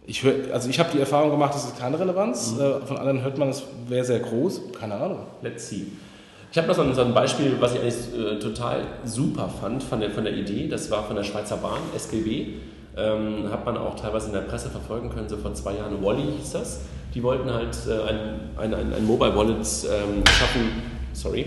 Ich 0.05 0.23
hör, 0.23 0.33
also 0.51 0.69
ich 0.69 0.79
habe 0.79 0.89
die 0.93 0.99
Erfahrung 0.99 1.31
gemacht, 1.31 1.53
es 1.55 1.63
ist 1.63 1.79
keine 1.79 1.97
Relevanz. 1.97 2.53
Mhm. 2.53 2.61
Äh, 2.61 2.79
von 2.81 2.97
anderen 2.97 3.21
hört 3.21 3.37
man, 3.37 3.49
es 3.49 3.63
wäre 3.87 4.03
sehr 4.03 4.19
groß. 4.19 4.61
Keine 4.79 4.95
Ahnung. 4.95 5.19
Let's 5.41 5.69
see. 5.69 5.87
Ich 6.51 6.57
habe 6.57 6.67
noch 6.67 6.75
so 6.75 7.01
ein, 7.01 7.13
Beispiel, 7.13 7.55
was 7.59 7.73
ich 7.73 7.81
eigentlich 7.81 7.95
äh, 8.15 8.37
total 8.39 8.81
super 9.05 9.49
fand 9.49 9.81
von 9.81 9.99
der, 9.99 10.11
von 10.11 10.23
der 10.23 10.35
Idee. 10.35 10.67
Das 10.67 10.91
war 10.91 11.03
von 11.03 11.15
der 11.15 11.23
Schweizer 11.23 11.57
Bahn, 11.57 11.79
SGB. 11.95 12.47
Ähm, 12.95 13.51
hat 13.51 13.65
man 13.65 13.75
auch 13.75 13.95
teilweise 13.95 14.27
in 14.27 14.33
der 14.33 14.41
Presse 14.41 14.69
verfolgen 14.69 15.09
können, 15.09 15.27
so 15.27 15.37
vor 15.37 15.53
zwei 15.55 15.73
Jahren. 15.73 16.03
Wally 16.03 16.31
hieß 16.37 16.51
das. 16.51 16.81
Die 17.15 17.23
wollten 17.23 17.51
halt 17.51 17.75
äh, 17.87 17.93
ein, 17.93 18.17
ein, 18.57 18.73
ein, 18.73 18.93
ein 18.93 19.05
Mobile 19.05 19.35
Wallet 19.35 19.57
ähm, 19.57 20.23
schaffen, 20.27 20.69
sorry, 21.13 21.45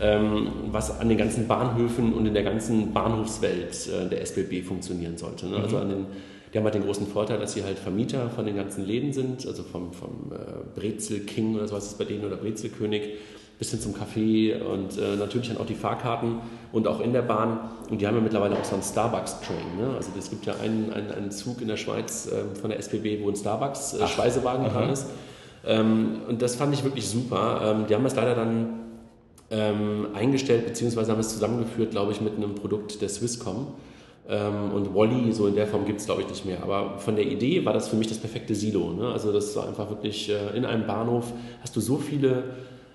ähm, 0.00 0.48
was 0.70 1.00
an 1.00 1.08
den 1.08 1.18
ganzen 1.18 1.48
Bahnhöfen 1.48 2.12
und 2.12 2.26
in 2.26 2.34
der 2.34 2.42
ganzen 2.42 2.92
Bahnhofswelt 2.92 3.88
äh, 3.88 4.08
der 4.08 4.20
SBB 4.22 4.62
funktionieren 4.62 5.16
sollte. 5.16 5.46
Ne? 5.46 5.56
Also 5.56 5.76
mhm. 5.76 5.82
an 5.82 5.88
den, 5.88 6.06
die 6.52 6.58
haben 6.58 6.64
halt 6.64 6.74
den 6.74 6.84
großen 6.84 7.06
Vorteil, 7.06 7.38
dass 7.38 7.54
sie 7.54 7.64
halt 7.64 7.78
Vermieter 7.78 8.30
von 8.30 8.46
den 8.46 8.56
ganzen 8.56 8.86
Läden 8.86 9.12
sind, 9.12 9.46
also 9.46 9.62
vom, 9.62 9.92
vom 9.92 10.32
äh, 10.32 10.78
Brezel 10.78 11.20
King 11.20 11.56
oder 11.56 11.66
so 11.68 11.76
was 11.76 11.86
ist 11.86 11.98
bei 11.98 12.04
denen 12.04 12.24
oder 12.24 12.36
Brezelkönig 12.36 13.02
bis 13.58 13.70
hin 13.70 13.80
zum 13.80 13.94
Café 13.94 14.60
und 14.62 14.98
äh, 14.98 15.16
natürlich 15.16 15.48
dann 15.48 15.56
auch 15.56 15.66
die 15.66 15.74
Fahrkarten 15.74 16.40
und 16.72 16.86
auch 16.86 17.00
in 17.00 17.12
der 17.12 17.22
Bahn. 17.22 17.70
Und 17.88 18.00
die 18.00 18.06
haben 18.06 18.14
ja 18.14 18.20
mittlerweile 18.20 18.54
auch 18.54 18.64
so 18.64 18.74
einen 18.74 18.82
Starbucks-Train. 18.82 19.78
Ne? 19.78 19.96
Also 19.96 20.10
es 20.18 20.28
gibt 20.28 20.44
ja 20.44 20.54
einen, 20.62 20.92
einen, 20.92 21.10
einen 21.10 21.30
Zug 21.30 21.62
in 21.62 21.68
der 21.68 21.78
Schweiz 21.78 22.26
äh, 22.26 22.54
von 22.60 22.68
der 22.68 22.78
SPB, 22.78 23.22
wo 23.22 23.30
ein 23.30 23.36
Starbucks-Speisewagen 23.36 24.66
äh, 24.66 24.68
dran 24.68 24.90
ist. 24.90 25.06
Ähm, 25.64 26.20
und 26.28 26.42
das 26.42 26.54
fand 26.54 26.74
ich 26.74 26.84
wirklich 26.84 27.08
super. 27.08 27.60
Ähm, 27.64 27.86
die 27.88 27.94
haben 27.94 28.04
das 28.04 28.14
leider 28.14 28.34
dann 28.34 28.85
ähm, 29.50 30.08
eingestellt, 30.14 30.66
beziehungsweise 30.66 31.12
haben 31.12 31.20
es 31.20 31.30
zusammengeführt, 31.30 31.92
glaube 31.92 32.12
ich, 32.12 32.20
mit 32.20 32.36
einem 32.36 32.54
Produkt 32.54 33.00
der 33.00 33.08
Swisscom. 33.08 33.68
Ähm, 34.28 34.72
und 34.72 34.94
Wally, 34.94 35.32
so 35.32 35.46
in 35.46 35.54
der 35.54 35.66
Form 35.66 35.84
gibt 35.86 36.00
es, 36.00 36.06
glaube 36.06 36.22
ich, 36.22 36.28
nicht 36.28 36.44
mehr. 36.44 36.62
Aber 36.62 36.98
von 36.98 37.14
der 37.14 37.26
Idee 37.26 37.64
war 37.64 37.72
das 37.72 37.88
für 37.88 37.96
mich 37.96 38.08
das 38.08 38.18
perfekte 38.18 38.54
Silo. 38.54 38.92
Ne? 38.92 39.08
Also 39.12 39.32
das 39.32 39.54
war 39.54 39.68
einfach 39.68 39.88
wirklich, 39.88 40.28
äh, 40.28 40.56
in 40.56 40.64
einem 40.64 40.86
Bahnhof 40.86 41.32
hast 41.62 41.76
du 41.76 41.80
so 41.80 41.96
viele 41.96 42.44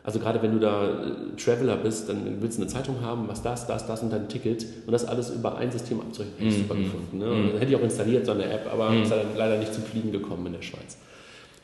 also 0.03 0.19
gerade 0.19 0.41
wenn 0.41 0.53
du 0.53 0.59
da 0.59 0.89
äh, 0.89 1.35
Traveler 1.37 1.77
bist, 1.77 2.09
dann 2.09 2.41
willst 2.41 2.57
du 2.57 2.63
eine 2.63 2.71
Zeitung 2.71 3.01
haben, 3.01 3.27
was 3.27 3.43
das, 3.43 3.67
das, 3.67 3.85
das 3.85 4.01
und 4.01 4.11
dein 4.11 4.27
Ticket 4.27 4.65
und 4.85 4.91
das 4.91 5.05
alles 5.05 5.29
über 5.29 5.57
ein 5.57 5.71
System 5.71 5.99
abzurechnen. 5.99 6.37
Hätte 6.39 6.49
ich 6.49 6.57
mhm. 6.57 6.61
super 6.63 6.75
gefunden. 6.75 7.17
Ne? 7.19 7.25
Mhm. 7.25 7.57
hätte 7.59 7.71
ich 7.71 7.75
auch 7.75 7.83
installiert, 7.83 8.25
so 8.25 8.31
eine 8.31 8.45
App, 8.45 8.67
aber 8.71 8.89
mhm. 8.89 9.03
ist 9.03 9.13
leider 9.37 9.57
nicht 9.57 9.73
zum 9.73 9.83
Fliegen 9.83 10.11
gekommen 10.11 10.47
in 10.47 10.53
der 10.53 10.61
Schweiz. 10.63 10.97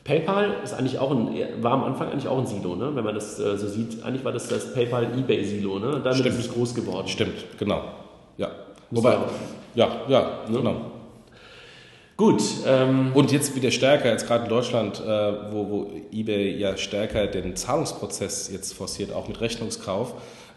PayPal 0.08 0.56
ist 0.64 0.72
eigentlich 0.72 0.98
auch 0.98 1.10
ein, 1.10 1.28
war 1.60 1.72
am 1.72 1.84
Anfang 1.84 2.10
eigentlich 2.10 2.28
auch 2.28 2.38
ein 2.38 2.46
Silo, 2.46 2.74
ne? 2.74 2.90
wenn 2.94 3.04
man 3.04 3.14
das 3.14 3.38
äh, 3.38 3.58
so 3.58 3.68
sieht. 3.68 4.02
Eigentlich 4.02 4.24
war 4.24 4.32
das 4.32 4.48
das 4.48 4.72
PayPal-Ebay-Silo, 4.72 5.78
ne? 5.78 6.00
damit 6.02 6.20
Stimmt. 6.20 6.38
ist 6.38 6.46
es 6.46 6.52
groß 6.54 6.74
geworden. 6.74 7.08
Stimmt, 7.08 7.44
genau. 7.58 7.82
Ja. 8.38 8.50
Wobei, 8.90 9.18
ja, 9.74 9.88
ja, 10.08 10.20
ne? 10.48 10.56
genau. 10.56 10.76
Gut. 12.16 12.42
Ähm, 12.66 13.10
und 13.12 13.32
jetzt 13.32 13.54
wieder 13.54 13.70
stärker, 13.70 14.10
jetzt 14.10 14.26
gerade 14.26 14.44
in 14.44 14.48
Deutschland, 14.48 14.98
äh, 14.98 15.52
wo, 15.52 15.68
wo 15.68 15.90
eBay 16.10 16.56
ja 16.56 16.78
stärker 16.78 17.26
den 17.26 17.54
Zahlungsprozess 17.54 18.50
jetzt 18.50 18.72
forciert, 18.72 19.12
auch 19.12 19.28
mit 19.28 19.42
Rechnungskauf. 19.42 20.14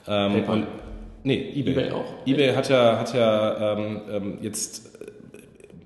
Ähm, 0.07 0.31
PayPal. 0.31 0.55
Und, 0.55 0.67
nee, 1.23 1.51
eBay. 1.55 1.73
eBay 1.73 1.91
auch. 1.91 2.05
eBay 2.25 2.55
hat 2.55 2.69
ja, 2.69 2.97
hat 2.97 3.13
ja 3.13 3.73
ähm, 3.73 4.01
ähm 4.09 4.37
jetzt 4.41 4.91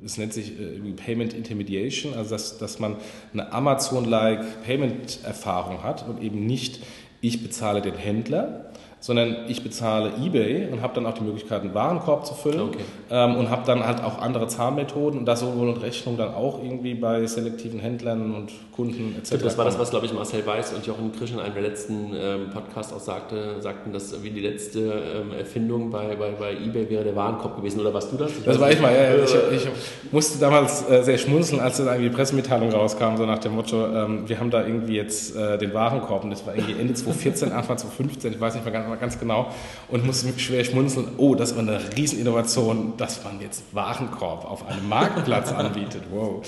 es 0.05 0.17
nennt 0.17 0.33
sich 0.33 0.59
äh, 0.59 0.79
Payment 0.95 1.33
Intermediation, 1.33 2.13
also 2.13 2.31
dass, 2.31 2.57
dass 2.57 2.79
man 2.79 2.95
eine 3.33 3.51
Amazon-like 3.51 4.63
Payment-Erfahrung 4.63 5.83
hat 5.83 6.07
und 6.07 6.21
eben 6.21 6.45
nicht 6.45 6.79
ich 7.21 7.41
bezahle 7.41 7.81
den 7.81 7.95
Händler, 7.95 8.71
sondern 9.05 9.35
ich 9.47 9.61
bezahle 9.61 10.13
eBay 10.19 10.67
und 10.71 10.81
habe 10.81 10.95
dann 10.95 11.05
auch 11.05 11.13
die 11.13 11.23
Möglichkeit, 11.23 11.61
einen 11.61 11.75
Warenkorb 11.75 12.25
zu 12.25 12.33
füllen 12.33 12.61
okay. 12.61 12.79
ähm, 13.11 13.35
und 13.35 13.51
habe 13.51 13.61
dann 13.63 13.85
halt 13.85 14.03
auch 14.03 14.19
andere 14.19 14.47
Zahlmethoden 14.47 15.19
und 15.19 15.25
das 15.27 15.41
sowohl 15.41 15.69
und 15.69 15.77
Rechnung 15.83 16.17
dann 16.17 16.33
auch 16.33 16.59
irgendwie 16.63 16.95
bei 16.95 17.23
selektiven 17.27 17.79
Händlern 17.79 18.33
und 18.33 18.51
Kunden 18.75 19.15
etc. 19.15 19.43
Das 19.43 19.59
war 19.59 19.65
das, 19.65 19.77
was 19.77 19.91
glaube 19.91 20.07
ich 20.07 20.13
Marcel 20.13 20.43
Weiß 20.43 20.73
und 20.73 20.87
Jochen 20.87 21.11
Krisch 21.11 21.31
in 21.31 21.39
einem 21.39 21.53
der 21.53 21.61
letzten 21.61 22.15
ähm, 22.15 22.49
Podcasts 22.51 22.91
auch 22.93 22.99
sagte, 22.99 23.61
sagten, 23.61 23.93
dass 23.93 24.23
wie 24.23 24.31
die 24.31 24.41
letzte 24.41 24.79
ähm, 24.79 25.37
Erfindung 25.37 25.91
bei, 25.91 26.15
bei, 26.15 26.31
bei 26.31 26.53
eBay 26.53 26.89
wäre 26.89 27.03
der 27.03 27.15
Warenkorb 27.15 27.57
gewesen 27.57 27.81
oder 27.81 27.93
warst 27.93 28.11
du 28.11 28.17
das? 28.17 28.31
Ich 28.31 28.43
das 28.43 28.59
war 28.59 28.71
ich 28.71 28.81
mal, 28.81 28.91
ja. 28.91 29.23
Ich, 29.23 29.35
ich, 29.65 29.67
musste 30.11 30.39
damals 30.39 30.89
äh, 30.89 31.03
sehr 31.03 31.19
schmunzeln, 31.19 31.61
als 31.61 31.77
dann 31.77 31.85
irgendwie 31.85 32.09
die 32.09 32.15
Pressemitteilung 32.15 32.71
rauskam, 32.71 33.17
so 33.17 33.27
nach 33.27 33.37
dem 33.37 33.53
Motto, 33.53 33.85
ähm, 33.85 34.27
wir 34.27 34.39
haben 34.39 34.49
da 34.49 34.65
irgendwie 34.65 34.95
jetzt 34.95 35.35
äh, 35.35 35.59
den 35.59 35.75
Warenkorb 35.75 36.23
und 36.23 36.31
das 36.31 36.43
war 36.47 36.55
irgendwie 36.55 36.79
Ende 36.79 36.93
2014, 36.95 37.51
Anfang 37.51 37.77
2015, 37.77 38.33
ich 38.33 38.41
weiß 38.41 38.55
nicht 38.55 38.65
mehr 38.65 38.73
ganz 38.73 38.94
mal 38.95 38.99
ganz 38.99 39.19
genau, 39.19 39.51
und 39.89 40.05
musste 40.05 40.27
schwer 40.39 40.63
schmunzeln, 40.63 41.07
oh, 41.17 41.35
das 41.35 41.55
war 41.55 41.61
eine 41.61 41.79
Rieseninnovation, 41.95 42.93
dass 42.97 43.23
man 43.23 43.39
jetzt 43.41 43.63
Warenkorb 43.73 44.45
auf 44.45 44.67
einem 44.67 44.87
Marktplatz 44.87 45.51
anbietet. 45.53 46.03
Wow. 46.11 46.41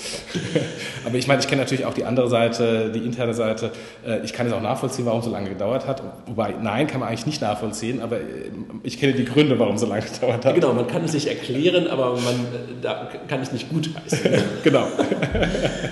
Aber 1.06 1.14
ich 1.16 1.26
meine, 1.26 1.40
ich 1.40 1.48
kenne 1.48 1.62
natürlich 1.62 1.84
auch 1.84 1.94
die 1.94 2.04
andere 2.04 2.28
Seite, 2.28 2.90
die 2.90 3.00
interne 3.00 3.34
Seite. 3.34 3.70
Äh, 4.06 4.24
ich 4.24 4.32
kann 4.32 4.46
es 4.46 4.52
auch 4.52 4.60
nachvollziehen, 4.60 5.06
warum 5.06 5.20
es 5.20 5.26
so 5.26 5.30
lange 5.30 5.50
gedauert 5.50 5.86
hat. 5.86 6.02
Wobei, 6.26 6.54
nein, 6.60 6.86
kann 6.86 7.00
man 7.00 7.08
eigentlich 7.08 7.26
nicht 7.26 7.42
nachvollziehen, 7.42 8.00
aber 8.00 8.16
äh, 8.18 8.50
ich 8.82 8.98
kenne 8.98 9.12
die 9.12 9.24
Gründe, 9.24 9.58
warum 9.58 9.76
es 9.76 9.82
so 9.82 9.86
lange 9.86 10.02
gedauert 10.12 10.44
hat. 10.44 10.54
Genau, 10.54 10.72
man 10.72 10.86
kann 10.86 11.04
es 11.04 11.12
nicht 11.12 11.26
erklären, 11.26 11.86
aber 11.86 12.12
man 12.12 12.34
äh, 12.34 12.82
da 12.82 13.08
kann 13.28 13.40
es 13.40 13.52
nicht 13.52 13.68
gut 13.68 13.90
heißen. 13.94 14.30
genau. 14.64 14.86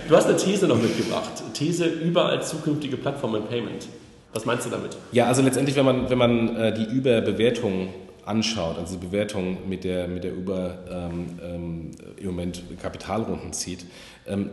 Du 0.08 0.16
hast 0.16 0.26
eine 0.26 0.36
These 0.36 0.66
noch 0.66 0.80
mitgebracht. 0.80 1.42
These 1.54 1.86
überall 1.86 2.42
zukünftige 2.42 2.96
Plattformen 2.96 3.44
Payment. 3.46 3.88
Was 4.36 4.44
meinst 4.44 4.66
du 4.66 4.70
damit? 4.70 4.96
Ja, 5.12 5.26
also 5.26 5.40
letztendlich, 5.40 5.76
wenn 5.76 5.86
man, 5.86 6.10
wenn 6.10 6.18
man 6.18 6.56
äh, 6.56 6.74
die 6.74 6.84
Überbewertung 6.84 7.88
anschaut, 8.26 8.76
also 8.76 8.96
die 8.98 9.06
Bewertung 9.06 9.56
mit 9.66 9.82
der, 9.82 10.08
mit 10.08 10.24
der 10.24 10.36
Uber 10.36 10.78
ähm, 10.90 11.26
ähm, 11.42 11.90
im 12.18 12.26
Moment 12.26 12.62
Kapitalrunden 12.82 13.54
zieht, 13.54 13.86
ähm, 14.26 14.50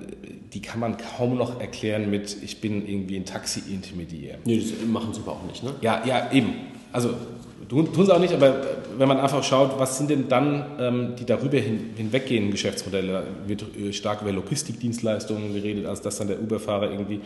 die 0.54 0.62
kann 0.62 0.80
man 0.80 0.96
kaum 0.96 1.38
noch 1.38 1.60
erklären 1.60 2.10
mit, 2.10 2.38
ich 2.44 2.62
bin 2.62 2.88
irgendwie 2.88 3.18
ein 3.18 3.26
Taxi-Intermediär. 3.26 4.38
Nee, 4.46 4.60
das 4.60 4.88
machen 4.88 5.14
sie 5.14 5.20
aber 5.20 5.34
auch 5.34 5.44
nicht, 5.44 5.64
ne? 5.64 5.74
Ja, 5.82 6.02
ja, 6.06 6.32
eben. 6.32 6.54
Also 6.94 7.16
tun, 7.68 7.92
tun 7.92 8.06
sie 8.06 8.16
auch 8.16 8.20
nicht, 8.20 8.34
aber 8.34 8.62
wenn 8.98 9.10
man 9.10 9.20
einfach 9.20 9.44
schaut, 9.44 9.78
was 9.80 9.98
sind 9.98 10.10
denn 10.10 10.30
dann 10.30 10.66
ähm, 10.80 11.16
die 11.20 11.26
darüber 11.26 11.58
hin, 11.58 11.90
hinweggehenden 11.98 12.52
Geschäftsmodelle, 12.52 13.12
da 13.12 13.24
wird 13.48 13.66
stark 13.94 14.22
über 14.22 14.32
Logistikdienstleistungen 14.32 15.54
geredet, 15.54 15.88
als 15.88 16.00
dass 16.00 16.20
dann 16.20 16.28
der 16.28 16.42
Uber-Fahrer 16.42 16.90
irgendwie 16.90 17.20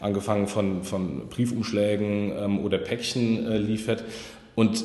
angefangen 0.00 0.46
von, 0.46 0.82
von 0.82 1.28
Briefumschlägen 1.28 2.32
ähm, 2.36 2.64
oder 2.64 2.78
Päckchen 2.78 3.46
äh, 3.46 3.58
liefert. 3.58 4.04
Und 4.54 4.84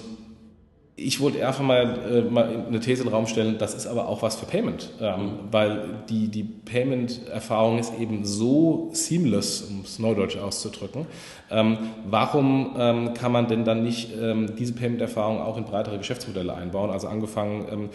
ich 0.98 1.20
wollte 1.20 1.46
einfach 1.46 1.64
mal, 1.64 2.00
äh, 2.10 2.22
mal 2.22 2.66
eine 2.68 2.80
These 2.80 3.02
in 3.02 3.10
den 3.10 3.14
Raum 3.14 3.28
stellen, 3.28 3.58
das 3.58 3.74
ist 3.74 3.86
aber 3.86 4.08
auch 4.08 4.22
was 4.22 4.38
für 4.38 4.46
Payment, 4.46 4.92
ähm, 5.02 5.40
weil 5.52 6.04
die, 6.10 6.30
die 6.30 6.44
Payment-Erfahrung 6.44 7.80
ist 7.80 7.94
eben 8.00 8.24
so 8.24 8.90
seamless, 8.94 9.64
um 9.64 9.82
es 9.84 10.00
neudeutsch 10.00 10.38
auszudrücken. 10.38 11.06
Ähm, 11.52 11.78
warum 12.06 12.76
ähm, 12.78 13.14
kann 13.14 13.34
man 13.34 13.48
denn 13.48 13.66
dann 13.66 13.84
nicht 13.84 14.12
ähm, 14.18 14.56
diese 14.58 14.74
Payment-Erfahrung 14.74 15.42
auch 15.42 15.58
in 15.58 15.66
breitere 15.66 15.98
Geschäftsmodelle 15.98 16.54
einbauen? 16.54 16.90
Also 16.90 17.10
angefangen 17.10 17.68
ähm, 17.70 17.90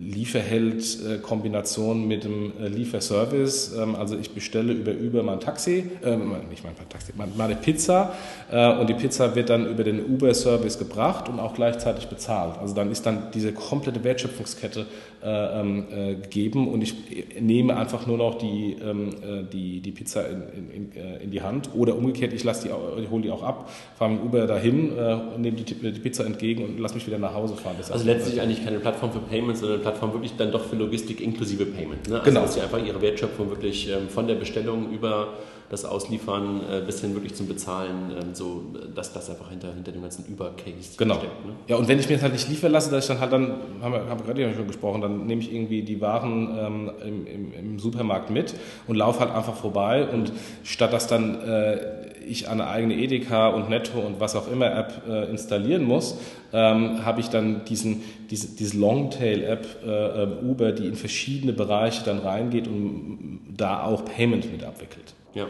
Lieferheld-Kombination 0.00 2.08
mit 2.08 2.24
dem 2.24 2.54
äh, 2.58 2.68
Lieferservice. 2.68 3.74
Ähm, 3.76 3.94
also 3.94 4.16
ich 4.16 4.30
bestelle 4.30 4.72
über 4.72 4.92
Uber 4.92 5.22
mein 5.22 5.40
Taxi, 5.40 5.90
äh, 6.02 6.16
nicht 6.48 6.64
mein 6.64 6.74
Taxi, 6.88 7.12
meine 7.36 7.56
Pizza 7.56 8.14
äh, 8.50 8.78
und 8.78 8.88
die 8.88 8.94
Pizza 8.94 9.34
wird 9.34 9.50
dann 9.50 9.70
über 9.70 9.84
den 9.84 10.02
Uber-Service 10.02 10.78
gebracht 10.78 11.28
und 11.28 11.38
auch 11.38 11.52
gleichzeitig 11.52 12.08
bezahlt. 12.08 12.56
Also 12.58 12.74
dann 12.74 12.90
ist 12.90 13.04
dann 13.04 13.24
diese 13.34 13.52
komplette 13.52 14.02
Wertschöpfungskette 14.02 14.86
äh, 15.22 15.60
ähm, 15.60 15.84
äh, 15.90 16.14
gegeben 16.14 16.68
und 16.68 16.82
ich 16.82 16.94
nehme 17.38 17.76
einfach 17.76 18.06
nur 18.06 18.16
noch 18.16 18.38
die, 18.38 18.76
ähm, 18.82 19.10
äh, 19.22 19.42
die, 19.52 19.80
die 19.80 19.92
Pizza 19.92 20.26
in, 20.26 20.42
in, 20.72 20.92
in, 20.92 21.30
die 21.30 21.42
Hand 21.42 21.70
oder 21.74 21.94
umgekehrt, 21.96 22.32
ich, 22.32 22.42
lasse 22.42 22.68
die, 22.68 23.02
ich 23.02 23.10
hole 23.10 23.22
die 23.22 23.30
auch 23.30 23.42
ab, 23.42 23.70
fahre 23.98 24.12
mit 24.12 24.22
Uber 24.22 24.46
dahin, 24.46 24.94
nehme 25.36 25.56
die, 25.56 25.74
die 25.74 26.00
Pizza 26.00 26.24
entgegen 26.24 26.64
und 26.64 26.80
lasse 26.80 26.94
mich 26.94 27.06
wieder 27.06 27.18
nach 27.18 27.34
Hause 27.34 27.54
fahren. 27.54 27.76
Das 27.78 27.90
also 27.90 28.06
letztlich 28.06 28.40
eigentlich 28.40 28.64
keine 28.64 28.78
Plattform 28.78 29.12
für 29.12 29.18
Payments, 29.18 29.60
sondern 29.60 29.80
eine 29.80 29.82
Plattform 29.82 30.12
wirklich 30.14 30.36
dann 30.36 30.52
doch 30.52 30.64
für 30.64 30.76
Logistik 30.76 31.20
inklusive 31.20 31.66
Payment. 31.66 32.08
Ne? 32.08 32.14
Also 32.14 32.24
genau. 32.24 32.40
dass 32.42 32.54
sie 32.54 32.60
einfach 32.60 32.82
ihre 32.82 33.02
Wertschöpfung 33.02 33.50
wirklich 33.50 33.90
ähm, 33.90 34.08
von 34.08 34.26
der 34.26 34.36
Bestellung 34.36 34.90
über 34.90 35.34
das 35.70 35.84
Ausliefern 35.84 36.60
äh, 36.68 36.82
bis 36.84 37.00
hin 37.00 37.14
wirklich 37.14 37.34
zum 37.34 37.46
Bezahlen, 37.46 38.10
ähm, 38.10 38.34
so 38.34 38.64
dass 38.94 39.12
das 39.12 39.30
einfach 39.30 39.50
hinter, 39.50 39.72
hinter 39.72 39.92
dem 39.92 40.02
ganzen 40.02 40.26
Übercase 40.26 40.96
genau. 40.98 41.14
steckt. 41.14 41.46
Ne? 41.46 41.52
Ja, 41.68 41.76
und 41.76 41.86
wenn 41.86 42.00
ich 42.00 42.08
mir 42.08 42.16
das 42.16 42.24
halt 42.24 42.32
nicht 42.32 42.48
liefern 42.48 42.72
lasse, 42.72 42.90
dass 42.90 43.04
ich 43.04 43.08
dann 43.08 43.20
halt 43.20 43.32
dann, 43.32 43.54
haben 43.80 43.92
wir, 43.92 44.06
haben 44.06 44.18
wir 44.18 44.26
gerade 44.26 44.42
ja 44.42 44.52
schon 44.52 44.66
gesprochen, 44.66 45.00
dann 45.00 45.26
nehme 45.26 45.40
ich 45.40 45.54
irgendwie 45.54 45.82
die 45.82 46.00
Waren 46.00 46.58
ähm, 46.58 46.90
im, 47.06 47.26
im, 47.26 47.52
im, 47.52 47.78
Supermarkt 47.78 48.30
mit 48.30 48.54
und 48.88 48.96
laufe 48.96 49.20
halt 49.20 49.30
einfach 49.30 49.54
vorbei 49.54 50.08
und 50.08 50.32
statt 50.64 50.92
dass 50.92 51.06
dann 51.06 51.40
äh, 51.40 52.10
ich 52.26 52.48
eine 52.48 52.66
eigene 52.66 52.94
Edeka 52.94 53.48
und 53.48 53.70
Netto 53.70 54.00
und 54.00 54.18
was 54.18 54.34
auch 54.34 54.50
immer 54.50 54.76
App 54.76 55.02
äh, 55.08 55.30
installieren 55.30 55.84
muss, 55.84 56.18
ähm, 56.52 57.04
habe 57.04 57.20
ich 57.20 57.28
dann 57.28 57.64
diesen, 57.64 58.02
diese, 58.28 58.56
diese 58.56 58.76
Longtail-App 58.76 59.66
äh, 59.86 60.22
ähm, 60.22 60.50
Uber, 60.50 60.72
die 60.72 60.86
in 60.86 60.96
verschiedene 60.96 61.52
Bereiche 61.52 62.04
dann 62.04 62.18
reingeht 62.18 62.66
und 62.66 63.40
da 63.56 63.84
auch 63.84 64.04
Payment 64.04 64.50
mit 64.50 64.64
abwickelt. 64.64 65.14
Ja. 65.34 65.46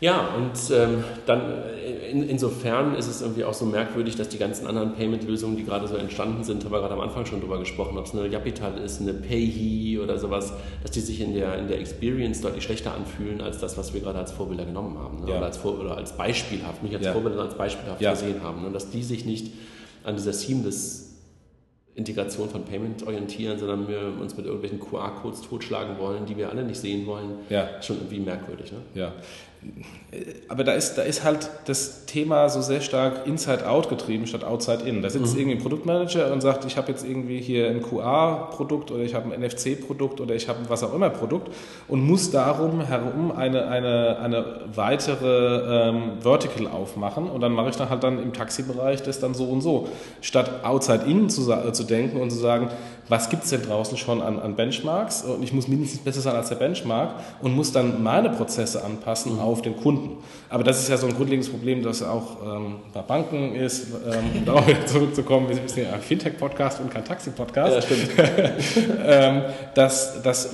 Ja, 0.00 0.34
und 0.36 0.52
ähm, 0.70 1.04
dann 1.24 1.40
äh, 1.50 2.10
in, 2.10 2.28
insofern 2.28 2.94
ist 2.94 3.06
es 3.06 3.22
irgendwie 3.22 3.44
auch 3.44 3.54
so 3.54 3.64
merkwürdig, 3.64 4.16
dass 4.16 4.28
die 4.28 4.36
ganzen 4.36 4.66
anderen 4.66 4.94
Payment-Lösungen, 4.94 5.56
die 5.56 5.64
gerade 5.64 5.88
so 5.88 5.96
entstanden 5.96 6.44
sind, 6.44 6.62
haben 6.62 6.72
wir 6.72 6.80
gerade 6.80 6.92
am 6.92 7.00
Anfang 7.00 7.24
schon 7.24 7.40
drüber 7.40 7.58
gesprochen, 7.58 7.96
ob 7.96 8.04
es 8.04 8.12
eine 8.12 8.26
Japital 8.26 8.76
ist, 8.78 9.00
eine 9.00 9.14
Payhi 9.14 9.98
oder 9.98 10.18
sowas, 10.18 10.52
dass 10.82 10.90
die 10.90 11.00
sich 11.00 11.22
in 11.22 11.32
der, 11.32 11.58
in 11.58 11.68
der 11.68 11.78
Experience 11.80 12.42
deutlich 12.42 12.64
schlechter 12.64 12.92
anfühlen 12.92 13.40
als 13.40 13.58
das, 13.60 13.78
was 13.78 13.94
wir 13.94 14.02
gerade 14.02 14.18
als 14.18 14.32
Vorbilder 14.32 14.66
genommen 14.66 14.98
haben. 14.98 15.20
Ne? 15.24 15.30
Ja. 15.30 15.38
Oder, 15.38 15.46
als 15.46 15.56
Vor 15.56 15.80
oder 15.80 15.96
als 15.96 16.14
beispielhaft, 16.14 16.82
nicht 16.82 16.94
als 16.94 17.06
ja. 17.06 17.12
Vorbilder, 17.12 17.36
sondern 17.36 17.52
als 17.52 17.58
beispielhaft 17.58 18.00
ja. 18.02 18.10
gesehen 18.10 18.42
haben. 18.42 18.62
Ne? 18.62 18.72
Dass 18.72 18.90
die 18.90 19.02
sich 19.02 19.24
nicht 19.24 19.52
an 20.02 20.16
dieser 20.16 20.32
Seamless 20.32 21.13
Integration 21.96 22.48
von 22.48 22.64
Payment 22.64 23.06
orientieren, 23.06 23.58
sondern 23.58 23.86
wir 23.86 24.14
uns 24.20 24.36
mit 24.36 24.46
irgendwelchen 24.46 24.80
QR-Codes 24.80 25.42
totschlagen 25.42 25.98
wollen, 25.98 26.26
die 26.26 26.36
wir 26.36 26.50
alle 26.50 26.64
nicht 26.64 26.80
sehen 26.80 27.06
wollen. 27.06 27.38
Ja. 27.50 27.80
Schon 27.82 27.96
irgendwie 27.96 28.20
merkwürdig. 28.20 28.72
Ne? 28.72 28.78
Ja 28.94 29.12
aber 30.48 30.64
da 30.64 30.72
ist, 30.72 30.96
da 30.96 31.02
ist 31.02 31.24
halt 31.24 31.50
das 31.66 32.06
Thema 32.06 32.48
so 32.48 32.62
sehr 32.62 32.80
stark 32.80 33.26
Inside-Out 33.26 33.88
getrieben 33.88 34.26
statt 34.26 34.44
Outside-In. 34.44 35.02
Da 35.02 35.10
sitzt 35.10 35.34
mhm. 35.34 35.40
irgendwie 35.40 35.56
ein 35.56 35.62
Produktmanager 35.62 36.32
und 36.32 36.40
sagt, 36.40 36.64
ich 36.64 36.76
habe 36.76 36.92
jetzt 36.92 37.04
irgendwie 37.04 37.40
hier 37.40 37.68
ein 37.68 37.82
QA-Produkt 37.82 38.90
oder 38.90 39.02
ich 39.02 39.14
habe 39.14 39.32
ein 39.32 39.40
NFC-Produkt 39.40 40.20
oder 40.20 40.34
ich 40.34 40.48
habe 40.48 40.60
ein 40.60 40.68
was 40.68 40.82
auch 40.84 40.94
immer 40.94 41.10
Produkt 41.10 41.50
und 41.88 42.06
muss 42.06 42.30
darum 42.30 42.80
herum 42.82 43.32
eine, 43.32 43.66
eine, 43.66 44.18
eine 44.20 44.60
weitere 44.74 45.88
ähm, 45.88 46.12
Vertical 46.20 46.68
aufmachen 46.68 47.28
und 47.28 47.40
dann 47.40 47.52
mache 47.52 47.70
ich 47.70 47.76
dann 47.76 47.90
halt 47.90 48.04
dann 48.04 48.22
im 48.22 48.32
Taxibereich 48.32 49.02
das 49.02 49.18
dann 49.18 49.34
so 49.34 49.44
und 49.44 49.62
so. 49.62 49.88
Statt 50.20 50.64
Outside-In 50.64 51.28
zu, 51.28 51.50
äh, 51.50 51.72
zu 51.72 51.84
denken 51.84 52.20
und 52.20 52.30
zu 52.30 52.38
sagen, 52.38 52.68
was 53.08 53.28
gibt 53.28 53.44
es 53.44 53.50
denn 53.50 53.62
draußen 53.62 53.96
schon 53.98 54.22
an, 54.22 54.38
an 54.38 54.56
Benchmarks 54.56 55.22
und 55.22 55.42
ich 55.42 55.52
muss 55.52 55.68
mindestens 55.68 56.00
besser 56.00 56.20
sein 56.20 56.34
als 56.34 56.48
der 56.48 56.56
Benchmark 56.56 57.14
und 57.42 57.54
muss 57.54 57.72
dann 57.72 58.02
meine 58.02 58.30
Prozesse 58.30 58.84
anpassen 58.84 59.34
mhm. 59.34 59.40
auf 59.40 59.62
den 59.62 59.76
Kunden. 59.76 60.22
Aber 60.48 60.64
das 60.64 60.80
ist 60.80 60.88
ja 60.88 60.96
so 60.96 61.06
ein 61.06 61.14
grundlegendes 61.14 61.50
Problem, 61.50 61.82
das 61.82 62.02
auch 62.02 62.56
ähm, 62.56 62.76
bei 62.92 63.02
Banken 63.02 63.54
ist, 63.54 63.88
ähm, 64.06 64.38
um 64.38 64.44
darauf 64.46 64.66
wieder 64.66 64.86
zurückzukommen, 64.86 65.48
wir 65.48 65.56
sind 65.56 65.76
ja 65.76 65.92
ein 65.92 66.00
Fintech-Podcast 66.00 66.80
und 66.80 66.90
kein 66.90 67.04
Taxi-Podcast. 67.04 67.74
Ja, 67.74 67.82
stimmt. 67.82 68.10
ähm, 69.06 69.42
dass, 69.74 70.22
dass 70.22 70.50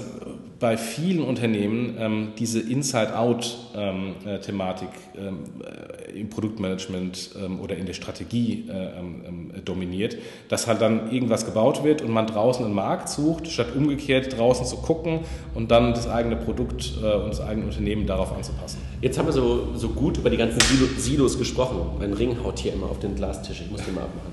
bei 0.60 0.76
vielen 0.76 1.22
Unternehmen 1.22 1.96
ähm, 1.98 2.28
diese 2.38 2.60
Inside-Out-Thematik 2.60 4.88
ähm, 5.16 5.26
ähm, 5.26 5.38
äh, 5.64 6.20
im 6.20 6.28
Produktmanagement 6.28 7.30
ähm, 7.42 7.60
oder 7.60 7.76
in 7.76 7.86
der 7.86 7.94
Strategie 7.94 8.66
äh, 8.68 8.98
ähm, 8.98 9.22
ähm, 9.26 9.52
dominiert, 9.64 10.18
dass 10.48 10.66
halt 10.66 10.82
dann 10.82 11.10
irgendwas 11.10 11.46
gebaut 11.46 11.82
wird 11.82 12.02
und 12.02 12.12
man 12.12 12.26
draußen 12.26 12.62
einen 12.62 12.74
Markt 12.74 13.08
sucht, 13.08 13.48
statt 13.48 13.68
umgekehrt 13.74 14.36
draußen 14.36 14.66
zu 14.66 14.76
gucken 14.76 15.20
und 15.54 15.70
dann 15.70 15.94
das 15.94 16.06
eigene 16.06 16.36
Produkt 16.36 16.92
äh, 17.02 17.14
und 17.14 17.30
das 17.30 17.40
eigene 17.40 17.64
Unternehmen 17.64 18.06
darauf 18.06 18.36
anzupassen. 18.36 18.82
Jetzt 19.00 19.18
haben 19.18 19.24
wir 19.26 19.32
so, 19.32 19.68
so 19.76 19.88
gut 19.88 20.18
über 20.18 20.28
die 20.28 20.36
ganzen 20.36 20.60
Silos 20.98 21.38
gesprochen. 21.38 21.78
Mein 21.98 22.12
Ring 22.12 22.36
haut 22.44 22.58
hier 22.58 22.74
immer 22.74 22.90
auf 22.90 22.98
den 22.98 23.14
Glastisch, 23.14 23.62
ich 23.62 23.70
muss 23.70 23.82
den 23.82 23.94
mal 23.94 24.02
abmachen. 24.02 24.32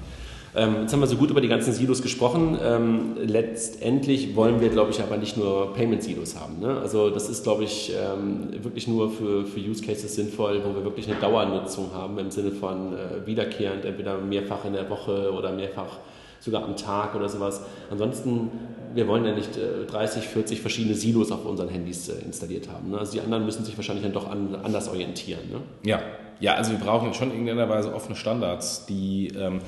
Ähm, 0.58 0.82
jetzt 0.82 0.93
haben 0.93 1.02
wir 1.02 1.08
so 1.08 1.17
gut 1.17 1.30
über 1.30 1.39
die 1.39 1.48
ganzen 1.48 1.72
Silos 1.72 2.02
gesprochen. 2.02 2.58
Ähm, 2.62 3.15
letztendlich 3.24 4.36
wollen 4.36 4.60
wir, 4.60 4.70
glaube 4.70 4.89
ich, 4.89 5.02
aber 5.02 5.17
nicht 5.17 5.38
nur 5.38 5.74
Payment-Silos 5.74 6.36
haben. 6.36 6.60
Ne? 6.60 6.80
Also 6.80 7.12
das 7.12 7.30
ist, 7.30 7.43
glaube 7.43 7.63
ich, 7.63 7.93
ähm, 7.93 8.50
wirklich 8.63 8.88
nur 8.88 9.12
für, 9.12 9.46
für 9.46 9.60
Use 9.60 9.84
Cases 9.84 10.13
sinnvoll, 10.13 10.63
wo 10.65 10.74
wir 10.74 10.84
wirklich 10.84 11.08
eine 11.08 11.20
Dauernutzung 11.20 11.93
haben 11.93 12.17
im 12.17 12.32
Sinne 12.32 12.52
von 12.52 12.93
äh, 12.93 13.28
wiederkehrend, 13.28 13.86
entweder 13.86 14.17
mehrfach 14.17 14.65
in 14.65 14.74
der 14.74 14.89
Woche 14.89 15.32
oder 15.32 15.52
mehrfach 15.52 16.00
sogar 16.39 16.63
am 16.63 16.76
Tag 16.76 17.13
oder 17.13 17.30
sowas. 17.30 17.62
Ansonsten, 17.91 18.50
wir 18.96 19.08
wollen 19.08 19.26
ja 19.26 19.36
nicht 19.36 19.58
äh, 19.58 19.86
30, 19.86 20.24
40 20.24 20.62
verschiedene 20.62 20.96
Silos 20.96 21.32
auf 21.32 21.46
unseren 21.46 21.70
Handys 21.70 22.10
äh, 22.10 22.13
installiert 22.26 22.67
haben. 22.70 22.89
Ne? 22.89 22.98
Also 22.98 23.13
die 23.13 23.22
anderen 23.22 23.46
müssen 23.46 23.63
sich 23.63 23.78
wahrscheinlich 23.78 24.04
dann 24.04 24.13
doch 24.13 24.28
an, 24.28 24.56
anders 24.63 24.89
orientieren. 24.89 25.41
Ne? 25.52 25.62
Ja, 25.84 26.02
Ja, 26.39 26.54
also 26.54 26.72
wir 26.72 26.80
brauchen 26.80 27.13
schon 27.13 27.32
in 27.32 27.48
irgendeiner 27.48 27.70
Weise 27.70 27.93
offene 27.93 28.15
Standards, 28.15 28.86
die 28.86 29.30
ähm, 29.36 29.60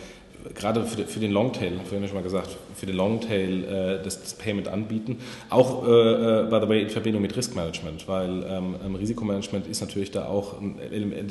gerade 0.55 0.83
für, 0.83 1.03
für, 1.03 1.19
den 1.19 1.31
Longtail, 1.31 1.79
vorhin 1.85 2.07
schon 2.07 2.15
mal 2.15 2.23
gesagt, 2.23 2.57
für 2.75 2.85
den 2.85 2.95
Longtail 2.95 3.63
äh, 3.63 4.03
das, 4.03 4.21
das, 4.21 4.33
Payment 4.33 4.67
anbieten. 4.67 5.17
Auch, 5.49 5.85
äh, 5.85 5.89
äh, 5.89 6.43
by 6.49 6.59
the 6.61 6.69
way, 6.69 6.81
in 6.83 6.89
Verbindung 6.89 7.21
mit 7.21 7.35
Riskmanagement, 7.35 8.07
weil 8.07 8.43
ähm, 8.47 8.75
ähm 8.85 8.95
Risikomanagement 8.95 9.67
ist 9.67 9.81
natürlich 9.81 10.11
da 10.11 10.25
auch 10.25 10.59
ein 10.59 10.79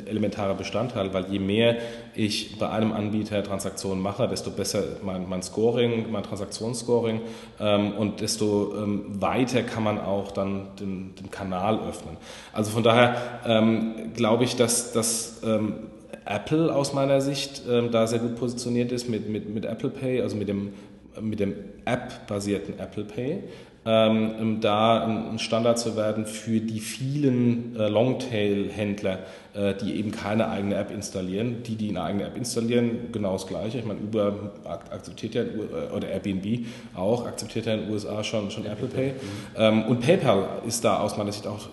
elementarer 0.07 0.53
Bestandteil, 0.53 1.13
weil 1.13 1.25
je 1.31 1.39
mehr 1.39 1.77
ich 2.15 2.57
bei 2.59 2.69
einem 2.69 2.91
Anbieter 2.91 3.43
Transaktionen 3.43 4.01
mache, 4.01 4.27
desto 4.27 4.51
besser 4.51 4.83
mein, 5.03 5.27
mein 5.27 5.41
Scoring, 5.41 6.11
mein 6.11 6.23
Transaktionsscoring 6.23 7.21
ähm, 7.59 7.93
und 7.93 8.21
desto 8.21 8.75
ähm, 8.77 9.21
weiter 9.21 9.63
kann 9.63 9.83
man 9.83 9.99
auch 9.99 10.31
dann 10.31 10.67
den, 10.79 11.15
den 11.15 11.31
Kanal 11.31 11.79
öffnen. 11.87 12.17
Also 12.53 12.71
von 12.71 12.83
daher 12.83 13.15
ähm, 13.45 14.13
glaube 14.15 14.43
ich, 14.43 14.55
dass 14.55 14.91
das 14.91 15.41
ähm, 15.43 15.73
Apple 16.29 16.73
aus 16.73 16.93
meiner 16.93 17.21
Sicht 17.21 17.63
ähm, 17.69 17.91
da 17.91 18.05
sehr 18.07 18.19
gut 18.19 18.35
positioniert 18.35 18.91
ist 18.91 19.09
mit, 19.09 19.27
mit, 19.29 19.49
mit 19.49 19.65
Apple 19.65 19.89
Pay, 19.89 20.21
also 20.21 20.35
mit 20.35 20.47
dem, 20.47 20.73
mit 21.19 21.39
dem 21.39 21.55
App-basierten 21.85 22.79
Apple 22.79 23.03
Pay, 23.03 23.43
ähm, 23.85 24.59
da 24.61 25.05
ein 25.05 25.39
Standard 25.39 25.79
zu 25.79 25.95
werden 25.95 26.25
für 26.27 26.59
die 26.59 26.79
vielen 26.79 27.75
äh, 27.75 27.87
Longtail-Händler, 27.89 29.19
die 29.81 29.95
eben 29.95 30.11
keine 30.11 30.49
eigene 30.49 30.75
App 30.75 30.91
installieren. 30.91 31.63
Die, 31.63 31.75
die 31.75 31.89
eine 31.89 32.03
eigene 32.03 32.25
App 32.25 32.37
installieren, 32.37 33.11
genau 33.11 33.33
das 33.33 33.47
Gleiche. 33.47 33.79
Ich 33.79 33.85
meine, 33.85 33.99
Uber 33.99 34.51
akzeptiert 34.63 35.35
ja, 35.35 35.41
äh, 35.41 35.95
oder 35.95 36.07
Airbnb 36.07 36.65
auch, 36.95 37.25
akzeptiert 37.25 37.65
ja 37.65 37.73
in 37.73 37.81
den 37.81 37.91
USA 37.91 38.23
schon, 38.23 38.51
schon 38.51 38.65
Apple 38.65 38.87
Pay. 38.87 39.13
Mhm. 39.57 39.83
und 39.83 40.01
PayPal 40.01 40.61
ist 40.67 40.83
da 40.85 40.99
aus 40.99 41.17
meiner 41.17 41.31
Sicht 41.31 41.47
auch 41.47 41.69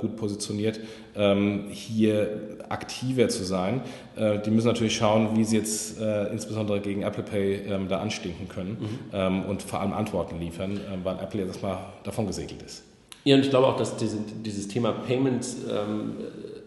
gut 0.00 0.16
positioniert, 0.16 0.80
ähm, 1.16 1.64
hier 1.70 2.58
aktiver 2.68 3.28
zu 3.28 3.44
sein. 3.44 3.82
die 4.16 4.50
müssen 4.50 4.68
natürlich 4.68 4.96
schauen, 4.96 5.36
wie 5.36 5.44
sie 5.44 5.56
jetzt 5.56 6.00
insbesondere 6.00 6.80
gegen 6.80 7.02
Apple 7.02 7.24
Pay 7.24 7.62
ähm, 7.66 7.88
da 7.88 8.00
anstinken 8.00 8.48
können 8.48 8.76
mhm. 9.12 9.44
und 9.48 9.62
vor 9.62 9.80
allem 9.80 9.92
Antworten 9.92 10.38
liefern, 10.38 10.80
weil 11.02 11.16
Apple 11.16 11.40
jetzt 11.40 11.48
erstmal 11.48 11.78
davon 12.04 12.26
gesegelt 12.26 12.62
ist. 12.62 12.84
Ja, 13.24 13.36
und 13.36 13.42
ich 13.42 13.50
glaube 13.50 13.66
auch, 13.66 13.76
dass 13.76 13.96
diese, 13.96 14.18
dieses 14.44 14.68
Thema 14.68 14.92
Payment 14.92 15.46
ähm, 15.70 16.12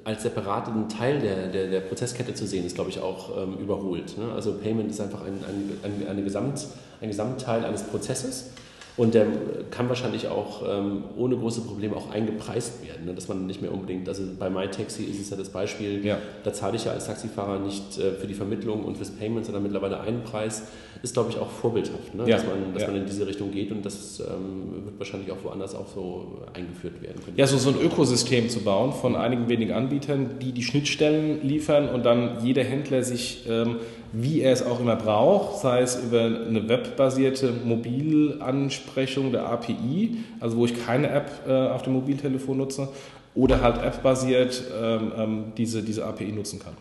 als 0.04 0.24
separaten 0.24 0.90
Teil 0.90 1.20
der, 1.20 1.48
der, 1.48 1.68
der, 1.68 1.80
Prozesskette 1.80 2.34
zu 2.34 2.46
sehen, 2.46 2.66
ist, 2.66 2.76
glaube 2.76 2.90
ich, 2.90 3.00
auch 3.00 3.38
ähm, 3.38 3.58
überholt. 3.58 4.18
Ne? 4.18 4.32
Also 4.34 4.54
Payment 4.54 4.92
ist 4.92 5.00
einfach 5.00 5.22
ein, 5.22 5.40
ein, 5.84 6.08
ein, 6.08 6.24
Gesamt, 6.24 6.68
ein 7.02 7.08
Gesamtteil 7.08 7.64
eines 7.64 7.84
Prozesses 7.84 8.50
und 8.96 9.16
der 9.16 9.26
kann 9.72 9.90
wahrscheinlich 9.90 10.28
auch 10.28 10.62
ähm, 10.68 11.04
ohne 11.18 11.36
große 11.36 11.62
Probleme 11.62 11.96
auch 11.96 12.12
eingepreist 12.12 12.86
werden, 12.86 13.06
ne? 13.06 13.14
dass 13.16 13.28
man 13.28 13.48
nicht 13.48 13.62
mehr 13.62 13.74
unbedingt, 13.74 14.08
also 14.08 14.24
bei 14.38 14.52
MyTaxi 14.52 15.04
ist 15.04 15.20
es 15.20 15.32
ja 15.32 15.38
das 15.38 15.50
Beispiel, 15.50 16.06
ja. 16.06 16.20
da 16.44 16.54
zahle 16.54 16.76
ich 16.76 16.86
ja 16.86 16.92
als 16.92 17.08
Taxifahrer 17.08 17.58
nicht 17.60 17.98
äh, 17.98 18.12
für 18.12 18.28
die 18.28 18.36
Vermittlung 18.36 18.84
und 18.84 18.98
fürs 18.98 19.10
Payment, 19.10 19.46
sondern 19.46 19.64
mittlerweile 19.64 20.00
einen 20.02 20.24
Preis, 20.24 20.64
ist 21.02 21.14
glaube 21.14 21.32
ich 21.32 21.40
auch 21.40 21.50
vorbildhaft, 21.50 22.14
ne? 22.14 22.24
ja. 22.28 22.38
dass, 22.38 22.46
man, 22.46 22.74
dass 22.74 22.84
ja. 22.84 22.90
man 22.90 22.98
in 22.98 23.06
diese 23.08 23.26
Richtung 23.26 23.52
geht 23.52 23.72
und 23.72 23.84
das 23.84 24.20
ähm, 24.20 24.86
wird 24.86 25.00
wahrscheinlich 25.00 25.32
auch 25.32 25.44
woanders 25.44 25.74
auch 25.74 25.88
so 25.88 26.44
eingeführt 26.54 27.02
werden. 27.02 27.20
Ja, 27.36 27.48
so, 27.48 27.58
so 27.58 27.72
ein 27.72 27.82
Ökosystem 27.82 28.50
zu 28.50 28.60
bauen 28.60 28.94
von 28.94 29.16
einigen 29.16 29.50
wenigen 29.50 29.74
Anbietern, 29.74 30.38
die 30.40 30.52
die 30.52 30.64
Schnittstellen 30.64 31.42
liefern 31.42 31.90
und 31.90 32.06
dann 32.06 32.46
jeder 32.46 32.64
Händler 32.64 33.02
sich 33.02 33.46
ähm, 33.50 33.78
wie 34.14 34.42
er 34.42 34.54
es 34.54 34.64
auch 34.64 34.80
immer 34.80 34.96
braucht, 34.96 35.60
sei 35.60 35.82
es 35.82 36.02
über 36.02 36.22
eine 36.22 36.70
webbasierte 36.70 37.52
Mobilansprechung 37.52 39.32
der 39.32 39.48
API, 39.48 40.18
also 40.40 40.58
wo 40.58 40.66
ich 40.66 40.86
keine 40.86 41.10
App 41.10 41.32
äh, 41.48 41.52
auf 41.52 41.82
dem 41.82 41.94
Mobiltelefon 41.94 42.58
nutze, 42.58 42.90
oder 43.34 43.62
halt 43.62 43.80
appbasiert 43.80 44.64
ähm, 44.80 45.12
ähm, 45.18 45.44
diese, 45.58 45.82
diese 45.82 46.06
API 46.06 46.32
nutzen 46.32 46.60
kann. 46.60 46.74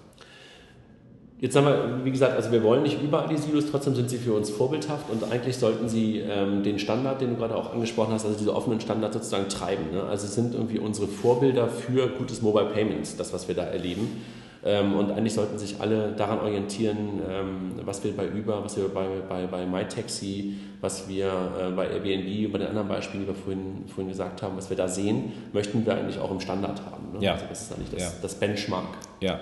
Jetzt 1.40 1.56
haben 1.56 1.66
wir, 1.66 2.04
wie 2.04 2.10
gesagt, 2.10 2.36
also 2.36 2.52
wir 2.52 2.62
wollen 2.62 2.82
nicht 2.82 3.02
überall 3.02 3.26
die 3.26 3.38
Silos, 3.38 3.64
trotzdem 3.70 3.94
sind 3.94 4.10
sie 4.10 4.18
für 4.18 4.34
uns 4.34 4.50
vorbildhaft 4.50 5.10
und 5.10 5.24
eigentlich 5.32 5.56
sollten 5.56 5.88
sie 5.88 6.18
ähm, 6.18 6.62
den 6.62 6.78
Standard, 6.78 7.20
den 7.22 7.30
du 7.30 7.36
gerade 7.36 7.56
auch 7.56 7.72
angesprochen 7.72 8.12
hast, 8.12 8.26
also 8.26 8.38
diese 8.38 8.54
offenen 8.54 8.80
Standards 8.80 9.16
sozusagen 9.16 9.48
treiben. 9.48 9.90
Ne? 9.90 10.04
Also 10.04 10.26
sind 10.26 10.54
irgendwie 10.54 10.78
unsere 10.78 11.08
Vorbilder 11.08 11.66
für 11.66 12.08
gutes 12.08 12.42
Mobile 12.42 12.66
Payments, 12.66 13.16
das, 13.16 13.32
was 13.32 13.48
wir 13.48 13.54
da 13.54 13.64
erleben. 13.64 14.22
Ähm, 14.64 14.94
und 14.94 15.10
eigentlich 15.10 15.34
sollten 15.34 15.58
sich 15.58 15.80
alle 15.80 16.12
daran 16.12 16.38
orientieren, 16.40 17.20
ähm, 17.28 17.72
was 17.84 18.04
wir 18.04 18.16
bei 18.16 18.28
Uber, 18.28 18.64
was 18.64 18.76
wir 18.76 18.88
bei, 18.88 19.06
bei, 19.28 19.46
bei 19.46 19.66
MyTaxi, 19.66 20.56
was 20.80 21.08
wir 21.08 21.26
äh, 21.26 21.70
bei 21.72 21.88
Airbnb 21.88 22.46
und 22.46 22.52
bei 22.52 22.58
den 22.58 22.68
anderen 22.68 22.88
Beispielen, 22.88 23.22
die 23.24 23.28
wir 23.28 23.34
vorhin, 23.34 23.84
vorhin 23.88 24.08
gesagt 24.08 24.42
haben, 24.42 24.56
was 24.56 24.70
wir 24.70 24.76
da 24.76 24.86
sehen, 24.86 25.32
möchten 25.52 25.84
wir 25.84 25.94
eigentlich 25.94 26.18
auch 26.18 26.30
im 26.30 26.40
Standard 26.40 26.80
haben. 26.84 27.12
Ne? 27.12 27.24
Ja. 27.24 27.32
Also 27.32 27.46
das 27.48 27.62
ist 27.62 27.72
eigentlich 27.72 27.90
das, 27.90 28.02
ja. 28.02 28.10
das 28.22 28.34
Benchmark. 28.36 28.86
Ja. 29.20 29.40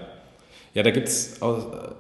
Ja, 0.73 0.85
da 0.85 0.91
gibt 0.93 1.09
es 1.09 1.41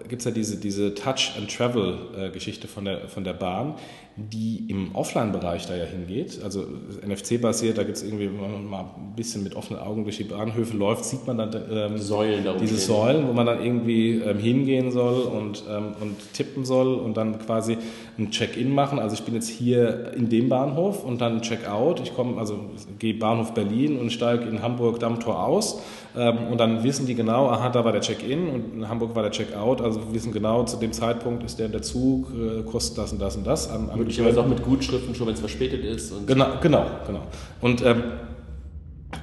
gibt's 0.08 0.24
ja 0.24 0.30
diese, 0.30 0.56
diese 0.56 0.94
Touch-and-Travel-Geschichte 0.94 2.68
von 2.68 2.84
der, 2.84 3.08
von 3.08 3.24
der 3.24 3.32
Bahn, 3.32 3.74
die 4.16 4.66
im 4.68 4.94
Offline-Bereich 4.94 5.66
da 5.66 5.74
ja 5.74 5.84
hingeht. 5.84 6.40
Also 6.42 6.66
NFC-basiert, 7.06 7.78
da 7.78 7.82
gibt 7.82 7.96
es 7.96 8.02
irgendwie, 8.02 8.26
wenn 8.26 8.40
man 8.40 8.64
mal 8.66 8.80
ein 8.96 9.14
bisschen 9.16 9.42
mit 9.42 9.56
offenen 9.56 9.80
Augen 9.80 10.04
durch 10.04 10.18
die 10.18 10.24
Bahnhöfe 10.24 10.76
läuft, 10.76 11.04
sieht 11.04 11.26
man 11.26 11.38
dann 11.38 11.50
ähm, 11.70 11.98
Säulen 11.98 12.46
diese. 12.60 12.76
Säulen, 12.76 13.26
wo 13.26 13.32
man 13.32 13.46
dann 13.46 13.64
irgendwie 13.64 14.16
ähm, 14.18 14.38
hingehen 14.38 14.92
soll 14.92 15.22
und, 15.22 15.64
ähm, 15.68 15.94
und 16.00 16.16
tippen 16.32 16.64
soll 16.64 16.94
und 16.94 17.16
dann 17.16 17.38
quasi 17.38 17.76
ein 18.20 18.30
Check-in 18.30 18.72
machen. 18.72 18.98
Also 18.98 19.14
ich 19.14 19.22
bin 19.22 19.34
jetzt 19.34 19.48
hier 19.48 20.12
in 20.14 20.28
dem 20.28 20.48
Bahnhof 20.48 21.04
und 21.04 21.20
dann 21.20 21.42
Check-out. 21.42 22.00
Ich 22.00 22.14
komme, 22.14 22.38
also 22.38 22.70
gehe 22.98 23.14
Bahnhof 23.14 23.54
Berlin 23.54 23.98
und 23.98 24.10
steige 24.10 24.44
in 24.44 24.62
Hamburg 24.62 25.00
Dammtor 25.00 25.44
aus 25.44 25.80
ähm, 26.16 26.38
und 26.50 26.58
dann 26.58 26.84
wissen 26.84 27.06
die 27.06 27.14
genau, 27.14 27.48
aha, 27.48 27.70
da 27.70 27.84
war 27.84 27.92
der 27.92 28.00
Check-in 28.00 28.48
und 28.48 28.74
in 28.74 28.88
Hamburg 28.88 29.14
war 29.14 29.22
der 29.22 29.32
Check-out. 29.32 29.80
Also 29.80 30.12
wissen 30.12 30.32
genau, 30.32 30.64
zu 30.64 30.76
dem 30.76 30.92
Zeitpunkt 30.92 31.42
ist 31.42 31.58
der 31.58 31.68
der 31.68 31.82
Zug, 31.82 32.28
äh, 32.34 32.62
kostet 32.62 32.98
das 32.98 33.12
und 33.12 33.20
das 33.20 33.36
und 33.36 33.46
das. 33.46 33.70
An, 33.70 33.88
an 33.90 33.98
Möglicherweise 33.98 34.40
auch 34.40 34.48
mit 34.48 34.62
Gutschriften 34.62 35.14
schon, 35.14 35.26
wenn 35.26 35.34
es 35.34 35.40
verspätet 35.40 35.84
ist. 35.84 36.12
genau, 36.26 36.46
genau, 36.60 36.86
genau. 37.06 37.22
Und 37.60 37.84
ähm, 37.84 38.02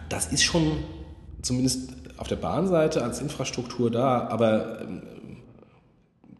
das 0.09 0.31
ist 0.31 0.43
schon 0.43 0.63
zumindest 1.41 1.91
auf 2.17 2.27
der 2.27 2.35
Bahnseite 2.37 3.03
als 3.03 3.21
Infrastruktur 3.21 3.91
da, 3.91 4.27
aber 4.29 4.81
ähm, 4.81 5.01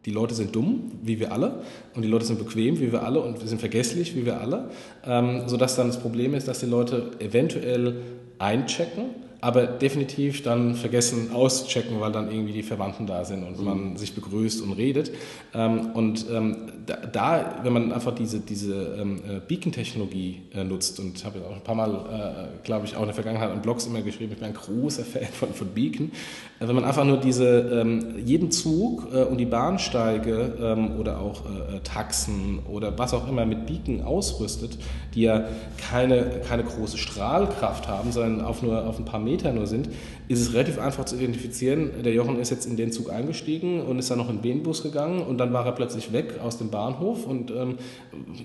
die 0.08 0.14
Leute 0.14 0.34
sind 0.34 0.56
dumm, 0.56 0.94
wie 1.04 1.20
wir 1.20 1.34
alle, 1.34 1.60
und 1.94 2.02
die 2.02 2.08
Leute 2.08 2.24
sind 2.24 2.40
bequem, 2.40 2.80
wie 2.80 2.94
wir 2.94 3.04
alle, 3.04 3.20
und 3.20 3.42
wir 3.42 3.48
sind 3.48 3.60
vergesslich, 3.60 4.16
wie 4.16 4.26
wir 4.26 4.40
alle, 4.40 4.70
ähm, 5.06 5.42
sodass 5.48 5.76
dann 5.76 5.88
das 5.88 6.00
Problem 6.00 6.34
ist, 6.34 6.48
dass 6.48 6.62
die 6.62 6.66
Leute 6.66 7.12
eventuell 7.20 7.98
einchecken 8.40 9.27
aber 9.40 9.68
definitiv 9.68 10.42
dann 10.42 10.76
vergessen 10.76 11.32
auschecken, 11.32 12.00
weil 12.00 12.12
dann 12.12 12.32
irgendwie 12.32 12.54
die 12.54 12.64
Verwandten 12.64 13.06
da 13.06 13.24
sind 13.24 13.44
und 13.44 13.60
mhm. 13.60 13.66
man 13.66 13.98
sich 13.98 14.16
begrüßt 14.16 14.62
und 14.62 14.74
redet. 14.74 15.12
Ähm, 15.54 15.92
und 15.94 16.26
ähm, 16.32 16.58
da, 17.12 17.60
wenn 17.64 17.74
man 17.74 17.92
einfach 17.92 18.16
diese, 18.16 18.40
diese 18.40 18.98
ähm, 19.00 19.18
äh, 19.18 19.40
Beacon-Technologie 19.48 20.42
äh, 20.56 20.64
nutzt, 20.64 21.00
und 21.00 21.18
ich 21.18 21.26
habe 21.26 21.40
auch 21.48 21.56
ein 21.56 21.64
paar 21.64 21.76
Mal, 21.76 21.92
äh, 21.92 22.66
glaube 22.66 22.86
ich, 22.86 22.96
auch 22.96 23.02
in 23.02 23.08
der 23.08 23.16
Vergangenheit 23.16 23.52
an 23.52 23.62
Blogs 23.62 23.86
immer 23.86 24.02
geschrieben, 24.02 24.32
ich 24.34 24.40
bin 24.40 24.48
ein 24.48 24.56
großer 24.56 25.04
Fan 25.04 25.26
von, 25.26 25.54
von 25.54 25.68
Beacon, 25.68 26.12
wenn 26.60 26.76
man 26.76 26.86
einfach 26.86 27.06
nur 27.06 27.18
diese, 27.18 27.86
jeden 28.26 28.50
Zug 28.50 29.14
und 29.14 29.38
die 29.38 29.46
Bahnsteige 29.46 30.90
oder 31.00 31.20
auch 31.20 31.44
Taxen 31.84 32.60
oder 32.68 32.98
was 32.98 33.14
auch 33.14 33.30
immer 33.30 33.46
mit 33.46 33.68
Beacon 33.68 34.02
ausrüstet, 34.02 34.80
die 35.14 35.22
ja 35.22 35.46
keine, 35.90 36.42
keine 36.48 36.64
große 36.64 36.98
Strahlkraft 36.98 37.88
haben, 37.88 38.12
sondern 38.12 38.42
auf 38.42 38.64
nur 38.64 38.88
auf 38.88 38.98
ein 38.98 39.06
paar 39.06 39.20
Meter 39.28 39.54
nur 39.54 39.68
sind, 39.68 39.90
ist 40.28 40.42
es 40.42 40.54
relativ 40.54 40.78
einfach 40.78 41.06
zu 41.06 41.16
identifizieren. 41.16 41.92
Der 42.04 42.14
Jochen 42.14 42.40
ist 42.40 42.50
jetzt 42.50 42.66
in 42.66 42.76
den 42.76 42.92
Zug 42.92 43.12
eingestiegen 43.12 43.82
und 43.82 43.98
ist 43.98 44.12
dann 44.12 44.18
noch 44.18 44.30
in 44.30 44.42
den 44.42 44.62
Bus 44.62 44.84
gegangen 44.84 45.22
und 45.22 45.38
dann 45.38 45.54
war 45.54 45.66
er 45.66 45.72
plötzlich 45.72 46.12
weg 46.12 46.40
aus 46.44 46.58
dem 46.58 46.70
Bahnhof 46.70 47.26
und 47.26 47.52
ähm, 47.52 47.76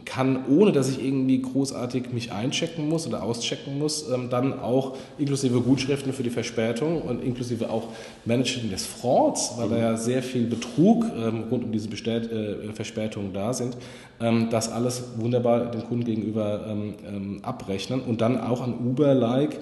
kann, 0.04 0.44
ohne 0.48 0.70
dass 0.70 0.88
ich 0.88 1.04
irgendwie 1.04 1.42
großartig 1.42 2.12
mich 2.12 2.30
einchecken 2.32 2.88
muss 2.88 3.06
oder 3.06 3.24
auschecken 3.24 3.78
muss, 3.78 4.08
ähm, 4.10 4.28
dann 4.30 4.60
auch 4.60 4.96
inklusive 5.18 5.60
Gutschriften 5.60 6.12
für 6.12 6.22
die 6.22 6.30
Verspätung 6.30 7.02
und 7.02 7.22
inklusive 7.22 7.68
auch 7.68 7.88
Management 8.24 8.72
des 8.72 8.86
Frauds, 8.86 9.54
weil 9.56 9.68
da 9.68 9.78
ja 9.78 9.96
sehr 9.96 10.22
viel 10.22 10.46
Betrug 10.46 11.04
ähm, 11.16 11.44
rund 11.50 11.64
um 11.64 11.72
diese 11.72 11.88
Bestät 11.88 12.30
äh, 12.30 12.72
Verspätungen 12.72 13.32
da 13.32 13.52
sind, 13.52 13.76
ähm, 14.20 14.48
das 14.50 14.70
alles 14.70 15.02
wunderbar 15.16 15.70
dem 15.70 15.82
Kunden 15.84 16.04
gegenüber 16.04 16.64
ähm, 16.68 16.94
ähm, 17.06 17.38
abrechnen 17.42 18.00
und 18.00 18.20
dann 18.20 18.40
auch 18.40 18.60
an 18.60 18.74
Uber-like 18.74 19.58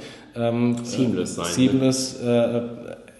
seamless 0.85 1.35
sein. 1.35 1.47
Seamless 1.47 2.10
äh, 2.15 2.63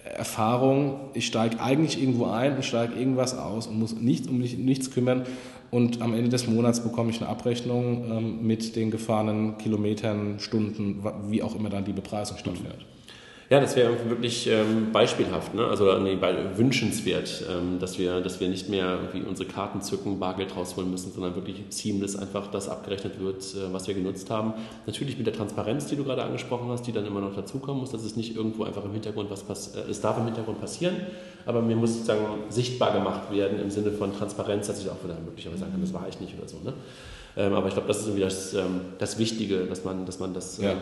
Erfahrung. 0.03 0.99
Ich 1.13 1.25
steige 1.27 1.59
eigentlich 1.61 2.01
irgendwo 2.01 2.25
ein 2.25 2.55
und 2.55 2.65
steige 2.65 2.95
irgendwas 2.95 3.37
aus 3.37 3.67
und 3.67 3.79
muss 3.79 3.95
nicht 3.95 4.27
um 4.27 4.37
mich, 4.37 4.57
nichts 4.57 4.91
kümmern. 4.91 5.23
Und 5.69 6.01
am 6.01 6.13
Ende 6.13 6.29
des 6.29 6.47
Monats 6.47 6.81
bekomme 6.81 7.11
ich 7.11 7.21
eine 7.21 7.29
Abrechnung 7.29 8.03
ähm, 8.11 8.45
mit 8.45 8.75
den 8.75 8.91
gefahrenen 8.91 9.57
Kilometern, 9.57 10.39
Stunden, 10.39 11.03
wie 11.29 11.41
auch 11.41 11.55
immer 11.55 11.69
dann 11.69 11.85
die 11.85 11.93
Bepreisung 11.93 12.37
stattfindet. 12.37 12.85
Ja, 13.51 13.59
das 13.59 13.75
wäre 13.75 13.91
wirklich 14.07 14.47
ähm, 14.47 14.93
beispielhaft, 14.93 15.53
ne? 15.53 15.67
also 15.67 15.93
nee, 15.99 16.17
wünschenswert, 16.55 17.43
ähm, 17.51 17.79
dass, 17.79 17.99
wir, 17.99 18.21
dass 18.21 18.39
wir 18.39 18.47
nicht 18.47 18.69
mehr 18.69 18.93
irgendwie 18.93 19.27
unsere 19.27 19.49
Karten 19.49 19.81
zücken, 19.81 20.21
Bargeld 20.21 20.55
rausholen 20.55 20.89
müssen, 20.89 21.11
sondern 21.11 21.35
wirklich 21.35 21.61
seamless 21.67 22.15
einfach 22.15 22.47
das 22.47 22.69
abgerechnet 22.69 23.19
wird, 23.19 23.43
äh, 23.43 23.73
was 23.73 23.89
wir 23.89 23.93
genutzt 23.93 24.29
haben. 24.29 24.53
Natürlich 24.85 25.17
mit 25.17 25.27
der 25.27 25.33
Transparenz, 25.33 25.87
die 25.87 25.97
du 25.97 26.05
gerade 26.05 26.23
angesprochen 26.23 26.69
hast, 26.69 26.83
die 26.87 26.93
dann 26.93 27.05
immer 27.05 27.19
noch 27.19 27.35
dazukommen 27.35 27.81
muss, 27.81 27.91
dass 27.91 28.05
es 28.05 28.15
nicht 28.15 28.37
irgendwo 28.37 28.63
einfach 28.63 28.85
im 28.85 28.93
Hintergrund 28.93 29.29
was 29.29 29.43
passiert. 29.43 29.85
Äh, 29.85 29.91
es 29.91 29.99
darf 29.99 30.17
im 30.17 30.27
Hintergrund 30.27 30.61
passieren, 30.61 30.95
aber 31.45 31.61
mir 31.61 31.75
muss 31.75 31.91
sozusagen 31.91 32.25
sichtbar 32.47 32.93
gemacht 32.93 33.33
werden 33.33 33.59
im 33.59 33.69
Sinne 33.69 33.91
von 33.91 34.15
Transparenz, 34.15 34.67
dass 34.67 34.81
ich 34.81 34.89
auch 34.89 35.03
wieder 35.03 35.17
möglicherweise 35.25 35.59
sagen 35.59 35.73
kann, 35.73 35.81
das 35.81 35.93
war 35.93 36.07
ich 36.07 36.21
nicht 36.21 36.37
oder 36.39 36.47
so. 36.47 36.55
Ne? 36.63 36.71
Ähm, 37.37 37.53
aber 37.53 37.67
ich 37.67 37.73
glaube, 37.73 37.87
das 37.87 37.99
ist 37.99 38.07
irgendwie 38.07 38.23
das, 38.23 38.53
ähm, 38.53 38.81
das 38.97 39.17
Wichtige, 39.17 39.65
dass 39.65 39.85
man, 39.85 40.05
dass 40.05 40.19
man 40.19 40.33
das 40.33 40.57
ja. 40.57 40.71
äh, 40.71 40.75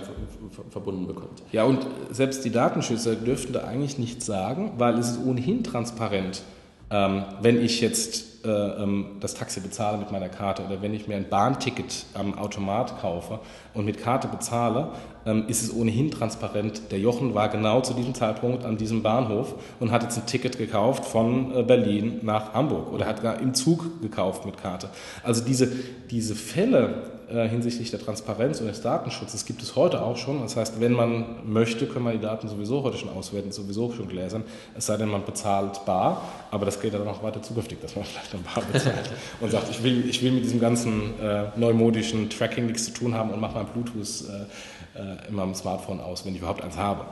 verbunden 0.71 1.07
bekommt. 1.07 1.43
Ja, 1.51 1.63
und 1.63 1.85
selbst 2.11 2.43
die 2.43 2.49
Datenschützer 2.49 3.15
dürften 3.15 3.53
da 3.53 3.65
eigentlich 3.65 3.99
nichts 3.99 4.25
sagen, 4.25 4.73
weil 4.77 4.97
es 4.97 5.11
ist 5.11 5.25
ohnehin 5.25 5.63
transparent. 5.63 6.41
Ähm, 6.89 7.23
wenn 7.41 7.61
ich 7.61 7.81
jetzt 7.81 8.25
äh, 8.25 8.28
das 8.41 9.33
Taxi 9.33 9.59
bezahle 9.59 9.97
mit 9.97 10.11
meiner 10.11 10.29
Karte 10.29 10.63
oder 10.63 10.81
wenn 10.81 10.93
ich 10.93 11.07
mir 11.07 11.15
ein 11.15 11.27
Bahnticket 11.29 12.05
am 12.13 12.37
Automat 12.37 13.01
kaufe 13.01 13.39
und 13.73 13.85
mit 13.85 14.01
Karte 14.01 14.27
bezahle, 14.27 14.93
ähm, 15.25 15.45
ist 15.47 15.61
es 15.61 15.73
ohnehin 15.73 16.11
transparent. 16.11 16.91
Der 16.91 16.99
Jochen 16.99 17.35
war 17.35 17.49
genau 17.49 17.81
zu 17.81 17.93
diesem 17.93 18.13
Zeitpunkt 18.13 18.65
an 18.65 18.77
diesem 18.77 19.03
Bahnhof 19.03 19.55
und 19.79 19.91
hat 19.91 20.03
jetzt 20.03 20.17
ein 20.17 20.25
Ticket 20.25 20.57
gekauft 20.57 21.05
von 21.05 21.55
äh, 21.55 21.63
Berlin 21.63 22.19
nach 22.21 22.53
Hamburg 22.53 22.91
oder 22.93 23.05
hat 23.05 23.21
gar 23.21 23.39
im 23.39 23.53
Zug 23.53 24.01
gekauft 24.01 24.45
mit 24.45 24.57
Karte. 24.57 24.89
Also 25.23 25.43
diese, 25.43 25.71
diese 26.09 26.35
Fälle, 26.35 27.18
äh, 27.31 27.47
hinsichtlich 27.47 27.91
der 27.91 27.99
Transparenz 27.99 28.59
und 28.59 28.67
des 28.67 28.81
Datenschutzes 28.81 29.45
gibt 29.45 29.61
es 29.61 29.75
heute 29.75 30.01
auch 30.01 30.17
schon. 30.17 30.41
Das 30.41 30.55
heißt, 30.55 30.79
wenn 30.79 30.93
man 30.93 31.37
möchte, 31.45 31.85
können 31.85 32.05
wir 32.05 32.13
die 32.13 32.19
Daten 32.19 32.47
sowieso 32.47 32.83
heute 32.83 32.97
schon 32.97 33.09
auswerten, 33.09 33.51
sowieso 33.51 33.91
schon 33.91 34.07
gläsern. 34.07 34.43
Es 34.75 34.87
sei 34.87 34.97
denn, 34.97 35.09
man 35.09 35.25
bezahlt 35.25 35.85
bar, 35.85 36.21
aber 36.51 36.65
das 36.65 36.79
geht 36.81 36.93
dann 36.93 37.07
auch 37.07 37.23
weiter 37.23 37.41
zukünftig, 37.41 37.79
dass 37.81 37.95
man 37.95 38.05
vielleicht 38.05 38.33
dann 38.33 38.43
bar 38.43 38.63
bezahlt 38.71 39.09
und 39.39 39.51
sagt, 39.51 39.69
ich 39.69 39.83
will, 39.83 40.09
ich 40.09 40.23
will 40.23 40.31
mit 40.31 40.43
diesem 40.43 40.59
ganzen 40.59 41.19
äh, 41.19 41.45
neumodischen 41.55 42.29
Tracking 42.29 42.65
nichts 42.65 42.85
zu 42.85 42.91
tun 42.91 43.13
haben 43.13 43.31
und 43.31 43.39
mache 43.39 43.55
mein 43.55 43.65
Bluetooth 43.67 44.25
äh, 44.27 44.99
äh, 44.99 45.27
in 45.27 45.35
meinem 45.35 45.53
Smartphone 45.53 45.99
aus, 46.01 46.25
wenn 46.25 46.33
ich 46.33 46.39
überhaupt 46.39 46.63
eins 46.63 46.77
habe. 46.77 47.05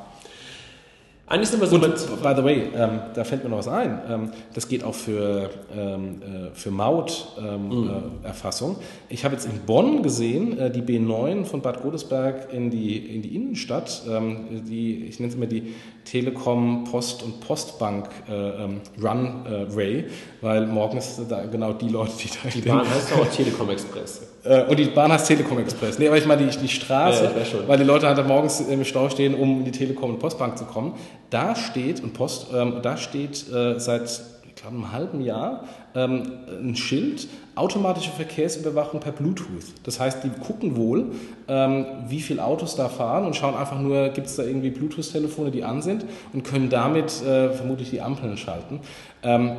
Eigentlich 1.30 1.50
sind 1.50 1.60
wir 1.60 1.68
so 1.68 1.76
Und, 1.76 2.24
by 2.24 2.34
the 2.38 2.44
way, 2.44 2.70
ähm, 2.74 3.02
da 3.14 3.26
fällt 3.26 3.44
mir 3.44 3.50
noch 3.50 3.58
was 3.58 3.68
ein. 3.68 4.00
Ähm, 4.10 4.32
das 4.54 4.70
geht 4.70 4.82
auch 4.82 4.96
für, 4.96 5.50
ähm, 5.78 6.22
äh, 6.22 6.26
für 6.54 6.72
Mauterfassung. 6.72 8.72
Mhm. 8.72 8.78
Äh, 8.78 9.14
ich 9.14 9.26
habe 9.26 9.36
jetzt 9.36 9.46
in 9.46 9.60
Bonn 9.66 10.04
gesehen, 10.04 10.58
äh, 10.58 10.72
die 10.72 10.82
B9 10.82 11.44
von 11.44 11.62
Bad 11.62 11.82
Godesberg 11.82 12.54
in 12.54 12.70
die, 12.70 13.14
in 13.14 13.24
die 13.24 13.36
Innenstadt, 13.36 14.04
ähm, 14.10 14.64
die, 14.70 15.06
ich 15.06 15.20
nenne 15.20 15.30
es 15.30 15.36
immer 15.36 15.48
die 15.48 15.74
Telekom, 16.10 16.86
Post 16.86 17.24
und 17.24 17.42
Postbank 17.42 18.10
äh, 18.30 18.34
ähm, 18.34 18.82
Run 19.02 19.46
äh, 19.46 19.74
Ray, 19.76 20.06
weil 20.42 20.66
morgen 20.66 20.98
ist 20.98 21.20
da 21.28 21.44
genau 21.46 21.74
die 21.74 21.90
Leute, 21.90 22.14
die 22.18 22.30
da 22.30 22.50
Die 22.54 22.62
Bahn 22.62 22.90
heißt 22.90 23.14
auch 23.14 23.28
Telekom 23.36 23.70
Express. 23.70 24.22
Äh, 24.44 24.64
und 24.64 24.80
die 24.80 24.86
Bahn 24.86 25.12
heißt 25.12 25.28
Telekom 25.28 25.60
Express. 25.60 26.00
Nee, 26.00 26.08
aber 26.08 26.18
ich 26.18 26.26
meine 26.26 26.48
die, 26.48 26.58
die 26.58 26.70
Straße, 26.70 27.26
ja, 27.26 27.68
weil 27.68 27.78
die 27.78 27.84
Leute 27.84 28.08
halt 28.08 28.26
morgens 28.26 28.62
im 28.62 28.86
Stau 28.86 29.10
stehen, 29.10 29.36
um 29.36 29.60
in 29.60 29.66
die 29.66 29.72
Telekom 29.72 30.12
und 30.12 30.20
Postbank 30.20 30.58
zu 30.58 30.64
kommen. 30.66 30.94
Da 31.30 31.56
steht, 31.56 32.02
und 32.02 32.14
Post, 32.14 32.48
ähm, 32.56 32.80
da 32.82 32.96
steht 32.96 33.46
äh, 33.52 33.78
seit 33.80 34.22
glaube, 34.62 34.76
einem 34.76 34.92
halben 34.92 35.22
Jahr 35.22 35.64
ähm, 35.96 36.24
ein 36.62 36.76
Schild, 36.76 37.28
automatische 37.56 38.12
Verkehrsüberwachung 38.12 39.00
per 39.00 39.12
Bluetooth. 39.12 39.74
Das 39.84 40.00
heißt, 40.00 40.24
die 40.24 40.30
gucken 40.30 40.76
wohl, 40.76 41.12
ähm, 41.48 41.86
wie 42.08 42.22
viele 42.22 42.44
Autos 42.44 42.76
da 42.76 42.90
fahren 42.90 43.26
und 43.26 43.36
schauen 43.36 43.56
einfach 43.56 43.80
nur, 43.80 44.10
gibt 44.10 44.28
es 44.28 44.36
da 44.36 44.44
irgendwie 44.44 44.70
Bluetooth-Telefone, 44.70 45.52
die 45.52 45.64
an 45.64 45.82
sind 45.82 46.06
und 46.34 46.44
können 46.44 46.70
damit 46.70 47.22
äh, 47.22 47.52
vermutlich 47.52 47.90
die 47.90 48.02
Ampeln 48.02 48.38
schalten. 48.38 48.80
Ähm, 49.24 49.52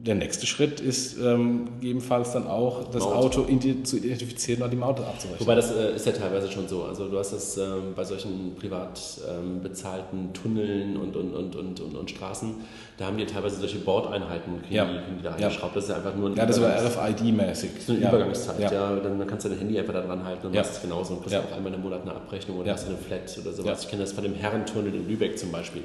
der 0.00 0.14
nächste 0.14 0.46
Schritt 0.46 0.80
ist 0.80 1.18
ähm, 1.18 1.68
gegebenenfalls 1.80 2.32
dann 2.32 2.46
auch 2.46 2.88
das 2.90 3.02
Maut. 3.02 3.14
Auto 3.14 3.42
zu 3.42 3.48
identifizieren 3.48 4.62
und 4.62 4.70
die 4.70 4.76
Maut 4.76 5.00
abzurechnen. 5.00 5.40
Wobei 5.40 5.56
das 5.56 5.72
äh, 5.72 5.96
ist 5.96 6.06
ja 6.06 6.12
teilweise 6.12 6.50
schon 6.50 6.68
so. 6.68 6.84
Also 6.84 7.08
du 7.08 7.18
hast 7.18 7.32
das 7.32 7.56
ähm, 7.56 7.94
bei 7.96 8.04
solchen 8.04 8.54
privat 8.54 9.00
ähm, 9.28 9.60
bezahlten 9.60 10.32
Tunneln 10.32 10.96
und, 10.96 11.16
und, 11.16 11.34
und, 11.34 11.56
und, 11.56 11.80
und, 11.80 11.96
und, 11.96 12.10
Straßen, 12.10 12.54
da 12.96 13.06
haben 13.06 13.18
die 13.18 13.26
teilweise 13.26 13.56
solche 13.56 13.78
Bordeinheiten, 13.78 14.60
ja. 14.70 14.84
die, 14.84 15.16
die 15.18 15.22
da 15.22 15.34
eingeschraubt. 15.34 15.74
Das 15.74 15.84
ist 15.84 15.90
ja 15.90 15.96
einfach 15.96 16.14
nur 16.14 16.30
ein 16.30 16.36
Ja, 16.36 16.46
das 16.46 16.60
war 16.60 16.70
RFID-mäßig. 16.70 17.70
Ist 17.78 17.90
eine 17.90 17.98
ja. 17.98 18.08
Übergangszeit, 18.08 18.60
ja. 18.60 18.72
ja. 18.72 18.96
Dann 18.96 19.26
kannst 19.26 19.46
du 19.46 19.48
dein 19.48 19.58
Handy 19.58 19.78
einfach 19.78 19.94
da 19.94 20.02
dran 20.02 20.24
halten 20.24 20.46
und 20.46 20.54
ja. 20.54 20.60
machst 20.60 20.76
es 20.76 20.82
genauso 20.82 21.14
und 21.14 21.20
kriegst 21.20 21.34
ja. 21.34 21.40
auch 21.40 21.56
einmal 21.56 21.74
im 21.74 21.82
Monat 21.82 22.02
eine 22.02 22.14
Abrechnung 22.14 22.58
oder 22.58 22.72
hast 22.72 22.86
du 22.86 22.90
eine 22.90 22.98
Flat 22.98 23.36
oder 23.42 23.52
sowas. 23.52 23.82
Ich 23.82 23.88
kenne 23.88 24.02
das 24.02 24.12
von 24.12 24.22
dem 24.22 24.34
Herrentunnel 24.34 24.94
in 24.94 25.08
Lübeck 25.08 25.38
zum 25.38 25.50
Beispiel. 25.50 25.82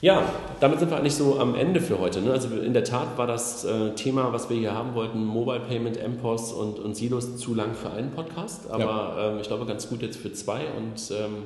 Ja, 0.00 0.22
damit 0.60 0.78
sind 0.78 0.90
wir 0.90 0.96
eigentlich 0.96 1.14
so 1.14 1.40
am 1.40 1.54
Ende 1.54 1.80
für 1.80 1.98
heute. 1.98 2.20
Ne? 2.20 2.30
Also 2.30 2.54
in 2.56 2.72
der 2.72 2.84
Tat 2.84 3.18
war 3.18 3.26
das 3.26 3.64
äh, 3.64 3.90
Thema, 3.94 4.32
was 4.32 4.48
wir 4.48 4.56
hier 4.56 4.72
haben 4.72 4.94
wollten, 4.94 5.24
Mobile 5.24 5.60
Payment, 5.60 5.98
MPOS 6.00 6.52
und, 6.52 6.78
und 6.78 6.96
Silos 6.96 7.36
zu 7.36 7.54
lang 7.54 7.74
für 7.74 7.90
einen 7.90 8.10
Podcast, 8.10 8.70
aber 8.70 8.84
ja. 8.84 9.30
ähm, 9.30 9.40
ich 9.40 9.48
glaube 9.48 9.66
ganz 9.66 9.88
gut 9.88 10.02
jetzt 10.02 10.18
für 10.18 10.32
zwei 10.32 10.60
und 10.76 11.10
ähm, 11.10 11.42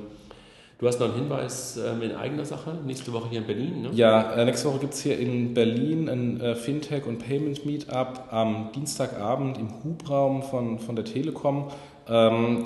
Du 0.83 0.89
hast 0.89 0.99
noch 0.99 1.11
einen 1.11 1.15
Hinweis 1.15 1.77
ähm, 1.77 2.03
in 2.03 2.17
eigener 2.17 2.45
Sache, 2.45 2.77
nächste 2.85 3.13
Woche 3.13 3.29
hier 3.31 3.39
in 3.39 3.47
Berlin. 3.47 3.83
Ne? 3.83 3.91
Ja, 3.93 4.33
äh, 4.33 4.45
nächste 4.45 4.69
Woche 4.69 4.81
gibt 4.81 4.95
es 4.95 5.01
hier 5.01 5.17
in 5.17 5.55
Berlin 5.55 6.09
ein 6.09 6.41
äh, 6.41 6.57
Fintech- 6.57 7.07
und 7.07 7.21
Payment-Meetup 7.21 8.33
am 8.33 8.71
Dienstagabend 8.75 9.59
im 9.59 9.69
Hubraum 9.85 10.43
von, 10.43 10.81
von 10.81 10.97
der 10.97 11.05
Telekom. 11.05 11.69
Ähm, 12.09 12.65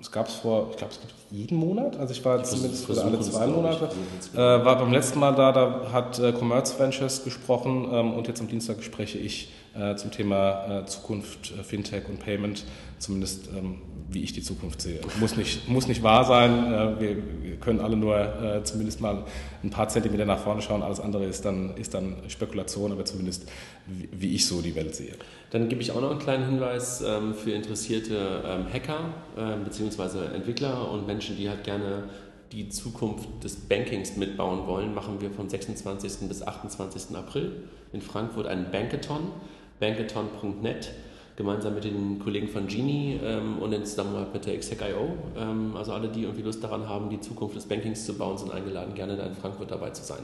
es 0.00 0.10
gab 0.10 0.28
es 0.28 0.34
vor, 0.34 0.68
ich 0.70 0.76
glaube, 0.76 0.92
es 0.92 1.00
gibt 1.00 1.14
jeden 1.30 1.58
Monat. 1.58 1.96
Also 1.98 2.12
ich 2.12 2.24
war 2.24 2.38
ich 2.38 2.44
zumindest 2.44 2.86
für 2.86 3.02
alle 3.02 3.20
zwei 3.20 3.46
Monate. 3.46 3.88
Äh, 4.34 4.38
war 4.38 4.78
beim 4.78 4.92
letzten 4.92 5.18
Mal 5.18 5.34
da, 5.34 5.52
da 5.52 5.92
hat 5.92 6.18
äh, 6.18 6.32
Commerce 6.32 6.78
Ventures 6.78 7.24
gesprochen 7.24 7.88
ähm, 7.92 8.14
und 8.14 8.28
jetzt 8.28 8.40
am 8.40 8.48
Dienstag 8.48 8.82
spreche 8.82 9.18
ich 9.18 9.50
zum 9.96 10.10
Thema 10.10 10.82
äh, 10.82 10.86
Zukunft, 10.86 11.52
äh, 11.52 11.62
Fintech 11.62 12.08
und 12.08 12.18
Payment, 12.18 12.64
zumindest 12.98 13.48
ähm, 13.56 13.78
wie 14.08 14.22
ich 14.22 14.32
die 14.32 14.42
Zukunft 14.42 14.80
sehe. 14.82 15.00
Muss 15.18 15.36
nicht, 15.36 15.68
muss 15.68 15.88
nicht 15.88 16.02
wahr 16.02 16.24
sein. 16.24 16.72
Äh, 16.72 17.00
wir, 17.00 17.16
können 17.60 17.80
alle 17.80 17.96
nur 17.96 18.16
äh, 18.16 18.62
zumindest 18.64 19.00
mal 19.00 19.24
ein 19.62 19.70
paar 19.70 19.88
Zentimeter 19.88 20.24
nach 20.24 20.38
vorne 20.38 20.62
schauen. 20.62 20.82
Alles 20.82 21.00
andere 21.00 21.24
ist 21.24 21.44
dann, 21.44 21.74
ist 21.76 21.94
dann 21.94 22.16
Spekulation, 22.28 22.92
aber 22.92 23.04
zumindest 23.04 23.48
wie, 23.86 24.34
ich 24.34 24.46
so 24.46 24.60
die 24.60 24.74
Welt 24.74 24.94
sehe. 24.94 25.14
Dann 25.50 25.68
gebe 25.68 25.80
ich 25.80 25.92
auch 25.92 26.00
noch 26.00 26.10
einen 26.10 26.18
kleinen 26.18 26.46
Hinweis 26.46 27.02
ähm, 27.02 27.34
für 27.34 27.52
interessierte 27.52 28.42
ähm, 28.46 28.66
Hacker 28.72 29.14
äh, 29.36 29.56
bzw. 29.64 30.34
Entwickler 30.34 30.90
und 30.90 31.06
Menschen, 31.06 31.36
die 31.36 31.48
halt 31.48 31.64
gerne 31.64 32.04
die 32.52 32.68
Zukunft 32.68 33.28
des 33.42 33.56
Bankings 33.56 34.16
mitbauen 34.16 34.66
wollen, 34.66 34.94
machen 34.94 35.20
wir 35.20 35.30
vom 35.30 35.48
26. 35.48 36.28
bis 36.28 36.42
28. 36.42 37.16
April 37.16 37.64
in 37.92 38.00
Frankfurt 38.00 38.46
einen 38.46 38.70
Bankathon, 38.70 39.32
bankathon.net 39.80 40.90
gemeinsam 41.36 41.74
mit 41.74 41.84
den 41.84 42.18
Kollegen 42.18 42.48
von 42.48 42.66
Genie 42.66 43.20
ähm, 43.22 43.58
und 43.58 43.72
in 43.72 43.84
Zusammenarbeit 43.84 44.32
mit 44.32 44.46
der 44.46 44.54
Exec.io. 44.54 45.16
Ähm, 45.38 45.76
also 45.76 45.92
alle, 45.92 46.08
die 46.08 46.22
irgendwie 46.22 46.42
Lust 46.42 46.64
daran 46.64 46.88
haben, 46.88 47.10
die 47.10 47.20
Zukunft 47.20 47.54
des 47.56 47.66
Bankings 47.66 48.06
zu 48.06 48.14
bauen, 48.14 48.38
sind 48.38 48.52
eingeladen, 48.52 48.94
gerne 48.94 49.16
da 49.16 49.26
in 49.26 49.34
Frankfurt 49.34 49.70
dabei 49.70 49.90
zu 49.90 50.02
sein. 50.02 50.20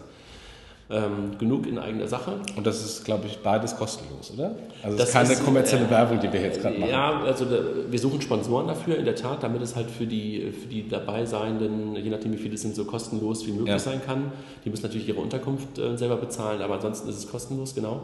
Ähm, 0.91 1.39
genug 1.39 1.67
in 1.67 1.79
eigener 1.79 2.07
Sache. 2.09 2.33
Und 2.57 2.67
das 2.67 2.85
ist, 2.85 3.05
glaube 3.05 3.27
ich, 3.27 3.39
beides 3.39 3.77
kostenlos, 3.77 4.33
oder? 4.35 4.57
Also 4.83 4.99
das 4.99 5.09
ist 5.09 5.15
keine 5.15 5.33
ist, 5.33 5.45
kommerzielle 5.45 5.87
äh, 5.87 5.91
Werbung, 5.91 6.21
die 6.21 6.31
wir 6.31 6.41
jetzt 6.41 6.61
gerade 6.61 6.79
machen. 6.79 6.91
Ja, 6.91 7.21
also 7.23 7.45
da, 7.45 7.59
wir 7.89 7.99
suchen 7.99 8.21
Sponsoren 8.21 8.67
dafür, 8.67 8.97
in 8.97 9.05
der 9.05 9.15
Tat, 9.15 9.43
damit 9.43 9.63
es 9.63 9.77
halt 9.77 9.91
für 9.91 10.07
die, 10.07 10.53
für 10.53 10.69
die 10.69 10.89
Dabeiseienden, 10.89 11.97
je 11.97 12.11
nachdem 12.11 12.33
wie 12.33 12.37
viele 12.37 12.55
es 12.55 12.63
sind, 12.63 12.75
so 12.75 12.85
kostenlos 12.85 13.47
wie 13.47 13.53
möglich 13.53 13.69
ja. 13.69 13.79
sein 13.79 14.03
kann. 14.05 14.33
Die 14.65 14.71
müssen 14.71 14.83
natürlich 14.83 15.09
ihre 15.09 15.21
Unterkunft 15.21 15.79
äh, 15.79 15.97
selber 15.97 16.17
bezahlen, 16.17 16.61
aber 16.61 16.75
ansonsten 16.75 17.09
ist 17.09 17.17
es 17.17 17.31
kostenlos, 17.31 17.75
genau. 17.75 18.03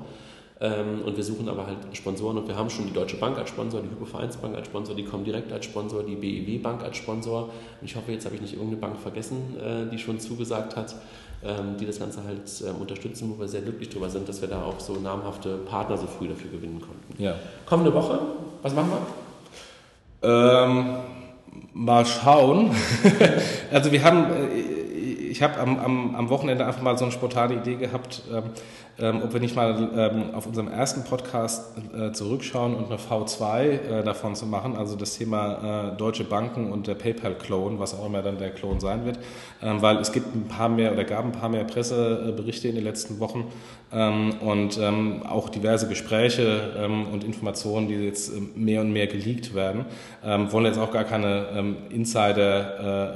Ähm, 0.60 1.02
und 1.04 1.16
wir 1.16 1.22
suchen 1.22 1.48
aber 1.48 1.66
halt 1.66 1.78
Sponsoren 1.92 2.36
und 2.38 2.48
wir 2.48 2.56
haben 2.56 2.68
schon 2.68 2.86
die 2.86 2.92
Deutsche 2.92 3.16
Bank 3.16 3.38
als 3.38 3.48
Sponsor, 3.48 3.80
die 3.80 3.90
Hypovereinsbank 3.90 4.56
als 4.56 4.66
Sponsor, 4.66 4.96
die 4.96 5.04
Comdirect 5.04 5.52
als 5.52 5.64
Sponsor, 5.66 6.02
die 6.02 6.16
BEW 6.16 6.58
Bank 6.58 6.82
als 6.82 6.96
Sponsor. 6.96 7.44
Und 7.44 7.84
ich 7.84 7.94
hoffe, 7.94 8.10
jetzt 8.10 8.24
habe 8.24 8.34
ich 8.34 8.40
nicht 8.40 8.54
irgendeine 8.54 8.80
Bank 8.80 8.98
vergessen, 8.98 9.56
äh, 9.60 9.88
die 9.90 9.98
schon 9.98 10.18
zugesagt 10.18 10.74
hat, 10.74 10.96
ähm, 11.44 11.76
die 11.78 11.86
das 11.86 12.00
Ganze 12.00 12.24
halt 12.24 12.42
ähm, 12.66 12.80
unterstützen, 12.80 13.32
wo 13.32 13.40
wir 13.40 13.46
sehr 13.46 13.60
glücklich 13.60 13.88
darüber 13.88 14.10
sind, 14.10 14.28
dass 14.28 14.40
wir 14.40 14.48
da 14.48 14.64
auch 14.64 14.80
so 14.80 14.94
namhafte 14.94 15.58
Partner 15.58 15.96
so 15.96 16.08
früh 16.08 16.26
dafür 16.26 16.50
gewinnen 16.50 16.80
konnten. 16.80 17.22
Ja. 17.22 17.36
Kommende 17.64 17.94
Woche, 17.94 18.18
was 18.62 18.74
machen 18.74 18.90
wir? 18.90 20.28
Ähm, 20.28 20.96
mal 21.72 22.04
schauen. 22.04 22.72
also 23.72 23.92
wir 23.92 24.02
haben, 24.02 24.24
äh, 24.24 24.77
ich 25.30 25.42
habe 25.42 25.58
am, 25.60 25.78
am, 25.78 26.14
am 26.14 26.28
Wochenende 26.30 26.66
einfach 26.66 26.82
mal 26.82 26.96
so 26.98 27.04
eine 27.04 27.12
spontane 27.12 27.54
Idee 27.54 27.76
gehabt, 27.76 28.22
ähm, 28.32 28.44
ähm, 29.00 29.22
ob 29.22 29.32
wir 29.32 29.38
nicht 29.38 29.54
mal 29.54 29.90
ähm, 29.96 30.34
auf 30.34 30.46
unserem 30.46 30.66
ersten 30.66 31.04
Podcast 31.04 31.76
äh, 31.96 32.10
zurückschauen 32.10 32.74
und 32.74 32.86
eine 32.86 32.96
V2 32.96 33.62
äh, 33.62 34.02
davon 34.02 34.34
zu 34.34 34.44
machen, 34.44 34.76
also 34.76 34.96
das 34.96 35.16
Thema 35.16 35.92
äh, 35.92 35.96
deutsche 35.96 36.24
Banken 36.24 36.72
und 36.72 36.88
der 36.88 36.96
PayPal-Clone, 36.96 37.78
was 37.78 37.94
auch 37.94 38.06
immer 38.06 38.22
dann 38.22 38.38
der 38.38 38.50
Clone 38.50 38.80
sein 38.80 39.04
wird, 39.04 39.20
ähm, 39.62 39.80
weil 39.82 39.98
es 39.98 40.10
gibt 40.10 40.34
ein 40.34 40.48
paar 40.48 40.68
mehr 40.68 40.92
oder 40.92 41.04
gab 41.04 41.24
ein 41.24 41.30
paar 41.30 41.48
mehr 41.48 41.62
Presseberichte 41.62 42.66
in 42.66 42.74
den 42.74 42.82
letzten 42.82 43.20
Wochen 43.20 43.44
ähm, 43.92 44.34
und 44.40 44.78
ähm, 44.78 45.22
auch 45.24 45.48
diverse 45.48 45.88
Gespräche 45.88 46.88
und 47.12 47.22
Informationen, 47.22 47.88
die 47.88 47.94
jetzt 47.94 48.32
mehr 48.56 48.80
und 48.80 48.92
mehr 48.92 49.06
geleakt 49.06 49.54
werden, 49.54 49.84
wollen 50.22 50.66
jetzt 50.66 50.78
auch 50.78 50.90
gar 50.90 51.04
keine 51.04 51.76
Insider 51.90 53.14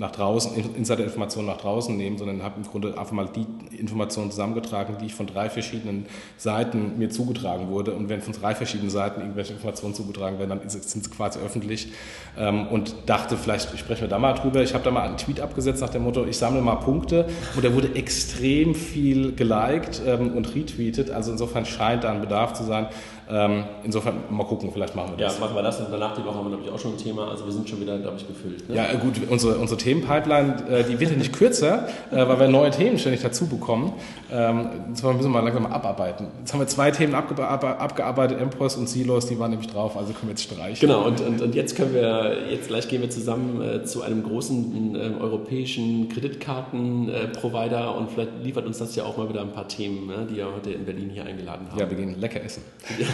nach 0.00 0.12
draußen, 0.12 0.52
Insider-Informationen 0.76 1.46
nach 1.46 1.58
draußen 1.58 1.94
nehmen, 1.94 2.16
sondern 2.16 2.42
habe 2.42 2.54
im 2.56 2.62
Grunde 2.62 2.96
einfach 2.98 3.12
mal 3.12 3.28
die 3.28 3.46
Informationen 3.76 4.30
zusammengetragen, 4.30 4.96
die 4.98 5.06
ich 5.06 5.14
von 5.14 5.26
drei 5.26 5.50
verschiedenen 5.50 6.06
Seiten 6.38 6.98
mir 6.98 7.10
zugetragen 7.10 7.68
wurde. 7.68 7.92
Und 7.92 8.08
wenn 8.08 8.22
von 8.22 8.32
drei 8.32 8.54
verschiedenen 8.54 8.88
Seiten 8.88 9.20
irgendwelche 9.20 9.52
Informationen 9.52 9.92
zugetragen 9.92 10.38
werden, 10.38 10.48
dann 10.48 10.68
sind 10.70 11.04
sie 11.04 11.10
quasi 11.10 11.38
öffentlich. 11.38 11.92
Ähm, 12.38 12.68
und 12.68 12.94
dachte, 13.04 13.36
vielleicht 13.36 13.78
sprechen 13.78 14.00
wir 14.00 14.08
da 14.08 14.18
mal 14.18 14.32
drüber. 14.32 14.62
Ich 14.62 14.72
habe 14.72 14.82
da 14.82 14.90
mal 14.90 15.02
einen 15.02 15.18
Tweet 15.18 15.38
abgesetzt 15.38 15.82
nach 15.82 15.90
dem 15.90 16.04
Motto, 16.04 16.24
ich 16.24 16.38
sammle 16.38 16.62
mal 16.62 16.76
Punkte. 16.76 17.26
Und 17.54 17.62
der 17.62 17.74
wurde 17.74 17.94
extrem 17.94 18.74
viel 18.74 19.34
geliked 19.34 20.00
ähm, 20.06 20.32
und 20.32 20.54
retweetet. 20.54 21.10
Also 21.10 21.30
insofern 21.30 21.66
scheint 21.66 22.04
da 22.04 22.12
ein 22.12 22.22
Bedarf 22.22 22.54
zu 22.54 22.64
sein. 22.64 22.86
Ähm, 23.30 23.64
insofern 23.84 24.14
mal 24.30 24.44
gucken, 24.44 24.70
vielleicht 24.72 24.96
machen 24.96 25.12
wir 25.16 25.24
das. 25.24 25.34
Ja, 25.34 25.40
machen 25.40 25.54
wir 25.54 25.62
das 25.62 25.80
und 25.80 25.86
danach 25.90 26.16
die 26.16 26.24
Woche 26.24 26.34
haben 26.34 26.46
wir, 26.46 26.56
glaube 26.56 26.64
ich, 26.64 26.70
auch 26.70 26.78
schon 26.78 26.92
ein 26.92 26.98
Thema. 26.98 27.28
Also 27.28 27.44
wir 27.44 27.52
sind 27.52 27.68
schon 27.68 27.80
wieder, 27.80 27.98
glaube 27.98 28.16
ich, 28.16 28.26
gefüllt. 28.26 28.68
Ne? 28.68 28.76
Ja, 28.76 28.92
gut, 28.94 29.14
unsere, 29.28 29.56
unsere 29.58 29.78
Themenpipeline, 29.78 30.56
äh, 30.68 30.84
die 30.84 30.98
wird 30.98 31.10
ja 31.10 31.16
nicht 31.16 31.32
kürzer, 31.32 31.88
äh, 32.10 32.16
weil 32.16 32.40
wir 32.40 32.48
neue 32.48 32.70
Themen 32.70 32.98
ständig 32.98 33.22
dazu 33.22 33.46
bekommen. 33.46 33.92
Ähm, 34.32 34.68
insofern 34.88 35.16
müssen 35.16 35.28
wir 35.28 35.40
mal 35.40 35.44
langsam 35.44 35.62
mal 35.62 35.72
abarbeiten. 35.72 36.26
Jetzt 36.40 36.52
haben 36.52 36.60
wir 36.60 36.66
zwei 36.66 36.90
Themen 36.90 37.14
abge 37.14 37.46
abgearbeitet, 37.46 38.40
Empros 38.40 38.76
und 38.76 38.88
Silos, 38.88 39.26
die 39.26 39.38
waren 39.38 39.50
nämlich 39.50 39.70
drauf, 39.70 39.96
also 39.96 40.12
können 40.12 40.28
wir 40.28 40.30
jetzt 40.30 40.42
streichen. 40.42 40.80
Genau, 40.80 41.04
und, 41.04 41.20
und, 41.20 41.40
und 41.40 41.54
jetzt 41.54 41.76
können 41.76 41.94
wir, 41.94 42.50
jetzt 42.50 42.68
gleich 42.68 42.88
gehen 42.88 43.02
wir 43.02 43.10
zusammen 43.10 43.62
äh, 43.62 43.84
zu 43.84 44.02
einem 44.02 44.22
großen 44.22 44.94
äh, 44.94 45.20
europäischen 45.20 46.08
Kreditkartenprovider 46.08 47.96
und 47.96 48.10
vielleicht 48.10 48.30
liefert 48.42 48.66
uns 48.66 48.78
das 48.78 48.96
ja 48.96 49.04
auch 49.04 49.16
mal 49.16 49.28
wieder 49.28 49.42
ein 49.42 49.52
paar 49.52 49.68
Themen, 49.68 50.06
ne, 50.06 50.26
die 50.28 50.38
ihr 50.38 50.46
heute 50.52 50.70
in 50.72 50.84
Berlin 50.84 51.10
hier 51.10 51.24
eingeladen 51.24 51.68
haben. 51.70 51.78
Ja, 51.78 51.88
wir 51.88 51.96
gehen 51.96 52.20
lecker 52.20 52.42
essen. 52.42 52.62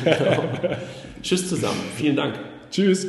Genau. 0.07 0.45
Tschüss 1.23 1.49
zusammen. 1.49 1.81
Vielen 1.97 2.17
Dank. 2.17 2.39
Tschüss. 2.71 3.07